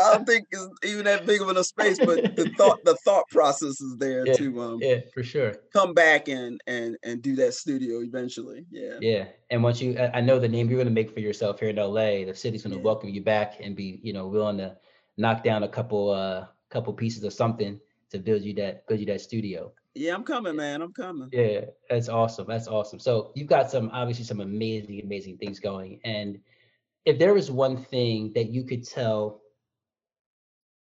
I 0.09 0.17
don't 0.17 0.27
think 0.27 0.47
it's 0.51 0.69
even 0.85 1.05
that 1.05 1.27
big 1.27 1.41
of 1.41 1.49
a 1.49 1.65
space, 1.65 1.99
but 1.99 2.37
the 2.37 2.49
thought 2.57 2.85
the 2.85 2.97
thought 3.05 3.25
process 3.31 3.81
is 3.81 3.97
there 3.99 4.27
Yeah, 4.27 4.35
to 4.35 4.61
um 4.63 4.79
yeah, 4.83 4.99
for 5.13 5.23
sure. 5.23 5.55
come 5.73 5.95
back 5.95 6.29
and 6.29 6.61
and 6.67 6.97
and 7.03 7.23
do 7.23 7.37
that 7.37 7.55
studio 7.55 8.01
eventually. 8.01 8.67
Yeah. 8.71 8.99
Yeah, 9.01 9.25
and 9.51 9.63
once 9.63 9.81
you, 9.81 9.99
I 9.99 10.19
I 10.19 10.21
know 10.21 10.39
the 10.39 10.49
name 10.49 10.69
you're 10.69 10.79
going 10.79 10.89
to 10.89 10.93
make 11.03 11.13
for 11.13 11.21
yourself 11.21 11.61
here 11.61 11.69
in 11.71 11.77
LA. 11.77 12.25
The 12.25 12.35
city's 12.35 12.63
going 12.63 12.73
to 12.73 12.79
Yeah. 12.79 12.85
welcome 12.85 13.09
you 13.11 13.23
back 13.23 13.55
and 13.61 13.77
be, 13.77 14.01
you 14.03 14.13
know, 14.13 14.27
willing 14.27 14.59
to 14.59 14.77
knock 15.17 15.43
down 15.45 15.63
a 15.63 15.69
couple, 15.69 16.11
uh, 16.11 16.47
couple 16.71 16.93
pieces 16.93 17.25
of 17.25 17.33
something 17.33 17.81
to 18.11 18.19
build 18.19 18.43
you 18.43 18.55
that, 18.55 18.87
build 18.87 19.01
you 19.01 19.07
that 19.07 19.21
studio. 19.21 19.73
Yeah, 19.95 20.15
I'm 20.15 20.23
coming, 20.23 20.55
man. 20.57 20.81
I'm 20.81 20.93
coming. 20.93 21.29
Yeah, 21.33 21.63
that's 21.91 22.09
awesome. 22.09 22.47
That's 22.49 22.69
awesome. 22.69 22.99
So 23.01 23.33
you've 23.35 23.49
got 23.49 23.71
some, 23.71 23.91
obviously, 23.93 24.25
some 24.25 24.41
amazing, 24.41 25.01
amazing 25.03 25.39
things 25.39 25.59
going. 25.59 26.01
And 26.05 26.39
if 27.05 27.19
there 27.19 27.35
was 27.35 27.51
one 27.51 27.77
thing 27.77 28.33
that 28.35 28.49
you 28.51 28.63
could 28.65 28.87
tell, 28.87 29.41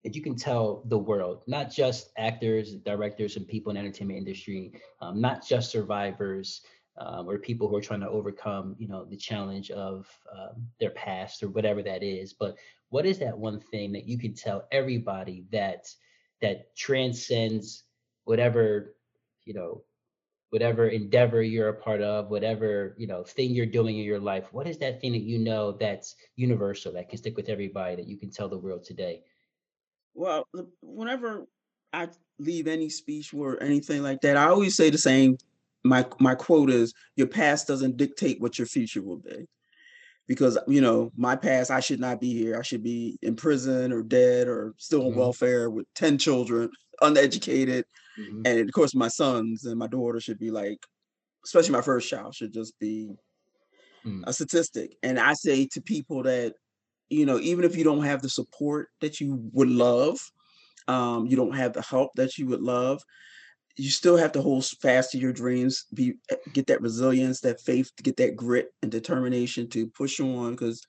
that 0.04 0.16
you 0.16 0.22
can 0.22 0.36
tell 0.36 0.84
the 0.88 0.98
world, 0.98 1.44
not 1.48 1.72
just 1.72 2.12
actors, 2.18 2.76
directors, 2.76 3.38
and 3.38 3.48
people 3.48 3.72
in 3.72 3.78
entertainment 3.78 4.18
industry, 4.18 4.74
um, 5.02 5.22
not 5.22 5.46
just 5.46 5.72
survivors 5.72 6.62
um, 6.98 7.28
or 7.28 7.38
people 7.38 7.68
who 7.68 7.76
are 7.76 7.82
trying 7.82 8.02
to 8.02 8.10
overcome, 8.10 8.76
you 8.78 8.88
know, 8.88 9.06
the 9.06 9.18
challenge 9.18 9.72
of 9.72 10.08
um, 10.32 10.68
their 10.80 10.92
past 10.92 11.42
or 11.42 11.50
whatever 11.50 11.82
that 11.82 12.04
is. 12.04 12.34
But 12.34 12.56
what 12.90 13.06
is 13.06 13.18
that 13.20 13.38
one 13.38 13.60
thing 13.60 13.92
that 13.94 14.08
you 14.08 14.18
can 14.20 14.34
tell 14.34 14.68
everybody 14.72 15.46
that 15.52 15.88
that 16.42 16.76
transcends 16.76 17.84
whatever, 18.26 18.96
you 19.46 19.54
know, 19.54 19.84
whatever 20.50 20.90
endeavor 20.90 21.42
you're 21.42 21.70
a 21.70 21.74
part 21.74 22.02
of, 22.02 22.30
whatever 22.30 22.94
you 22.98 23.08
know 23.08 23.24
thing 23.24 23.52
you're 23.52 23.66
doing 23.66 23.98
in 23.98 24.04
your 24.04 24.20
life? 24.20 24.52
What 24.52 24.68
is 24.68 24.78
that 24.80 25.02
thing 25.02 25.14
that 25.14 25.24
you 25.24 25.40
know 25.40 25.72
that's 25.72 26.16
universal 26.36 26.94
that 26.94 27.10
can 27.10 27.18
stick 27.18 27.36
with 27.36 27.50
everybody 27.50 27.96
that 27.96 28.08
you 28.08 28.18
can 28.18 28.30
tell 28.30 28.50
the 28.50 28.58
world 28.58 28.84
today? 28.84 29.24
Well, 30.14 30.46
whenever 30.82 31.46
I 31.92 32.10
leave 32.40 32.68
any 32.68 32.90
speech 32.90 33.34
or 33.34 33.62
anything 33.62 34.04
like 34.04 34.22
that, 34.22 34.38
I 34.38 34.46
always 34.48 34.76
say 34.76 34.90
the 34.90 34.98
same. 34.98 35.38
My 35.84 36.08
my 36.20 36.36
quote 36.36 36.70
is, 36.70 36.94
"Your 37.16 37.28
past 37.28 37.68
doesn't 37.68 37.98
dictate 37.98 38.40
what 38.40 38.58
your 38.58 38.68
future 38.68 39.02
will 39.02 39.18
be." 39.18 39.46
Because 40.28 40.58
you 40.68 40.82
know, 40.82 41.12
my 41.18 41.36
past, 41.36 41.72
I 41.72 41.82
should 41.82 42.00
not 42.02 42.22
be 42.22 42.34
here. 42.34 42.58
I 42.58 42.64
should 42.64 42.84
be 42.84 43.18
in 43.24 43.36
prison 43.38 43.92
or 43.94 44.04
dead 44.04 44.48
or 44.48 44.76
still 44.80 45.08
on 45.08 45.14
Mhm. 45.14 45.16
welfare 45.16 45.70
with 45.72 45.88
ten 45.96 46.18
children, 46.18 46.70
uneducated, 47.02 47.86
Mhm. 48.18 48.46
and 48.46 48.60
of 48.62 48.74
course, 48.74 48.96
my 48.96 49.10
sons 49.10 49.66
and 49.66 49.80
my 49.80 49.88
daughter 49.88 50.20
should 50.22 50.40
be 50.40 50.52
like, 50.52 50.80
especially 51.46 51.74
my 51.74 51.82
first 51.84 52.10
child, 52.10 52.36
should 52.36 52.54
just 52.54 52.78
be 52.80 53.12
Mm. 54.06 54.24
a 54.24 54.34
statistic. 54.34 54.98
And 55.04 55.20
I 55.20 55.34
say 55.34 55.68
to 55.74 55.82
people 55.82 56.24
that, 56.24 56.56
you 57.10 57.26
know, 57.26 57.40
even 57.40 57.64
if 57.64 57.76
you 57.76 57.84
don't 57.84 58.04
have 58.04 58.22
the 58.22 58.30
support 58.30 58.90
that 59.02 59.20
you 59.20 59.50
would 59.54 59.70
love, 59.70 60.20
um, 60.88 61.26
you 61.28 61.36
don't 61.36 61.56
have 61.56 61.74
the 61.74 61.82
help 61.82 62.12
that 62.16 62.38
you 62.38 62.48
would 62.48 62.62
love, 62.62 63.02
you 63.76 63.90
still 63.90 64.18
have 64.18 64.32
to 64.34 64.42
hold 64.42 64.66
fast 64.82 65.12
to 65.12 65.18
your 65.18 65.34
dreams, 65.34 65.86
be 65.94 66.14
eh, 66.30 66.36
get 66.54 66.68
that 66.68 66.82
resilience, 66.82 67.40
that 67.42 67.62
faith, 67.62 67.92
to 67.98 68.04
get 68.04 68.18
that 68.18 68.36
grit 68.36 68.68
and 68.82 68.92
determination 68.92 69.68
to 69.70 69.88
push 69.88 70.20
on 70.20 70.52
because 70.52 70.82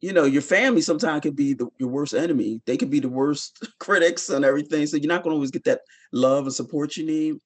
you 0.00 0.12
know 0.12 0.24
your 0.24 0.42
family 0.42 0.80
sometimes 0.80 1.22
can 1.22 1.34
be 1.34 1.54
the, 1.54 1.66
your 1.78 1.88
worst 1.88 2.14
enemy. 2.14 2.60
They 2.66 2.76
can 2.76 2.88
be 2.88 3.00
the 3.00 3.08
worst 3.08 3.66
critics 3.80 4.28
and 4.28 4.44
everything 4.44 4.86
so 4.86 4.96
you're 4.96 5.08
not 5.08 5.22
going 5.22 5.32
to 5.32 5.36
always 5.36 5.50
get 5.50 5.64
that 5.64 5.80
love 6.12 6.44
and 6.44 6.54
support 6.54 6.96
you 6.96 7.06
need. 7.06 7.34
You 7.34 7.40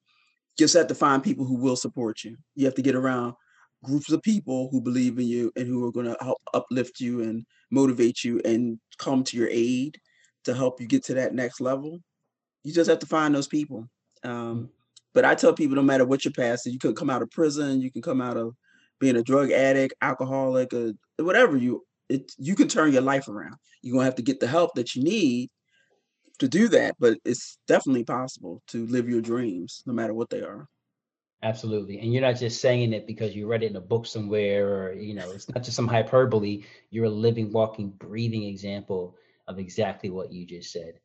just 0.57 0.75
have 0.75 0.87
to 0.87 0.95
find 0.95 1.23
people 1.23 1.45
who 1.45 1.55
will 1.55 1.75
support 1.75 2.23
you. 2.23 2.37
You 2.55 2.65
have 2.65 2.75
to 2.75 2.81
get 2.81 2.95
around 2.95 3.33
groups 3.83 4.11
of 4.11 4.21
people 4.21 4.69
who 4.71 4.81
believe 4.81 5.17
in 5.17 5.25
you 5.25 5.51
and 5.55 5.67
who 5.67 5.87
are 5.87 5.91
going 5.91 6.05
to 6.05 6.17
help 6.21 6.37
uplift 6.53 6.99
you 6.99 7.21
and 7.21 7.45
motivate 7.71 8.23
you 8.23 8.41
and 8.45 8.79
come 8.97 9.23
to 9.23 9.37
your 9.37 9.49
aid 9.51 9.99
to 10.43 10.53
help 10.53 10.81
you 10.81 10.87
get 10.87 11.03
to 11.03 11.13
that 11.15 11.33
next 11.33 11.61
level 11.61 11.99
you 12.63 12.73
just 12.73 12.89
have 12.89 12.99
to 12.99 13.05
find 13.05 13.33
those 13.33 13.47
people. 13.47 13.87
Um, 14.23 14.69
but 15.13 15.25
i 15.25 15.33
tell 15.33 15.53
people 15.53 15.75
no 15.75 15.81
matter 15.81 16.05
what 16.05 16.25
your 16.25 16.33
past 16.33 16.67
is 16.67 16.73
you 16.73 16.79
could 16.79 16.95
come 16.95 17.09
out 17.09 17.21
of 17.21 17.31
prison 17.31 17.81
you 17.81 17.91
can 17.91 18.01
come 18.01 18.21
out 18.21 18.37
of 18.37 18.53
being 18.99 19.15
a 19.15 19.23
drug 19.23 19.51
addict 19.51 19.93
alcoholic 20.01 20.73
or 20.73 20.91
whatever 21.17 21.57
you 21.57 21.85
it 22.09 22.31
you 22.37 22.55
can 22.55 22.67
turn 22.67 22.91
your 22.91 23.01
life 23.01 23.27
around. 23.27 23.55
You're 23.81 23.93
going 23.93 24.01
to 24.01 24.05
have 24.05 24.15
to 24.15 24.21
get 24.21 24.39
the 24.39 24.47
help 24.47 24.73
that 24.75 24.95
you 24.95 25.03
need 25.03 25.49
to 26.39 26.47
do 26.47 26.67
that 26.69 26.95
but 26.99 27.17
it's 27.25 27.57
definitely 27.67 28.03
possible 28.03 28.61
to 28.67 28.85
live 28.87 29.09
your 29.09 29.21
dreams 29.21 29.83
no 29.85 29.93
matter 29.93 30.13
what 30.13 30.29
they 30.29 30.41
are 30.41 30.67
Absolutely. 31.41 31.99
And 31.99 32.11
you're 32.11 32.21
not 32.21 32.37
just 32.37 32.59
saying 32.59 32.91
it 32.91 33.07
because 33.07 33.33
you 33.33 33.47
read 33.47 33.63
it 33.63 33.69
in 33.69 33.77
a 33.77 33.81
book 33.81 34.05
somewhere 34.05 34.67
or, 34.67 34.93
you 34.93 35.13
know, 35.13 35.31
it's 35.31 35.47
not 35.47 35.63
just 35.63 35.75
some 35.75 35.87
hyperbole. 35.87 36.63
You're 36.89 37.05
a 37.05 37.09
living, 37.09 37.51
walking, 37.53 37.91
breathing 37.91 38.43
example 38.43 39.15
of 39.47 39.57
exactly 39.57 40.09
what 40.09 40.33
you 40.33 40.45
just 40.45 40.71
said. 40.71 40.99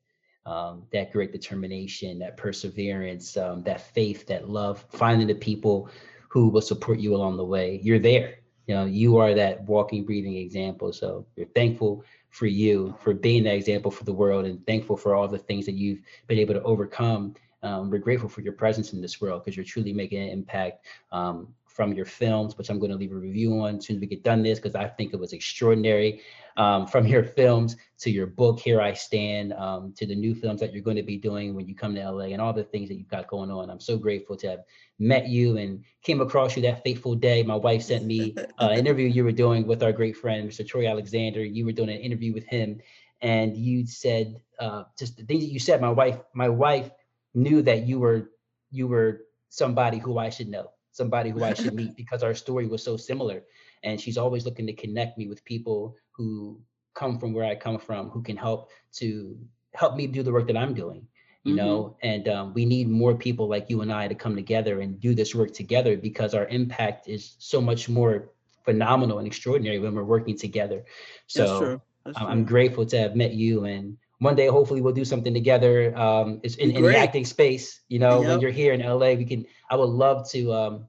Um, 0.44 0.82
that 0.92 1.12
great 1.12 1.32
determination, 1.32 2.18
that 2.18 2.36
perseverance, 2.36 3.36
um, 3.36 3.62
that 3.62 3.80
faith, 3.80 4.26
that 4.26 4.48
love, 4.48 4.84
finding 4.90 5.28
the 5.28 5.34
people 5.36 5.88
who 6.28 6.48
will 6.48 6.60
support 6.60 6.98
you 6.98 7.14
along 7.14 7.36
the 7.36 7.44
way. 7.44 7.80
You're 7.82 8.00
there. 8.00 8.38
You 8.66 8.74
know, 8.74 8.86
you 8.86 9.18
are 9.18 9.34
that 9.34 9.62
walking, 9.62 10.04
breathing 10.04 10.36
example. 10.36 10.92
So 10.92 11.26
we're 11.36 11.46
thankful 11.46 12.04
for 12.30 12.46
you 12.46 12.94
for 13.00 13.14
being 13.14 13.44
that 13.44 13.54
example 13.54 13.92
for 13.92 14.02
the 14.02 14.12
world 14.12 14.44
and 14.46 14.66
thankful 14.66 14.96
for 14.96 15.14
all 15.14 15.28
the 15.28 15.38
things 15.38 15.64
that 15.66 15.76
you've 15.76 16.00
been 16.26 16.38
able 16.38 16.54
to 16.54 16.62
overcome 16.62 17.36
um, 17.64 17.90
we're 17.90 17.98
grateful 17.98 18.28
for 18.28 18.42
your 18.42 18.52
presence 18.52 18.92
in 18.92 19.00
this 19.00 19.20
world 19.20 19.42
because 19.42 19.56
you're 19.56 19.64
truly 19.64 19.92
making 19.92 20.22
an 20.22 20.28
impact 20.28 20.84
um, 21.12 21.48
from 21.64 21.92
your 21.92 22.04
films, 22.04 22.56
which 22.56 22.70
I'm 22.70 22.78
going 22.78 22.92
to 22.92 22.96
leave 22.96 23.10
a 23.10 23.16
review 23.16 23.58
on 23.60 23.78
as 23.78 23.86
soon 23.86 23.96
as 23.96 24.00
we 24.00 24.06
get 24.06 24.22
done 24.22 24.42
this 24.42 24.60
because 24.60 24.76
I 24.76 24.86
think 24.86 25.12
it 25.12 25.18
was 25.18 25.32
extraordinary. 25.32 26.20
Um, 26.56 26.86
from 26.86 27.04
your 27.04 27.24
films 27.24 27.76
to 27.98 28.10
your 28.10 28.26
book, 28.26 28.60
Here 28.60 28.80
I 28.80 28.92
Stand, 28.92 29.54
um, 29.54 29.92
to 29.96 30.06
the 30.06 30.14
new 30.14 30.36
films 30.36 30.60
that 30.60 30.72
you're 30.72 30.84
going 30.84 30.98
to 30.98 31.02
be 31.02 31.16
doing 31.16 31.52
when 31.54 31.66
you 31.66 31.74
come 31.74 31.96
to 31.96 32.08
LA 32.08 32.26
and 32.26 32.40
all 32.40 32.52
the 32.52 32.62
things 32.62 32.88
that 32.90 32.94
you've 32.94 33.08
got 33.08 33.26
going 33.26 33.50
on. 33.50 33.70
I'm 33.70 33.80
so 33.80 33.96
grateful 33.96 34.36
to 34.36 34.50
have 34.50 34.60
met 35.00 35.26
you 35.26 35.56
and 35.56 35.82
came 36.02 36.20
across 36.20 36.54
you 36.54 36.62
that 36.62 36.84
fateful 36.84 37.16
day. 37.16 37.42
My 37.42 37.56
wife 37.56 37.82
sent 37.82 38.04
me 38.04 38.36
uh, 38.60 38.68
an 38.68 38.78
interview 38.78 39.08
you 39.08 39.24
were 39.24 39.32
doing 39.32 39.66
with 39.66 39.82
our 39.82 39.92
great 39.92 40.16
friend, 40.16 40.48
Mr. 40.48 40.64
Troy 40.64 40.86
Alexander. 40.86 41.42
You 41.42 41.64
were 41.64 41.72
doing 41.72 41.90
an 41.90 41.98
interview 41.98 42.32
with 42.34 42.46
him, 42.46 42.80
and 43.20 43.56
you 43.56 43.84
said 43.84 44.40
uh, 44.60 44.84
just 44.96 45.16
the 45.16 45.24
things 45.24 45.42
that 45.42 45.50
you 45.50 45.58
said. 45.58 45.80
My 45.80 45.90
wife, 45.90 46.18
my 46.34 46.48
wife 46.48 46.90
knew 47.34 47.62
that 47.62 47.86
you 47.86 47.98
were 48.00 48.30
you 48.70 48.86
were 48.88 49.22
somebody 49.48 49.98
who 49.98 50.18
I 50.18 50.30
should 50.30 50.48
know, 50.48 50.70
somebody 50.92 51.30
who 51.30 51.44
I 51.44 51.54
should 51.54 51.74
meet 51.80 51.96
because 51.96 52.22
our 52.22 52.34
story 52.34 52.66
was 52.66 52.82
so 52.82 52.96
similar. 52.96 53.42
And 53.84 54.00
she's 54.00 54.18
always 54.18 54.44
looking 54.44 54.66
to 54.66 54.72
connect 54.72 55.18
me 55.18 55.28
with 55.28 55.44
people 55.44 55.96
who 56.12 56.60
come 56.94 57.18
from 57.18 57.32
where 57.32 57.44
I 57.44 57.54
come 57.54 57.78
from, 57.78 58.10
who 58.10 58.22
can 58.22 58.36
help 58.36 58.70
to 58.94 59.36
help 59.74 59.96
me 59.96 60.06
do 60.06 60.22
the 60.22 60.32
work 60.32 60.46
that 60.48 60.56
I'm 60.56 60.74
doing. 60.74 61.06
You 61.44 61.52
Mhm. 61.52 61.56
know, 61.56 61.96
and 62.02 62.28
um, 62.28 62.54
we 62.54 62.64
need 62.64 62.88
more 62.88 63.14
people 63.14 63.48
like 63.48 63.68
you 63.68 63.82
and 63.82 63.92
I 63.92 64.08
to 64.08 64.14
come 64.14 64.34
together 64.34 64.80
and 64.80 64.98
do 65.00 65.14
this 65.14 65.34
work 65.34 65.52
together 65.52 65.96
because 65.96 66.34
our 66.34 66.46
impact 66.48 67.06
is 67.08 67.36
so 67.38 67.60
much 67.60 67.88
more 67.88 68.30
phenomenal 68.64 69.18
and 69.18 69.26
extraordinary 69.26 69.78
when 69.78 69.94
we're 69.94 70.04
working 70.04 70.38
together. 70.38 70.84
So 71.26 71.60
That's. 71.60 71.82
That's 72.06 72.18
I'm 72.18 72.44
grateful 72.44 72.86
to 72.86 72.98
have 72.98 73.14
met 73.14 73.32
you 73.34 73.64
and 73.64 73.96
one 74.18 74.36
day 74.36 74.46
hopefully 74.46 74.80
we'll 74.80 74.92
do 74.94 75.04
something 75.04 75.34
together 75.34 75.96
um 75.96 76.40
it's 76.42 76.54
in, 76.56 76.70
in 76.70 76.82
the 76.82 76.96
acting 76.98 77.24
space 77.24 77.80
you 77.88 77.98
know 77.98 78.20
when 78.28 78.40
you're 78.40 78.50
here 78.50 78.72
in 78.72 78.80
la 78.80 79.12
we 79.14 79.24
can 79.24 79.44
i 79.70 79.76
would 79.76 79.88
love 79.90 80.28
to 80.30 80.52
um 80.52 80.86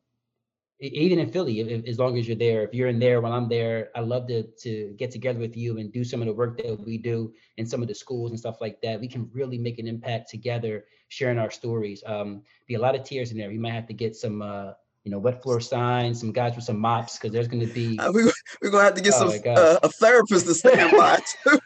even 0.79 1.19
in 1.19 1.29
philly 1.31 1.59
if, 1.61 1.67
if- 1.67 1.85
as 1.87 1.97
long 1.97 2.17
as 2.17 2.27
you're 2.27 2.35
there. 2.35 2.63
If 2.63 2.73
you're 2.73 2.89
in 2.89 2.99
there 2.99 3.21
when 3.21 3.31
i'm 3.31 3.47
there 3.47 3.89
i 3.95 4.01
love 4.01 4.27
to 4.27 4.43
to 4.43 4.93
get 4.97 5.09
together 5.11 5.39
with 5.39 5.55
you 5.55 5.77
and 5.79 5.91
do 5.91 6.03
some 6.03 6.21
of 6.21 6.27
the 6.27 6.33
work 6.33 6.57
that 6.57 6.79
we 6.85 6.97
do 6.97 7.33
in 7.57 7.65
some 7.65 7.81
of 7.81 7.87
the 7.87 7.95
schools 7.95 8.31
and 8.31 8.39
stuff 8.39 8.59
like 8.61 8.81
that. 8.81 8.99
We 8.99 9.07
can 9.07 9.29
really 9.33 9.57
make 9.57 9.79
an 9.79 9.87
impact 9.87 10.29
together 10.29 10.85
sharing 11.07 11.39
our 11.39 11.49
stories. 11.49 12.03
Um 12.05 12.43
be 12.67 12.75
a 12.75 12.79
lot 12.79 12.93
of 12.95 13.03
tears 13.03 13.31
in 13.31 13.37
there. 13.37 13.51
You 13.51 13.59
might 13.59 13.71
have 13.73 13.87
to 13.87 13.93
get 13.93 14.15
some 14.15 14.41
uh 14.41 14.71
you 15.05 15.11
know 15.11 15.19
wet 15.19 15.41
floor 15.41 15.61
signs 15.61 16.19
some 16.19 16.33
guys 16.33 16.55
with 16.55 16.65
some 16.65 16.79
mops 16.79 17.17
because 17.17 17.31
there's 17.31 17.47
going 17.47 17.65
to 17.65 17.73
be 17.73 17.97
Uh, 17.99 18.11
we, 18.13 18.23
we're 18.61 18.69
gonna 18.71 18.83
have 18.83 18.95
to 18.95 19.01
get 19.01 19.13
Oh 19.13 19.29
some 19.29 19.51
uh, 19.55 19.79
a 19.81 19.89
therapist 19.89 20.45
to 20.47 20.53
stand 20.53 20.91
by 20.97 21.19
too. 21.43 21.59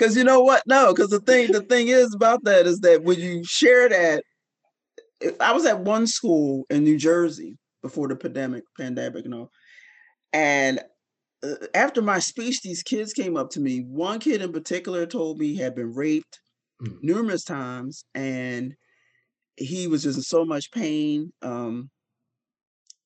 Because 0.00 0.16
you 0.16 0.24
know 0.24 0.40
what? 0.40 0.62
No, 0.66 0.94
because 0.94 1.10
the 1.10 1.20
thing 1.20 1.52
the 1.52 1.60
thing 1.60 1.88
is 1.88 2.14
about 2.14 2.42
that 2.44 2.66
is 2.66 2.80
that 2.80 3.02
when 3.02 3.20
you 3.20 3.44
share 3.44 3.86
that, 3.86 4.24
I 5.38 5.52
was 5.52 5.66
at 5.66 5.80
one 5.80 6.06
school 6.06 6.64
in 6.70 6.84
New 6.84 6.96
Jersey 6.96 7.58
before 7.82 8.08
the 8.08 8.16
pandemic, 8.16 8.64
pandemic, 8.78 9.24
you 9.24 9.30
know, 9.30 9.50
and 10.32 10.80
uh, 11.42 11.66
after 11.74 12.00
my 12.00 12.18
speech, 12.18 12.62
these 12.62 12.82
kids 12.82 13.12
came 13.12 13.36
up 13.36 13.50
to 13.50 13.60
me. 13.60 13.80
One 13.80 14.20
kid 14.20 14.40
in 14.40 14.52
particular 14.52 15.04
told 15.04 15.38
me 15.38 15.48
he 15.48 15.56
had 15.56 15.74
been 15.74 15.92
raped 15.94 16.40
Mm. 16.82 16.96
numerous 17.02 17.44
times, 17.44 18.04
and 18.14 18.74
he 19.56 19.86
was 19.86 20.02
just 20.02 20.16
in 20.16 20.22
so 20.22 20.46
much 20.46 20.72
pain 20.72 21.30
um, 21.42 21.90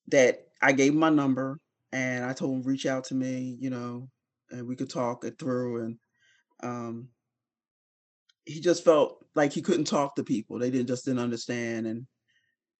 that 0.06 0.46
I 0.62 0.70
gave 0.70 0.92
him 0.92 1.00
my 1.00 1.10
number 1.10 1.58
and 1.90 2.24
I 2.24 2.34
told 2.34 2.54
him 2.54 2.62
reach 2.62 2.86
out 2.86 3.02
to 3.06 3.16
me, 3.16 3.56
you 3.58 3.70
know, 3.70 4.08
and 4.50 4.68
we 4.68 4.76
could 4.76 4.90
talk 4.90 5.24
it 5.24 5.40
through. 5.40 5.84
And 5.84 5.98
um, 6.62 7.08
he 8.46 8.60
just 8.60 8.84
felt 8.84 9.24
like 9.34 9.52
he 9.52 9.62
couldn't 9.62 9.84
talk 9.86 10.16
to 10.16 10.24
people; 10.24 10.58
they 10.58 10.70
didn't 10.70 10.88
just 10.88 11.04
didn't 11.04 11.20
understand, 11.20 11.86
and 11.86 12.06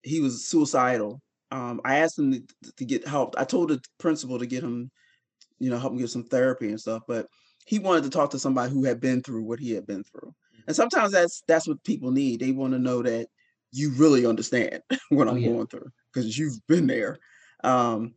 he 0.02 0.20
was 0.20 0.46
suicidal. 0.46 1.20
Um, 1.50 1.80
I 1.84 1.98
asked 1.98 2.18
him 2.18 2.32
to, 2.32 2.42
to 2.76 2.84
get 2.84 3.06
help. 3.06 3.34
I 3.38 3.44
told 3.44 3.70
the 3.70 3.80
principal 3.98 4.38
to 4.38 4.46
get 4.46 4.62
him, 4.62 4.90
you 5.58 5.70
know, 5.70 5.78
help 5.78 5.92
him 5.92 5.98
get 5.98 6.10
some 6.10 6.24
therapy 6.24 6.68
and 6.68 6.80
stuff, 6.80 7.02
but 7.06 7.26
he 7.66 7.78
wanted 7.78 8.04
to 8.04 8.10
talk 8.10 8.30
to 8.30 8.38
somebody 8.38 8.72
who 8.72 8.84
had 8.84 9.00
been 9.00 9.22
through 9.22 9.44
what 9.44 9.60
he 9.60 9.72
had 9.72 9.86
been 9.86 10.04
through. 10.04 10.34
And 10.66 10.74
sometimes 10.76 11.12
that's 11.12 11.42
that's 11.46 11.68
what 11.68 11.82
people 11.84 12.10
need. 12.10 12.40
They 12.40 12.52
want 12.52 12.72
to 12.72 12.78
know 12.78 13.02
that 13.02 13.28
you 13.72 13.90
really 13.96 14.26
understand 14.26 14.82
what 15.10 15.28
Oh, 15.28 15.30
I'm 15.32 15.40
yeah. 15.40 15.48
going 15.48 15.66
through 15.66 15.90
because 16.12 16.36
you've 16.36 16.58
been 16.66 16.86
there. 16.86 17.18
Um, 17.62 18.14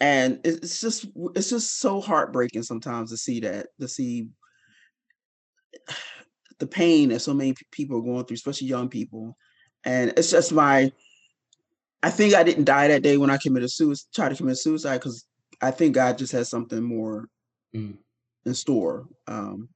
and 0.00 0.40
it's 0.44 0.80
just 0.80 1.06
it's 1.34 1.50
just 1.50 1.78
so 1.80 2.00
heartbreaking 2.00 2.62
sometimes 2.62 3.10
to 3.10 3.16
see 3.16 3.40
that 3.40 3.68
to 3.80 3.88
see 3.88 4.28
the 6.58 6.66
pain 6.66 7.10
that 7.10 7.20
so 7.20 7.34
many 7.34 7.54
people 7.70 7.98
are 7.98 8.02
going 8.02 8.24
through, 8.24 8.34
especially 8.34 8.68
young 8.68 8.88
people. 8.88 9.36
And 9.84 10.12
it's 10.16 10.30
just 10.30 10.52
my 10.52 10.90
I 12.02 12.10
think 12.10 12.34
I 12.34 12.42
didn't 12.42 12.64
die 12.64 12.88
that 12.88 13.02
day 13.02 13.16
when 13.16 13.30
I 13.30 13.36
committed 13.38 13.70
suicide, 13.70 14.06
tried 14.14 14.28
to 14.30 14.36
commit 14.36 14.58
suicide 14.58 14.98
because 14.98 15.26
I 15.60 15.70
think 15.70 15.94
God 15.94 16.18
just 16.18 16.32
has 16.32 16.48
something 16.48 16.82
more 16.82 17.28
Mm. 17.74 17.98
in 18.46 18.54
store. 18.54 19.06
Um, 19.26 19.68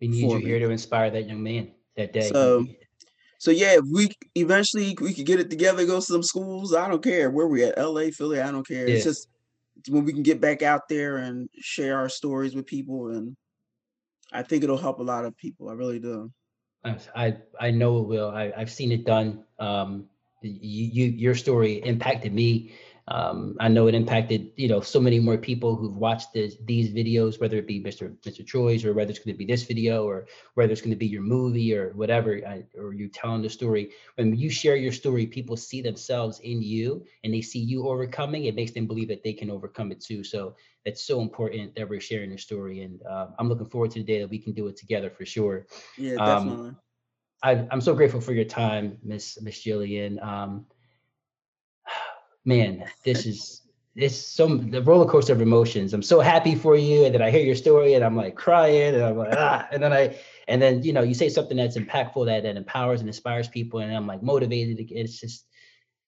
We 0.00 0.08
need 0.08 0.30
you 0.30 0.38
me. 0.38 0.44
here 0.44 0.58
to 0.58 0.70
inspire 0.70 1.10
that 1.10 1.26
young 1.28 1.42
man 1.42 1.72
that 1.96 2.12
day. 2.12 2.28
So- 2.28 2.66
So 3.38 3.50
yeah, 3.50 3.76
if 3.78 3.84
we 3.90 4.10
eventually 4.34 4.94
we 5.00 5.14
could 5.14 5.24
get 5.24 5.40
it 5.40 5.48
together, 5.48 5.86
go 5.86 5.96
to 5.96 6.02
some 6.02 6.22
schools. 6.22 6.74
I 6.74 6.86
don't 6.88 7.02
care 7.02 7.30
where 7.30 7.46
we 7.46 7.64
at, 7.64 7.78
LA, 7.78 8.10
Philly. 8.10 8.38
I 8.38 8.50
don't 8.50 8.66
care. 8.68 8.86
Yeah. 8.86 8.96
It's 8.96 9.04
just 9.04 9.28
when 9.88 10.04
we 10.04 10.12
can 10.12 10.22
get 10.22 10.40
back 10.40 10.62
out 10.62 10.88
there 10.88 11.18
and 11.18 11.48
share 11.58 11.96
our 11.98 12.08
stories 12.08 12.54
with 12.54 12.66
people, 12.66 13.08
and 13.08 13.36
I 14.32 14.42
think 14.42 14.64
it'll 14.64 14.78
help 14.78 15.00
a 15.00 15.04
lot 15.04 15.24
of 15.24 15.36
people. 15.36 15.68
I 15.68 15.72
really 15.72 15.98
do. 15.98 16.32
I 16.84 17.36
I 17.60 17.70
know 17.70 17.98
it 17.98 18.06
will. 18.06 18.30
I, 18.30 18.52
I've 18.56 18.70
seen 18.70 18.92
it 18.92 19.04
done. 19.04 19.44
Um, 19.58 20.08
you, 20.42 20.86
you 20.86 21.04
your 21.06 21.34
story 21.34 21.74
impacted 21.84 22.32
me. 22.32 22.72
Um, 23.08 23.56
I 23.60 23.68
know 23.68 23.86
it 23.86 23.94
impacted 23.94 24.52
you 24.56 24.68
know 24.68 24.80
so 24.80 25.00
many 25.00 25.18
more 25.18 25.38
people 25.38 25.76
who've 25.76 25.96
watched 25.96 26.32
this, 26.32 26.56
these 26.64 26.90
videos, 26.90 27.40
whether 27.40 27.56
it 27.56 27.66
be 27.66 27.80
Mr. 27.80 28.16
Mr. 28.22 28.46
Troy's 28.46 28.84
or 28.84 28.92
whether 28.92 29.10
it's 29.10 29.18
going 29.18 29.34
to 29.34 29.38
be 29.38 29.46
this 29.46 29.64
video 29.64 30.04
or 30.04 30.26
whether 30.54 30.72
it's 30.72 30.80
going 30.80 30.90
to 30.90 30.96
be 30.96 31.06
your 31.06 31.22
movie 31.22 31.74
or 31.74 31.90
whatever, 31.94 32.40
I, 32.46 32.64
or 32.78 32.92
you 32.92 33.08
telling 33.08 33.42
the 33.42 33.50
story. 33.50 33.90
When 34.16 34.36
you 34.36 34.50
share 34.50 34.76
your 34.76 34.92
story, 34.92 35.26
people 35.26 35.56
see 35.56 35.82
themselves 35.82 36.40
in 36.40 36.62
you 36.62 37.04
and 37.24 37.34
they 37.34 37.40
see 37.40 37.60
you 37.60 37.88
overcoming. 37.88 38.44
It 38.44 38.54
makes 38.54 38.72
them 38.72 38.86
believe 38.86 39.08
that 39.08 39.24
they 39.24 39.32
can 39.32 39.50
overcome 39.50 39.92
it 39.92 40.00
too. 40.00 40.22
So 40.22 40.54
it's 40.84 41.02
so 41.04 41.20
important 41.20 41.74
that 41.74 41.88
we're 41.88 42.00
sharing 42.00 42.30
your 42.30 42.38
story, 42.38 42.82
and 42.82 43.02
uh, 43.02 43.28
I'm 43.38 43.48
looking 43.48 43.66
forward 43.66 43.90
to 43.92 43.98
the 43.98 44.04
day 44.04 44.18
that 44.20 44.30
we 44.30 44.38
can 44.38 44.52
do 44.52 44.66
it 44.68 44.76
together 44.76 45.10
for 45.10 45.26
sure. 45.26 45.66
Yeah, 45.98 46.16
Um, 46.16 46.26
definitely. 46.26 46.70
I, 47.42 47.66
I'm 47.70 47.80
so 47.80 47.94
grateful 47.94 48.20
for 48.20 48.32
your 48.32 48.44
time, 48.44 48.98
Miss 49.02 49.40
Miss 49.40 49.64
Jillian. 49.64 50.22
Um, 50.22 50.66
man, 52.44 52.84
this 53.04 53.26
is 53.26 53.62
it's 53.96 54.16
some 54.16 54.70
the 54.70 54.82
roller 54.82 55.06
coaster 55.06 55.32
of 55.32 55.40
emotions. 55.40 55.92
I'm 55.92 56.02
so 56.02 56.20
happy 56.20 56.54
for 56.54 56.76
you, 56.76 57.04
and 57.04 57.14
then 57.14 57.22
I 57.22 57.30
hear 57.30 57.44
your 57.44 57.56
story, 57.56 57.94
and 57.94 58.04
I'm 58.04 58.16
like 58.16 58.36
crying, 58.36 58.94
and 58.94 59.04
I'm 59.04 59.16
like 59.16 59.34
ah, 59.34 59.68
and 59.72 59.82
then 59.82 59.92
I 59.92 60.16
and 60.48 60.60
then 60.62 60.82
you 60.82 60.92
know 60.92 61.02
you 61.02 61.14
say 61.14 61.28
something 61.28 61.56
that's 61.56 61.76
impactful 61.76 62.26
that 62.26 62.44
that 62.44 62.56
empowers 62.56 63.00
and 63.00 63.08
inspires 63.08 63.48
people, 63.48 63.80
and 63.80 63.94
I'm 63.94 64.06
like 64.06 64.22
motivated. 64.22 64.78
It's 64.90 65.20
just 65.20 65.46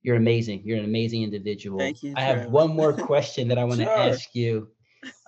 you're 0.03 0.16
amazing. 0.16 0.62
You're 0.64 0.78
an 0.78 0.85
amazing 0.85 1.22
individual. 1.22 1.78
Thank 1.78 2.03
you, 2.03 2.14
I 2.16 2.22
have 2.22 2.47
one 2.47 2.74
more 2.74 2.93
question 2.93 3.49
that 3.49 3.59
I 3.59 3.64
want 3.64 3.80
to 3.80 3.87
Sure. 3.87 3.99
ask 3.99 4.35
you, 4.35 4.68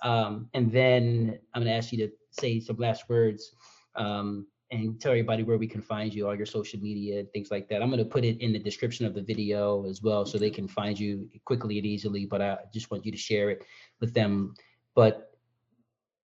um, 0.03 0.49
and 0.53 0.71
then 0.71 1.39
I'm 1.53 1.61
going 1.61 1.71
to 1.71 1.77
ask 1.77 1.91
you 1.91 2.07
to 2.07 2.13
say 2.31 2.59
some 2.59 2.77
last 2.77 3.07
words. 3.09 3.51
Um, 3.95 4.47
and 4.71 4.99
tell 4.99 5.11
everybody 5.11 5.43
where 5.43 5.57
we 5.57 5.67
can 5.67 5.81
find 5.81 6.13
you, 6.13 6.27
all 6.27 6.35
your 6.35 6.45
social 6.45 6.79
media 6.79 7.19
and 7.19 7.31
things 7.31 7.51
like 7.51 7.69
that. 7.69 7.81
I'm 7.81 7.89
going 7.89 7.99
to 7.99 8.09
put 8.09 8.25
it 8.25 8.41
in 8.41 8.51
the 8.51 8.59
description 8.59 9.05
of 9.05 9.13
the 9.13 9.21
video 9.21 9.85
as 9.87 10.01
well, 10.01 10.25
so 10.25 10.37
they 10.37 10.49
can 10.49 10.67
find 10.67 10.99
you 10.99 11.29
quickly 11.45 11.77
and 11.77 11.85
easily. 11.85 12.25
But 12.25 12.41
I 12.41 12.57
just 12.73 12.89
want 12.89 13.05
you 13.05 13.11
to 13.11 13.17
share 13.17 13.49
it 13.51 13.63
with 13.99 14.13
them. 14.13 14.55
But 14.95 15.37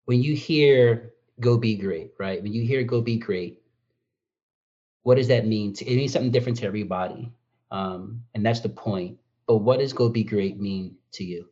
when 0.06 0.22
you 0.22 0.34
hear 0.34 1.14
"Go 1.40 1.56
Be 1.56 1.76
Great," 1.76 2.12
right? 2.18 2.42
When 2.42 2.52
you 2.52 2.64
hear 2.64 2.82
"Go 2.82 3.00
Be 3.00 3.16
Great," 3.16 3.62
what 5.02 5.16
does 5.16 5.28
that 5.28 5.46
mean? 5.46 5.72
To, 5.74 5.86
it 5.86 5.96
means 5.96 6.12
something 6.12 6.32
different 6.32 6.58
to 6.58 6.66
everybody, 6.66 7.30
um, 7.70 8.22
and 8.34 8.44
that's 8.44 8.60
the 8.60 8.68
point. 8.68 9.18
But 9.46 9.58
what 9.58 9.78
does 9.78 9.92
"Go 9.92 10.08
Be 10.08 10.24
Great" 10.24 10.58
mean 10.58 10.96
to 11.12 11.24
you? 11.24 11.48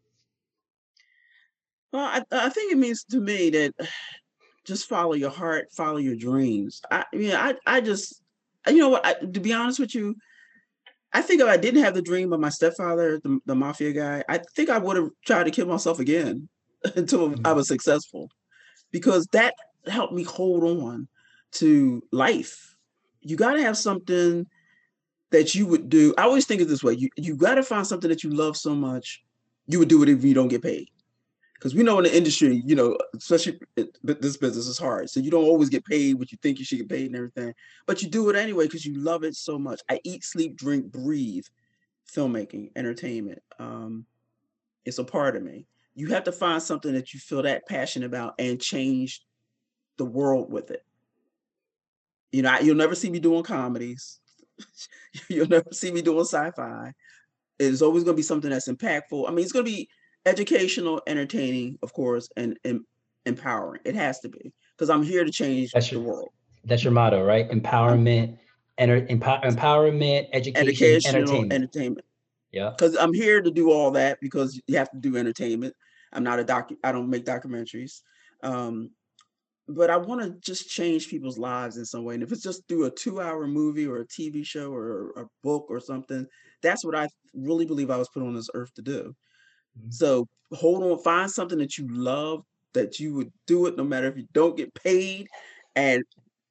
Well, 1.93 2.05
I, 2.05 2.22
I 2.30 2.49
think 2.51 2.72
it 2.72 2.78
means 2.78 3.05
to 3.05 3.20
me 3.20 3.51
that 3.51 3.74
just 4.70 4.88
follow 4.88 5.14
your 5.14 5.30
heart, 5.30 5.72
follow 5.72 5.96
your 5.98 6.14
dreams. 6.14 6.80
I, 6.90 7.04
I 7.12 7.16
mean, 7.16 7.34
I, 7.34 7.54
I 7.66 7.80
just, 7.80 8.22
you 8.68 8.78
know 8.78 8.88
what? 8.90 9.04
I, 9.04 9.14
to 9.14 9.40
be 9.40 9.52
honest 9.52 9.80
with 9.80 9.94
you, 9.96 10.14
I 11.12 11.22
think 11.22 11.40
if 11.40 11.48
I 11.48 11.56
didn't 11.56 11.82
have 11.82 11.94
the 11.94 12.02
dream 12.02 12.32
of 12.32 12.38
my 12.38 12.50
stepfather, 12.50 13.18
the, 13.18 13.40
the 13.46 13.56
mafia 13.56 13.92
guy, 13.92 14.24
I 14.28 14.38
think 14.54 14.70
I 14.70 14.78
would 14.78 14.96
have 14.96 15.10
tried 15.26 15.44
to 15.44 15.50
kill 15.50 15.66
myself 15.66 15.98
again 15.98 16.48
until 16.94 17.32
I 17.32 17.50
Mhm. 17.50 17.56
was 17.56 17.66
successful, 17.66 18.30
because 18.92 19.26
that 19.32 19.54
helped 19.86 20.14
me 20.14 20.22
hold 20.22 20.62
on 20.62 21.08
to 21.54 22.00
life. 22.12 22.76
You 23.22 23.36
got 23.36 23.54
to 23.54 23.62
have 23.62 23.76
something 23.76 24.46
that 25.30 25.52
you 25.56 25.66
would 25.66 25.88
do. 25.88 26.14
I 26.16 26.22
always 26.22 26.46
think 26.46 26.60
of 26.60 26.68
it 26.68 26.70
this 26.70 26.84
way: 26.84 26.94
you 26.94 27.08
you 27.16 27.34
got 27.34 27.56
to 27.56 27.64
find 27.64 27.84
something 27.84 28.08
that 28.08 28.22
you 28.22 28.30
love 28.30 28.56
so 28.56 28.76
much, 28.76 29.20
you 29.66 29.80
would 29.80 29.88
do 29.88 30.02
it 30.04 30.08
if 30.08 30.24
you 30.24 30.32
don't 30.32 30.48
get 30.48 30.62
paid 30.62 30.88
because 31.61 31.74
we 31.74 31.82
know 31.82 31.98
in 31.98 32.04
the 32.04 32.16
industry, 32.16 32.62
you 32.64 32.74
know, 32.74 32.96
especially 33.14 33.61
it, 33.76 33.98
this 34.02 34.38
business 34.38 34.66
is 34.66 34.78
hard. 34.78 35.11
So 35.11 35.20
you 35.20 35.30
don't 35.30 35.44
always 35.44 35.68
get 35.68 35.84
paid 35.84 36.14
what 36.14 36.32
you 36.32 36.38
think 36.40 36.58
you 36.58 36.64
should 36.64 36.78
get 36.78 36.88
paid 36.88 37.08
and 37.08 37.16
everything, 37.16 37.52
but 37.86 38.00
you 38.00 38.08
do 38.08 38.30
it 38.30 38.36
anyway 38.36 38.64
because 38.64 38.86
you 38.86 38.98
love 38.98 39.24
it 39.24 39.36
so 39.36 39.58
much. 39.58 39.82
I 39.90 40.00
eat, 40.02 40.24
sleep, 40.24 40.56
drink, 40.56 40.90
breathe 40.90 41.44
filmmaking, 42.11 42.70
entertainment. 42.76 43.42
Um, 43.58 44.06
it's 44.86 44.98
a 44.98 45.04
part 45.04 45.36
of 45.36 45.42
me. 45.42 45.66
You 45.94 46.06
have 46.08 46.24
to 46.24 46.32
find 46.32 46.62
something 46.62 46.94
that 46.94 47.12
you 47.12 47.20
feel 47.20 47.42
that 47.42 47.68
passionate 47.68 48.06
about 48.06 48.36
and 48.38 48.58
change 48.58 49.22
the 49.98 50.06
world 50.06 50.50
with 50.50 50.70
it. 50.70 50.82
You 52.32 52.40
know, 52.40 52.52
I- 52.52 52.61
you'll 52.61 52.74
never 52.76 52.94
see 52.94 53.11
me 53.11 53.18
doing 53.18 53.42
comedies. 53.42 54.18
you'll 55.28 55.46
never 55.46 55.72
see 55.72 55.92
me 55.92 56.00
doing 56.00 56.24
sci-fi. 56.24 56.94
It's 57.58 57.82
always 57.82 58.04
going 58.04 58.14
to 58.14 58.18
be 58.18 58.22
something 58.22 58.48
that's 58.50 58.68
impactful. 58.68 59.28
I 59.28 59.30
mean, 59.30 59.44
it's 59.44 59.52
going 59.52 59.66
to 59.66 59.70
be 59.70 59.90
educational, 60.26 61.00
entertaining, 61.06 61.78
of 61.82 61.92
course, 61.92 62.28
and, 62.36 62.58
and 62.64 62.80
empowering. 63.26 63.80
It 63.84 63.94
has 63.94 64.20
to 64.20 64.28
be 64.28 64.52
because 64.76 64.90
I'm 64.90 65.02
here 65.02 65.24
to 65.24 65.30
change 65.30 65.72
That's 65.72 65.88
the 65.90 65.96
your- 65.96 66.04
world. 66.04 66.28
That's 66.64 66.84
your 66.84 66.92
motto, 66.92 67.24
right? 67.24 67.50
Empowerment, 67.50 68.36
enter, 68.76 69.06
empower, 69.08 69.40
empowerment, 69.44 70.28
education, 70.34 70.68
Educational 70.68 71.16
entertainment. 71.22 71.52
entertainment. 71.54 72.06
yeah. 72.52 72.70
Because 72.76 72.96
I'm 72.98 73.14
here 73.14 73.40
to 73.40 73.50
do 73.50 73.70
all 73.70 73.90
that 73.92 74.18
because 74.20 74.60
you 74.66 74.76
have 74.76 74.90
to 74.90 74.98
do 74.98 75.16
entertainment. 75.16 75.74
I'm 76.12 76.22
not 76.22 76.38
a 76.38 76.44
doc. 76.44 76.70
I 76.84 76.92
don't 76.92 77.08
make 77.08 77.24
documentaries. 77.24 78.02
Um, 78.42 78.90
but 79.68 79.88
I 79.88 79.96
want 79.96 80.20
to 80.20 80.36
just 80.40 80.68
change 80.68 81.08
people's 81.08 81.38
lives 81.38 81.78
in 81.78 81.86
some 81.86 82.04
way. 82.04 82.12
And 82.14 82.22
if 82.22 82.30
it's 82.30 82.42
just 82.42 82.68
through 82.68 82.84
a 82.86 82.90
two-hour 82.90 83.46
movie 83.46 83.86
or 83.86 83.98
a 84.00 84.06
TV 84.06 84.44
show 84.44 84.70
or 84.72 85.12
a 85.16 85.24
book 85.42 85.64
or 85.70 85.80
something, 85.80 86.26
that's 86.62 86.84
what 86.84 86.94
I 86.94 87.08
really 87.32 87.64
believe 87.64 87.90
I 87.90 87.96
was 87.96 88.08
put 88.10 88.22
on 88.22 88.34
this 88.34 88.50
earth 88.52 88.74
to 88.74 88.82
do. 88.82 89.14
Mhm. 89.78 89.92
So 89.92 90.26
hold 90.52 90.82
on, 90.82 90.98
find 91.02 91.30
something 91.30 91.58
that 91.58 91.78
you 91.78 91.88
love, 91.88 92.44
that 92.74 92.98
you 92.98 93.14
would 93.14 93.32
do 93.46 93.66
it 93.66 93.76
no 93.76 93.84
matter 93.84 94.06
if 94.06 94.16
you 94.16 94.26
don't 94.32 94.56
get 94.56 94.72
paid, 94.74 95.28
and 95.76 96.02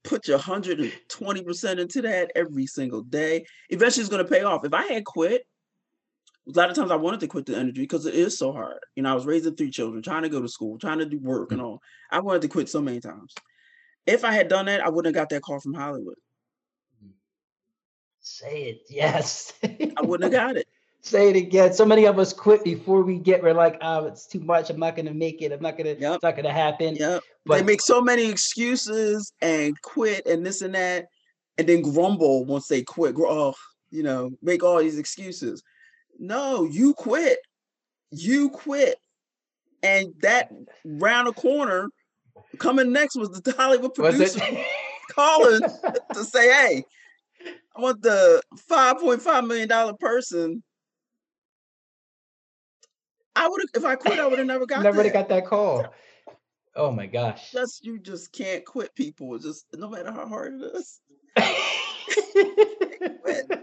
put 0.03 0.27
your 0.27 0.37
120% 0.37 1.79
into 1.79 2.01
that 2.01 2.31
every 2.35 2.65
single 2.65 3.01
day. 3.03 3.45
Eventually 3.69 4.01
it's 4.01 4.09
gonna 4.09 4.23
pay 4.23 4.41
off. 4.43 4.65
If 4.65 4.73
I 4.73 4.83
had 4.83 5.05
quit, 5.05 5.45
a 6.47 6.51
lot 6.57 6.69
of 6.69 6.75
times 6.75 6.89
I 6.89 6.95
wanted 6.95 7.19
to 7.19 7.27
quit 7.27 7.45
the 7.45 7.59
industry 7.59 7.83
because 7.83 8.05
it 8.05 8.15
is 8.15 8.37
so 8.37 8.51
hard. 8.51 8.79
You 8.95 9.03
know, 9.03 9.11
I 9.11 9.13
was 9.13 9.25
raising 9.25 9.55
three 9.55 9.69
children, 9.69 10.01
trying 10.01 10.23
to 10.23 10.29
go 10.29 10.41
to 10.41 10.47
school, 10.47 10.79
trying 10.79 10.99
to 10.99 11.05
do 11.05 11.19
work 11.19 11.51
and 11.51 11.61
all. 11.61 11.81
I 12.11 12.21
wanted 12.21 12.41
to 12.43 12.47
quit 12.47 12.69
so 12.69 12.81
many 12.81 12.99
times. 12.99 13.33
If 14.07 14.23
I 14.23 14.31
had 14.31 14.47
done 14.47 14.65
that, 14.65 14.81
I 14.81 14.89
wouldn't 14.89 15.13
have 15.15 15.21
got 15.21 15.29
that 15.29 15.43
call 15.43 15.59
from 15.59 15.75
Hollywood. 15.75 16.15
Say 18.21 18.63
it. 18.63 18.81
Yes. 18.89 19.53
I 19.63 20.01
wouldn't 20.01 20.33
have 20.33 20.41
got 20.41 20.57
it. 20.57 20.67
Say 21.01 21.29
it 21.29 21.35
again. 21.35 21.73
So 21.73 21.85
many 21.85 22.05
of 22.05 22.19
us 22.19 22.33
quit 22.33 22.63
before 22.63 23.03
we 23.03 23.17
get. 23.17 23.41
We're 23.41 23.53
like, 23.53 23.77
oh, 23.81 24.05
it's 24.05 24.25
too 24.25 24.41
much. 24.41 24.69
I'm 24.69 24.79
not 24.79 24.95
gonna 24.97 25.13
make 25.13 25.41
it. 25.41 25.51
I'm 25.51 25.61
not 25.61 25.77
gonna. 25.77 25.95
Yep. 25.97 26.15
It's 26.15 26.23
not 26.23 26.35
gonna 26.35 26.51
happen. 26.51 26.95
Yep. 26.95 27.23
they 27.47 27.63
make 27.63 27.81
so 27.81 28.01
many 28.01 28.25
excuses 28.29 29.31
and 29.41 29.79
quit 29.81 30.25
and 30.25 30.45
this 30.45 30.61
and 30.61 30.75
that, 30.75 31.07
and 31.57 31.67
then 31.67 31.81
grumble 31.81 32.43
once 32.45 32.67
they 32.67 32.81
quit. 32.81 33.15
Oh, 33.17 33.53
you 33.91 34.03
know, 34.03 34.31
make 34.41 34.61
all 34.61 34.79
these 34.79 34.99
excuses. 34.99 35.63
No, 36.19 36.65
you 36.65 36.93
quit. 36.93 37.39
You 38.11 38.49
quit. 38.49 38.97
And 39.81 40.13
that 40.21 40.51
round 40.83 41.27
the 41.27 41.33
corner, 41.33 41.87
coming 42.57 42.91
next 42.91 43.15
was 43.15 43.29
the 43.29 43.53
Hollywood 43.53 43.93
producer 43.93 44.41
calling 45.11 45.61
to 46.13 46.23
say, 46.25 46.49
"Hey, 46.49 46.83
I 47.75 47.81
want 47.81 48.01
the 48.01 48.41
five 48.67 48.97
point 48.99 49.21
five 49.21 49.45
million 49.45 49.69
dollar 49.69 49.93
person." 49.93 50.61
I 53.39 53.47
would 53.47 53.61
have, 53.61 53.69
if 53.81 53.85
I 53.85 53.95
quit, 53.95 54.19
I 54.19 54.27
would 54.27 54.39
have 54.39 54.47
never 54.47 54.65
got. 54.65 54.83
never 54.83 55.03
that. 55.03 55.13
got 55.13 55.29
that 55.29 55.45
call. 55.45 55.85
Oh 56.75 56.91
my 56.91 57.05
gosh! 57.05 57.51
Just 57.51 57.85
you 57.85 57.99
just 57.99 58.31
can't 58.31 58.63
quit 58.65 58.93
people. 58.95 59.35
It's 59.35 59.45
just 59.45 59.65
no 59.73 59.89
matter 59.89 60.11
how 60.11 60.27
hard 60.27 60.61
it 60.61 60.75
is. 60.75 60.99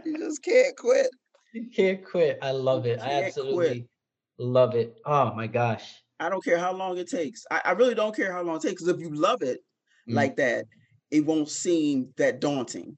You 0.06 0.18
just 0.18 0.42
can't 0.42 0.76
quit. 0.76 1.08
You 1.52 1.68
can't 1.68 2.04
quit. 2.04 2.38
I 2.40 2.52
love 2.52 2.86
it. 2.86 3.00
I 3.00 3.24
absolutely 3.24 3.68
quit. 3.68 3.88
love 4.38 4.74
it. 4.74 4.96
Oh 5.04 5.34
my 5.34 5.46
gosh. 5.46 6.02
I 6.20 6.28
don't 6.28 6.44
care 6.44 6.58
how 6.58 6.72
long 6.72 6.96
it 6.96 7.10
takes. 7.10 7.44
I, 7.50 7.60
I 7.64 7.70
really 7.72 7.94
don't 7.94 8.14
care 8.14 8.32
how 8.32 8.42
long 8.42 8.56
it 8.56 8.62
takes. 8.62 8.82
Because 8.82 8.88
if 8.88 9.00
you 9.00 9.14
love 9.14 9.42
it 9.42 9.60
mm. 10.08 10.14
like 10.14 10.36
that, 10.36 10.66
it 11.10 11.26
won't 11.26 11.48
seem 11.48 12.08
that 12.16 12.40
daunting. 12.40 12.96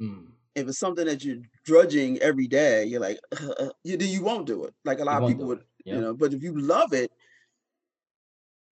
Mm. 0.00 0.28
If 0.54 0.68
it's 0.68 0.78
something 0.78 1.06
that 1.06 1.24
you're 1.24 1.42
drudging 1.64 2.18
every 2.18 2.46
day, 2.46 2.84
you're 2.84 3.00
like, 3.00 3.18
uh, 3.32 3.70
you, 3.82 3.96
you 3.98 4.22
won't 4.22 4.46
do 4.46 4.64
it. 4.64 4.74
Like 4.84 5.00
a 5.00 5.04
lot 5.04 5.22
you 5.22 5.26
of 5.26 5.32
people 5.32 5.46
would, 5.46 5.64
you 5.84 6.00
know. 6.00 6.14
But 6.14 6.32
if 6.32 6.42
you 6.42 6.58
love 6.58 6.92
it, 6.92 7.10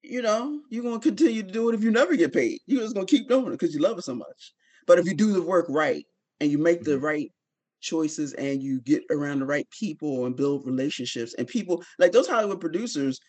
you 0.02 0.22
know, 0.22 0.60
you're 0.68 0.82
gonna 0.82 0.98
continue 0.98 1.42
to 1.42 1.52
do 1.52 1.68
it 1.68 1.74
if 1.74 1.82
you 1.82 1.90
never 1.90 2.16
get 2.16 2.32
paid. 2.32 2.60
You're 2.66 2.82
just 2.82 2.94
gonna 2.94 3.06
keep 3.06 3.28
doing 3.28 3.48
it 3.48 3.58
because 3.58 3.74
you 3.74 3.80
love 3.80 3.98
it 3.98 4.04
so 4.04 4.14
much. 4.14 4.52
But 4.86 4.98
if 4.98 5.06
you 5.06 5.14
do 5.14 5.32
the 5.32 5.42
work 5.42 5.66
right 5.68 6.04
and 6.40 6.50
you 6.50 6.58
make 6.58 6.82
the 6.82 6.92
mm-hmm. 6.92 7.04
right 7.04 7.32
choices 7.80 8.32
and 8.34 8.62
you 8.62 8.80
get 8.80 9.02
around 9.10 9.40
the 9.40 9.46
right 9.46 9.68
people 9.70 10.26
and 10.26 10.36
build 10.36 10.66
relationships 10.66 11.34
and 11.34 11.46
people 11.46 11.84
like 11.98 12.12
those 12.12 12.28
Hollywood 12.28 12.60
producers 12.60 13.20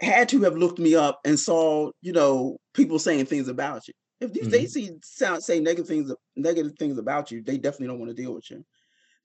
had 0.00 0.28
to 0.30 0.42
have 0.42 0.56
looked 0.56 0.78
me 0.78 0.94
up 0.94 1.20
and 1.24 1.38
saw, 1.38 1.90
you 2.00 2.12
know, 2.12 2.56
people 2.74 2.98
saying 2.98 3.26
things 3.26 3.48
about 3.48 3.86
you. 3.86 3.94
If 4.20 4.32
mm-hmm. 4.32 4.50
they 4.50 4.66
see 4.66 4.90
sound 5.02 5.42
say 5.42 5.60
negative 5.60 5.88
things, 5.88 6.12
negative 6.36 6.72
things 6.78 6.98
about 6.98 7.30
you, 7.30 7.42
they 7.42 7.58
definitely 7.58 7.88
don't 7.88 7.98
want 7.98 8.14
to 8.14 8.22
deal 8.22 8.34
with 8.34 8.50
you. 8.50 8.64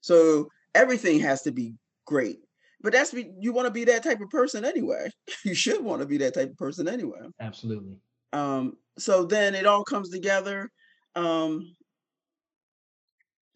So 0.00 0.48
everything 0.74 1.20
has 1.20 1.42
to 1.42 1.52
be 1.52 1.74
great. 2.06 2.38
But 2.82 2.92
that's 2.92 3.12
be, 3.12 3.30
you 3.40 3.52
want 3.52 3.66
to 3.66 3.72
be 3.72 3.84
that 3.84 4.02
type 4.02 4.20
of 4.20 4.30
person 4.30 4.64
anyway. 4.64 5.10
you 5.44 5.54
should 5.54 5.82
want 5.82 6.02
to 6.02 6.06
be 6.06 6.18
that 6.18 6.34
type 6.34 6.50
of 6.50 6.56
person 6.56 6.88
anyway. 6.88 7.20
Absolutely. 7.40 7.96
Um, 8.32 8.76
so 8.98 9.24
then 9.24 9.54
it 9.54 9.66
all 9.66 9.84
comes 9.84 10.10
together. 10.10 10.70
Um, 11.14 11.74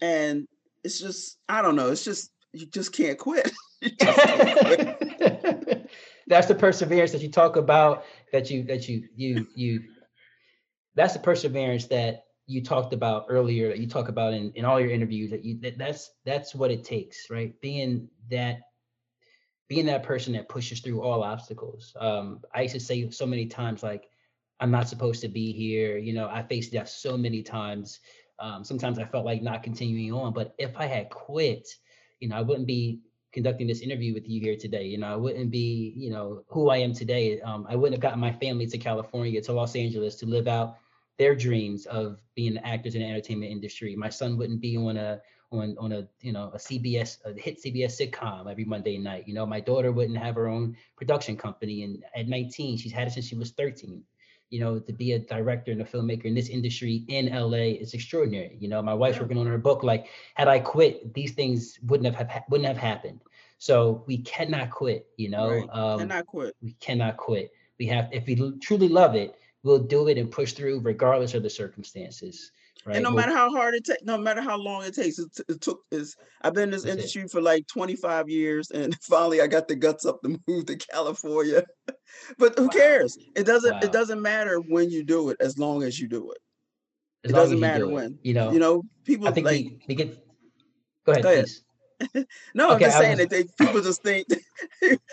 and 0.00 0.46
it's 0.82 0.98
just, 0.98 1.38
I 1.48 1.60
don't 1.62 1.76
know, 1.76 1.90
it's 1.90 2.04
just 2.04 2.30
you 2.52 2.66
just 2.66 2.92
can't 2.92 3.18
quit. 3.18 3.50
just 3.82 3.98
can't 3.98 4.98
quit. 4.98 5.90
that's 6.26 6.46
the 6.46 6.54
perseverance 6.54 7.12
that 7.12 7.22
you 7.22 7.30
talk 7.30 7.56
about 7.56 8.04
that 8.32 8.50
you 8.50 8.62
that 8.64 8.88
you 8.88 9.08
you 9.14 9.46
you 9.54 9.82
that's 10.94 11.12
the 11.12 11.18
perseverance 11.18 11.86
that 11.86 12.24
you 12.46 12.62
talked 12.62 12.92
about 12.92 13.26
earlier 13.28 13.68
that 13.68 13.78
you 13.78 13.88
talk 13.88 14.08
about 14.08 14.32
in, 14.32 14.50
in 14.54 14.64
all 14.64 14.80
your 14.80 14.90
interviews 14.90 15.30
that 15.30 15.44
you 15.44 15.58
that, 15.60 15.76
that's 15.78 16.10
that's 16.24 16.54
what 16.54 16.70
it 16.70 16.84
takes 16.84 17.28
right 17.30 17.60
being 17.60 18.08
that 18.30 18.60
being 19.70 19.86
that 19.86 20.02
person 20.02 20.34
that 20.34 20.48
pushes 20.48 20.80
through 20.80 21.00
all 21.00 21.22
obstacles 21.22 21.96
um 22.00 22.40
i 22.54 22.62
used 22.62 22.74
to 22.74 22.80
say 22.80 23.08
so 23.10 23.24
many 23.24 23.46
times 23.46 23.82
like 23.82 24.10
i'm 24.60 24.70
not 24.70 24.88
supposed 24.88 25.22
to 25.22 25.28
be 25.28 25.52
here 25.52 25.96
you 25.96 26.12
know 26.12 26.28
i 26.28 26.42
faced 26.42 26.72
death 26.72 26.88
so 26.88 27.16
many 27.16 27.42
times 27.42 28.00
um 28.40 28.62
sometimes 28.62 28.98
i 28.98 29.04
felt 29.04 29.24
like 29.24 29.42
not 29.42 29.62
continuing 29.62 30.12
on 30.12 30.32
but 30.32 30.54
if 30.58 30.76
i 30.76 30.84
had 30.84 31.08
quit 31.08 31.66
you 32.18 32.28
know 32.28 32.36
i 32.36 32.42
wouldn't 32.42 32.66
be 32.66 33.00
conducting 33.32 33.66
this 33.66 33.80
interview 33.80 34.12
with 34.12 34.28
you 34.28 34.40
here 34.40 34.56
today. 34.56 34.84
You 34.84 34.98
know, 34.98 35.12
I 35.12 35.16
wouldn't 35.16 35.50
be, 35.50 35.94
you 35.96 36.10
know, 36.10 36.42
who 36.48 36.68
I 36.68 36.78
am 36.78 36.92
today. 36.92 37.40
Um, 37.40 37.66
I 37.68 37.76
wouldn't 37.76 37.94
have 37.94 38.02
gotten 38.02 38.20
my 38.20 38.32
family 38.32 38.66
to 38.66 38.78
California, 38.78 39.40
to 39.42 39.52
Los 39.52 39.76
Angeles 39.76 40.16
to 40.16 40.26
live 40.26 40.48
out 40.48 40.78
their 41.18 41.34
dreams 41.34 41.86
of 41.86 42.18
being 42.34 42.58
actors 42.58 42.94
in 42.94 43.02
the 43.02 43.06
entertainment 43.06 43.52
industry. 43.52 43.94
My 43.94 44.08
son 44.08 44.36
wouldn't 44.36 44.60
be 44.60 44.76
on 44.76 44.96
a 44.96 45.20
on 45.52 45.76
on 45.78 45.92
a 45.92 46.06
you 46.20 46.32
know 46.32 46.50
a 46.54 46.58
CBS 46.58 47.18
a 47.24 47.38
hit 47.38 47.62
CBS 47.62 48.00
sitcom 48.00 48.50
every 48.50 48.64
Monday 48.64 48.98
night. 48.98 49.26
You 49.26 49.34
know, 49.34 49.46
my 49.46 49.60
daughter 49.60 49.92
wouldn't 49.92 50.18
have 50.18 50.36
her 50.36 50.48
own 50.48 50.76
production 50.96 51.36
company, 51.36 51.82
and 51.82 52.04
at 52.14 52.28
19, 52.28 52.78
she's 52.78 52.92
had 52.92 53.08
it 53.08 53.12
since 53.12 53.26
she 53.26 53.36
was 53.36 53.50
13. 53.52 54.02
You 54.50 54.58
know, 54.58 54.80
to 54.80 54.92
be 54.92 55.12
a 55.12 55.18
director 55.18 55.70
and 55.70 55.80
a 55.80 55.84
filmmaker 55.84 56.24
in 56.24 56.34
this 56.34 56.48
industry 56.48 57.04
in 57.08 57.32
LA 57.32 57.78
is 57.78 57.94
extraordinary. 57.94 58.56
You 58.58 58.68
know, 58.68 58.82
my 58.82 58.94
wife's 58.94 59.16
yeah. 59.16 59.22
working 59.22 59.38
on 59.38 59.46
her 59.46 59.58
book. 59.58 59.84
Like, 59.84 60.08
had 60.34 60.48
I 60.48 60.58
quit, 60.58 61.14
these 61.14 61.32
things 61.32 61.78
wouldn't 61.86 62.12
have, 62.14 62.28
have 62.28 62.42
wouldn't 62.48 62.66
have 62.66 62.76
happened. 62.76 63.20
So 63.58 64.02
we 64.06 64.18
cannot 64.18 64.70
quit. 64.70 65.06
You 65.16 65.30
know, 65.30 65.50
right. 65.50 65.68
um, 65.70 65.98
cannot 66.00 66.26
quit. 66.26 66.56
We 66.62 66.72
cannot 66.80 67.16
quit. 67.16 67.52
We 67.78 67.86
have, 67.86 68.08
if 68.12 68.26
we 68.26 68.58
truly 68.58 68.88
love 68.88 69.14
it, 69.14 69.36
we'll 69.62 69.78
do 69.78 70.08
it 70.08 70.18
and 70.18 70.30
push 70.30 70.52
through 70.52 70.80
regardless 70.80 71.34
of 71.34 71.42
the 71.42 71.50
circumstances. 71.50 72.50
Right? 72.84 72.96
And 72.96 73.04
no 73.04 73.10
matter 73.10 73.32
how 73.32 73.50
hard 73.50 73.74
it 73.74 73.84
takes, 73.84 74.02
no 74.04 74.16
matter 74.16 74.40
how 74.40 74.56
long 74.56 74.84
it 74.84 74.94
takes, 74.94 75.18
it, 75.18 75.28
t- 75.36 75.42
it 75.48 75.60
took 75.60 75.80
is 75.90 76.16
I've 76.40 76.54
been 76.54 76.64
in 76.64 76.70
this 76.70 76.86
industry 76.86 77.22
it. 77.22 77.30
for 77.30 77.42
like 77.42 77.66
25 77.66 78.28
years 78.28 78.70
and 78.70 78.96
finally 79.02 79.42
I 79.42 79.46
got 79.46 79.68
the 79.68 79.76
guts 79.76 80.06
up 80.06 80.22
to 80.22 80.40
move 80.46 80.66
to 80.66 80.76
California. 80.76 81.64
but 82.38 82.58
who 82.58 82.64
wow. 82.64 82.70
cares? 82.70 83.18
It 83.36 83.44
doesn't 83.44 83.72
wow. 83.72 83.80
it 83.82 83.92
doesn't 83.92 84.22
matter 84.22 84.58
when 84.58 84.90
you 84.90 85.04
do 85.04 85.28
it 85.28 85.36
as 85.40 85.58
long 85.58 85.82
as 85.82 86.00
you 86.00 86.08
do 86.08 86.30
it. 86.30 86.38
As 87.24 87.32
it 87.32 87.34
doesn't 87.34 87.60
matter 87.60 87.86
when. 87.86 88.18
You 88.22 88.32
know, 88.32 88.50
you 88.50 88.58
know, 88.58 88.82
people 89.04 89.28
I 89.28 89.32
think 89.32 89.46
like 89.46 89.64
we, 89.64 89.80
we 89.88 89.94
get 89.94 90.24
go 91.04 91.12
ahead, 91.12 91.22
go 91.22 91.32
ahead. 91.32 91.48
no, 92.54 92.72
okay, 92.72 92.86
I'm 92.86 92.90
just 92.90 92.98
saying 92.98 93.18
was... 93.18 93.28
that 93.28 93.30
they, 93.30 93.44
people 93.64 93.82
just 93.82 94.02
think 94.02 94.26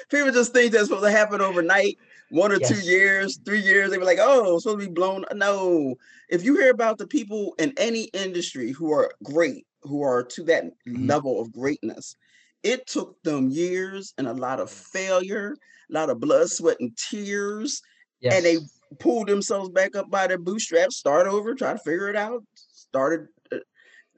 people 0.09 0.31
just 0.31 0.53
think 0.53 0.71
that's 0.71 0.87
supposed 0.87 1.03
to 1.03 1.11
happen 1.11 1.41
overnight 1.41 1.97
one 2.29 2.51
or 2.51 2.59
yes. 2.59 2.69
two 2.69 2.89
years, 2.89 3.39
three 3.45 3.61
years, 3.61 3.91
they 3.91 3.97
were 3.97 4.05
like, 4.05 4.19
oh, 4.21 4.55
it's 4.55 4.63
supposed 4.63 4.81
to 4.81 4.87
be 4.87 4.93
blown. 4.93 5.25
No. 5.33 5.95
If 6.29 6.43
you 6.43 6.55
hear 6.55 6.71
about 6.71 6.97
the 6.97 7.07
people 7.07 7.55
in 7.57 7.73
any 7.77 8.05
industry 8.05 8.71
who 8.71 8.91
are 8.91 9.11
great, 9.23 9.65
who 9.83 10.01
are 10.03 10.23
to 10.23 10.43
that 10.43 10.65
mm-hmm. 10.65 11.07
level 11.07 11.39
of 11.39 11.53
greatness, 11.53 12.15
it 12.63 12.85
took 12.87 13.21
them 13.23 13.49
years 13.49 14.13
and 14.17 14.27
a 14.27 14.33
lot 14.33 14.59
of 14.59 14.69
failure, 14.69 15.55
a 15.89 15.93
lot 15.93 16.09
of 16.09 16.19
blood, 16.19 16.49
sweat, 16.49 16.77
and 16.79 16.97
tears. 16.97 17.81
Yes. 18.19 18.35
And 18.35 18.45
they 18.45 18.57
pulled 18.99 19.27
themselves 19.27 19.69
back 19.69 19.95
up 19.95 20.09
by 20.09 20.27
their 20.27 20.37
bootstraps, 20.37 20.97
start 20.97 21.27
over, 21.27 21.53
try 21.53 21.73
to 21.73 21.79
figure 21.79 22.09
it 22.09 22.15
out, 22.15 22.43
started. 22.55 23.27
Uh, 23.51 23.57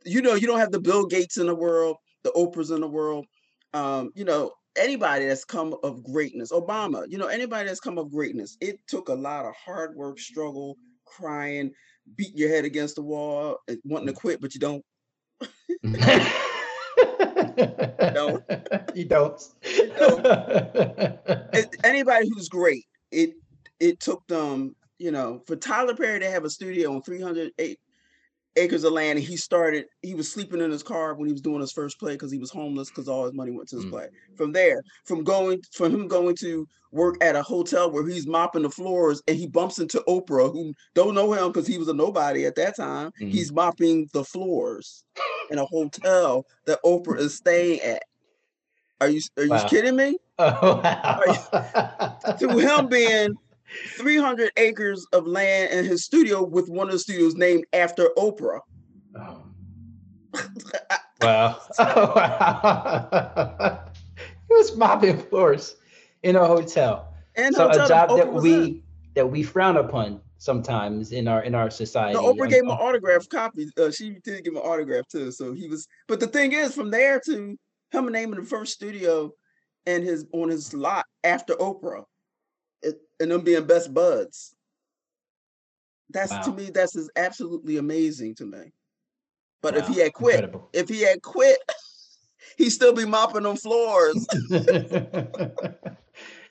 you 0.06 0.22
know, 0.22 0.36
you 0.36 0.48
don't 0.48 0.60
have 0.60 0.72
the 0.72 0.80
Bill 0.80 1.06
Gates 1.06 1.38
in 1.38 1.48
the 1.48 1.56
world, 1.56 1.98
the 2.24 2.32
Oprahs 2.32 2.74
in 2.74 2.82
the 2.82 2.88
world. 2.88 3.26
Um, 3.74 4.10
you 4.16 4.26
know, 4.26 4.54
anybody 4.80 5.26
that's 5.26 5.46
come 5.46 5.76
of 5.84 6.04
greatness, 6.04 6.52
Obama, 6.52 7.06
you 7.10 7.18
know, 7.18 7.28
anybody 7.28 7.68
that's 7.68 7.80
come 7.80 7.98
of 7.98 8.12
greatness, 8.12 8.58
it 8.62 8.80
took 8.88 9.10
a 9.10 9.14
lot 9.14 9.46
of 9.46 9.54
hard 9.56 9.96
work, 9.96 10.20
struggle, 10.20 10.78
crying, 11.06 11.72
beating 12.16 12.38
your 12.38 12.50
head 12.50 12.66
against 12.66 12.96
the 12.96 13.02
wall, 13.02 13.58
eh, 13.68 13.76
wanting 13.84 14.08
to 14.08 14.14
quit, 14.14 14.42
but 14.42 14.54
you 14.54 14.60
don't. 14.60 14.84
you 15.84 15.92
don't. 18.14 18.44
You 18.96 19.06
don't. 19.06 19.42
You 19.66 19.88
don't. 19.98 21.76
Anybody 21.84 22.30
who's 22.34 22.50
great, 22.50 22.86
it 23.12 23.34
it 23.80 24.00
took 24.00 24.26
them, 24.28 24.76
you 24.98 25.12
know, 25.12 25.42
for 25.46 25.56
Tyler 25.56 25.96
Perry 25.96 26.20
to 26.20 26.30
have 26.30 26.46
a 26.46 26.50
studio 26.50 26.94
on 26.94 27.02
308 27.02 27.80
acres 28.56 28.84
of 28.84 28.94
land 28.94 29.18
and 29.20 29.28
he 29.28 29.38
started 29.38 29.86
he 30.02 30.16
was 30.16 30.32
sleeping 30.32 30.62
in 30.62 30.72
his 30.72 30.84
car 30.84 31.14
when 31.14 31.28
he 31.28 31.32
was 31.32 31.42
doing 31.42 31.62
his 31.62 31.72
first 31.72 32.00
play 32.00 32.14
because 32.14 32.32
he 32.32 32.40
was 32.40 32.50
homeless 32.50 32.90
because 32.90 33.08
all 33.08 33.26
his 33.26 33.34
money 33.34 33.52
went 33.52 33.70
to 33.70 33.76
his 33.76 33.86
mm. 33.86 33.92
play 33.92 34.08
from 34.36 34.52
there 34.52 34.82
from 35.06 35.24
going 35.24 35.62
from 35.72 35.94
him 35.94 36.08
going 36.08 36.36
to 36.36 36.68
work 36.92 37.16
at 37.24 37.36
a 37.36 37.44
hotel 37.44 37.92
where 37.92 38.08
he's 38.08 38.28
mopping 38.28 38.64
the 38.64 38.70
floors 38.70 39.22
and 39.28 39.38
he 39.38 39.46
bumps 39.48 39.80
into 39.80 40.04
oprah 40.08 40.52
who 40.52 40.74
don't 40.96 41.14
know 41.14 41.32
him 41.32 41.48
because 41.48 41.68
he 41.68 41.78
was 41.78 41.88
a 41.88 41.94
nobody 41.94 42.46
at 42.46 42.56
that 42.56 42.76
time 42.76 43.12
mm. 43.22 43.30
he's 43.30 43.52
mopping 43.52 44.10
the 44.14 44.24
floors 44.24 45.04
in 45.52 45.60
a 45.60 45.66
hotel 45.66 46.46
that 46.66 46.80
oprah 46.84 47.20
is 47.20 47.36
staying 47.36 47.80
at 47.82 48.04
are 49.00 49.10
you 49.10 49.22
are 49.38 49.46
you 49.46 49.60
kidding 49.70 49.96
me 49.96 50.18
oh, 50.40 50.82
wow. 50.84 52.18
you, 52.40 52.48
to 52.48 52.58
him 52.58 52.88
being 52.88 53.36
300 53.98 54.52
acres 54.58 55.06
of 55.14 55.28
land 55.28 55.72
in 55.72 55.86
his 55.86 56.04
studio 56.04 56.44
with 56.44 56.70
one 56.70 56.88
of 56.88 56.94
the 56.94 57.00
studios 57.00 57.36
named 57.36 57.66
after 57.74 58.10
Oprah. 58.18 58.60
Oh. 59.16 59.44
wow. 61.22 61.60
Oh, 61.80 62.14
wow. 62.16 63.84
he 64.48 64.54
was 64.54 64.76
mopping 64.76 65.18
floors 65.18 65.76
in 66.24 66.36
a 66.36 66.46
hotel. 66.46 67.14
And 67.36 67.56
so 67.56 67.68
hotel 67.68 67.86
a 67.86 67.88
job 67.88 68.10
that 68.18 68.34
we 68.34 68.54
in. 68.54 68.84
that 69.16 69.28
we 69.28 69.44
frown 69.44 69.78
upon 69.78 70.22
sometimes 70.38 71.12
in 71.12 71.28
our 71.28 71.44
in 71.44 71.56
our 71.56 71.70
society. 71.70 72.18
The 72.18 72.24
Oprah 72.24 72.50
gave 72.50 72.64
him 72.64 72.70
an 72.70 72.78
autograph 72.78 73.28
copy. 73.30 73.70
Uh, 73.78 73.92
she 73.92 74.18
did 74.24 74.44
give 74.44 74.54
him 74.54 74.58
an 74.58 74.64
autograph 74.64 75.08
too. 75.08 75.32
So 75.32 75.54
he 75.54 75.68
was, 75.68 75.88
but 76.08 76.20
the 76.20 76.28
thing 76.28 76.54
is, 76.54 76.74
from 76.74 76.92
there 76.92 77.20
to 77.26 77.58
him 77.92 78.12
naming 78.12 78.40
the 78.40 78.46
first 78.46 78.74
studio 78.74 79.32
and 79.86 80.04
his 80.04 80.26
on 80.34 80.50
his 80.50 80.74
lot 80.74 81.06
after 81.24 81.56
Oprah 81.56 82.04
and 83.20 83.32
them 83.32 83.42
being 83.42 83.66
best 83.66 83.94
buds. 83.94 84.56
That's 86.10 86.32
wow. 86.32 86.42
to 86.42 86.54
me, 86.54 86.72
that's 86.72 86.96
is 86.96 87.10
absolutely 87.16 87.78
amazing 87.78 88.36
to 88.36 88.46
me. 88.46 88.72
But 89.62 89.76
wow. 89.76 89.82
if 89.82 89.88
he 89.88 90.00
had 90.00 90.14
quit, 90.14 90.36
Incredible. 90.36 90.70
if 90.74 90.90
he 90.90 91.02
had 91.02 91.22
quit, 91.22 91.60
he'd 92.58 92.72
still 92.72 92.94
be 92.94 93.06
mopping 93.06 93.44
them 93.44 93.58
floors. 93.58 94.26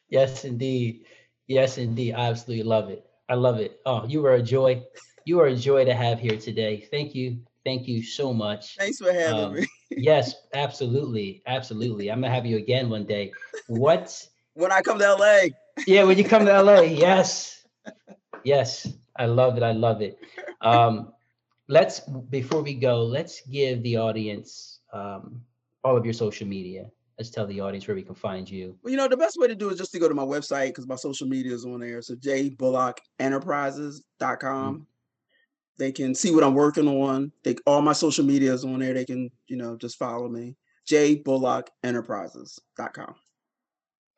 yes, 0.09 0.45
indeed. 0.45 1.05
Yes, 1.47 1.79
indeed. 1.79 2.15
I 2.15 2.29
absolutely 2.29 2.65
love 2.65 2.91
it. 2.91 3.05
I 3.29 3.35
love 3.35 3.59
it. 3.59 3.81
Oh, 3.85 4.07
you 4.07 4.23
were 4.23 4.35
a 4.35 4.43
joy. 4.43 4.83
You 5.25 5.41
are 5.41 5.47
a 5.47 5.57
joy 5.57 5.85
to 5.85 5.95
have 5.95 6.21
here 6.21 6.39
today. 6.39 6.87
Thank 6.91 7.15
you. 7.15 7.39
Thank 7.65 7.89
you 7.89 8.03
so 8.03 8.33
much. 8.33 8.77
Thanks 8.77 8.99
for 8.99 9.13
having 9.13 9.45
Um, 9.45 9.55
me. 9.55 9.67
yes, 9.91 10.35
absolutely. 10.55 11.43
Absolutely. 11.47 12.11
I'm 12.11 12.21
gonna 12.21 12.33
have 12.33 12.47
you 12.47 12.57
again 12.57 12.89
one 12.89 13.05
day. 13.05 13.33
What 13.67 14.27
When 14.55 14.73
I 14.73 14.81
come 14.81 14.99
to 14.99 15.15
LA, 15.15 15.49
yeah, 15.87 16.05
when 16.05 16.19
you 16.19 16.25
come 16.25 16.45
to 16.45 16.63
LA, 16.63 16.81
yes. 17.07 17.67
Yes. 18.45 18.87
I 19.19 19.27
love 19.27 19.57
it. 19.57 19.63
I 19.63 19.73
love 19.73 20.01
it. 20.01 20.19
Um, 20.61 21.13
let's 21.69 22.01
before 22.01 22.63
we 22.63 22.75
go, 22.75 23.03
let's 23.03 23.41
give 23.43 23.83
the 23.83 23.97
audience 23.97 24.81
um, 24.93 25.41
all 25.85 25.97
of 25.97 26.05
your 26.05 26.15
social 26.15 26.47
media. 26.47 26.87
Let's 27.19 27.31
tell 27.31 27.47
the 27.49 27.61
audience 27.61 27.89
where 27.89 27.97
we 27.97 28.05
can 28.05 28.15
find 28.15 28.49
you. 28.49 28.79
well, 28.83 28.93
you 28.93 28.97
know, 28.97 29.09
the 29.09 29.17
best 29.17 29.39
way 29.41 29.49
to 29.49 29.57
do 29.57 29.71
is 29.71 29.79
just 29.79 29.91
to 29.93 29.99
go 29.99 30.09
to 30.09 30.15
my 30.15 30.25
website 30.25 30.69
because 30.69 30.87
my 30.87 30.95
social 30.95 31.27
media 31.27 31.53
is 31.53 31.65
on 31.65 31.81
there. 31.81 32.01
So 32.01 32.15
jbullockenterprises.com. 32.15 34.87
They 35.79 35.93
can 35.93 36.15
see 36.15 36.35
what 36.35 36.45
I'm 36.45 36.55
working 36.55 36.89
on. 36.89 37.33
They 37.43 37.57
all 37.67 37.83
my 37.83 37.93
social 37.93 38.25
media 38.25 38.53
is 38.53 38.65
on 38.65 38.79
there. 38.79 38.95
They 38.95 39.05
can, 39.05 39.31
you 39.49 39.57
know, 39.57 39.77
just 39.77 39.97
follow 39.97 40.29
me. 40.29 40.55
jbullockenterprises.com. 40.89 43.15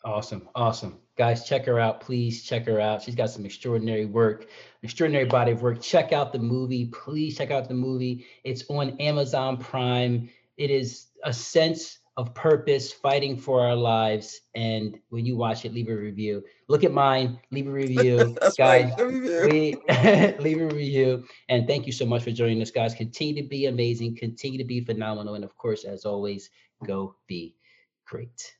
Awesome. 0.05 0.48
Awesome. 0.55 0.98
Guys, 1.16 1.46
check 1.46 1.66
her 1.66 1.78
out. 1.78 2.01
Please 2.01 2.42
check 2.42 2.64
her 2.66 2.80
out. 2.80 3.03
She's 3.03 3.14
got 3.14 3.28
some 3.28 3.44
extraordinary 3.44 4.07
work, 4.07 4.46
extraordinary 4.82 5.26
body 5.26 5.53
of 5.53 5.61
work. 5.62 5.82
Check 5.82 6.12
out 6.12 6.32
the 6.32 6.38
movie. 6.38 6.86
Please 6.86 7.36
check 7.36 7.51
out 7.51 7.68
the 7.68 7.74
movie. 7.74 8.26
It's 8.42 8.64
on 8.70 8.98
Amazon 8.98 9.59
Prime. 9.59 10.30
It 10.57 10.70
is 10.70 11.09
a 11.24 11.32
sense 11.32 11.98
of 12.16 12.34
purpose, 12.34 12.92
fighting 12.92 13.36
for 13.36 13.61
our 13.66 13.76
lives. 13.76 14.40
And 14.55 14.98
when 15.11 15.26
you 15.26 15.36
watch 15.36 15.64
it, 15.64 15.74
leave 15.74 15.88
a 15.88 15.94
review. 15.94 16.42
Look 16.68 16.84
at 16.84 16.92
mine, 16.92 17.38
leave 17.51 17.66
a 17.66 17.70
review. 17.84 18.36
Guys, 18.40 18.57
right. 18.59 18.98
Let 18.98 19.11
me 19.12 19.20
do. 19.20 19.48
we 19.51 19.76
leave 20.38 20.61
a 20.61 20.66
review 20.66 21.24
and 21.48 21.66
thank 21.66 21.86
you 21.86 21.92
so 21.92 22.07
much 22.07 22.22
for 22.22 22.30
joining 22.30 22.62
us 22.62 22.70
guys 22.70 22.94
continue 22.94 23.42
to 23.42 23.48
be 23.48 23.66
amazing 23.66 24.16
continue 24.16 24.59
to 24.59 24.64
be 24.64 24.80
phenomenal 24.80 25.34
and 25.34 25.44
of 25.44 25.57
course 25.57 25.84
as 25.84 26.05
always 26.05 26.51
go 26.86 27.14
be 27.26 27.57
great 28.07 28.55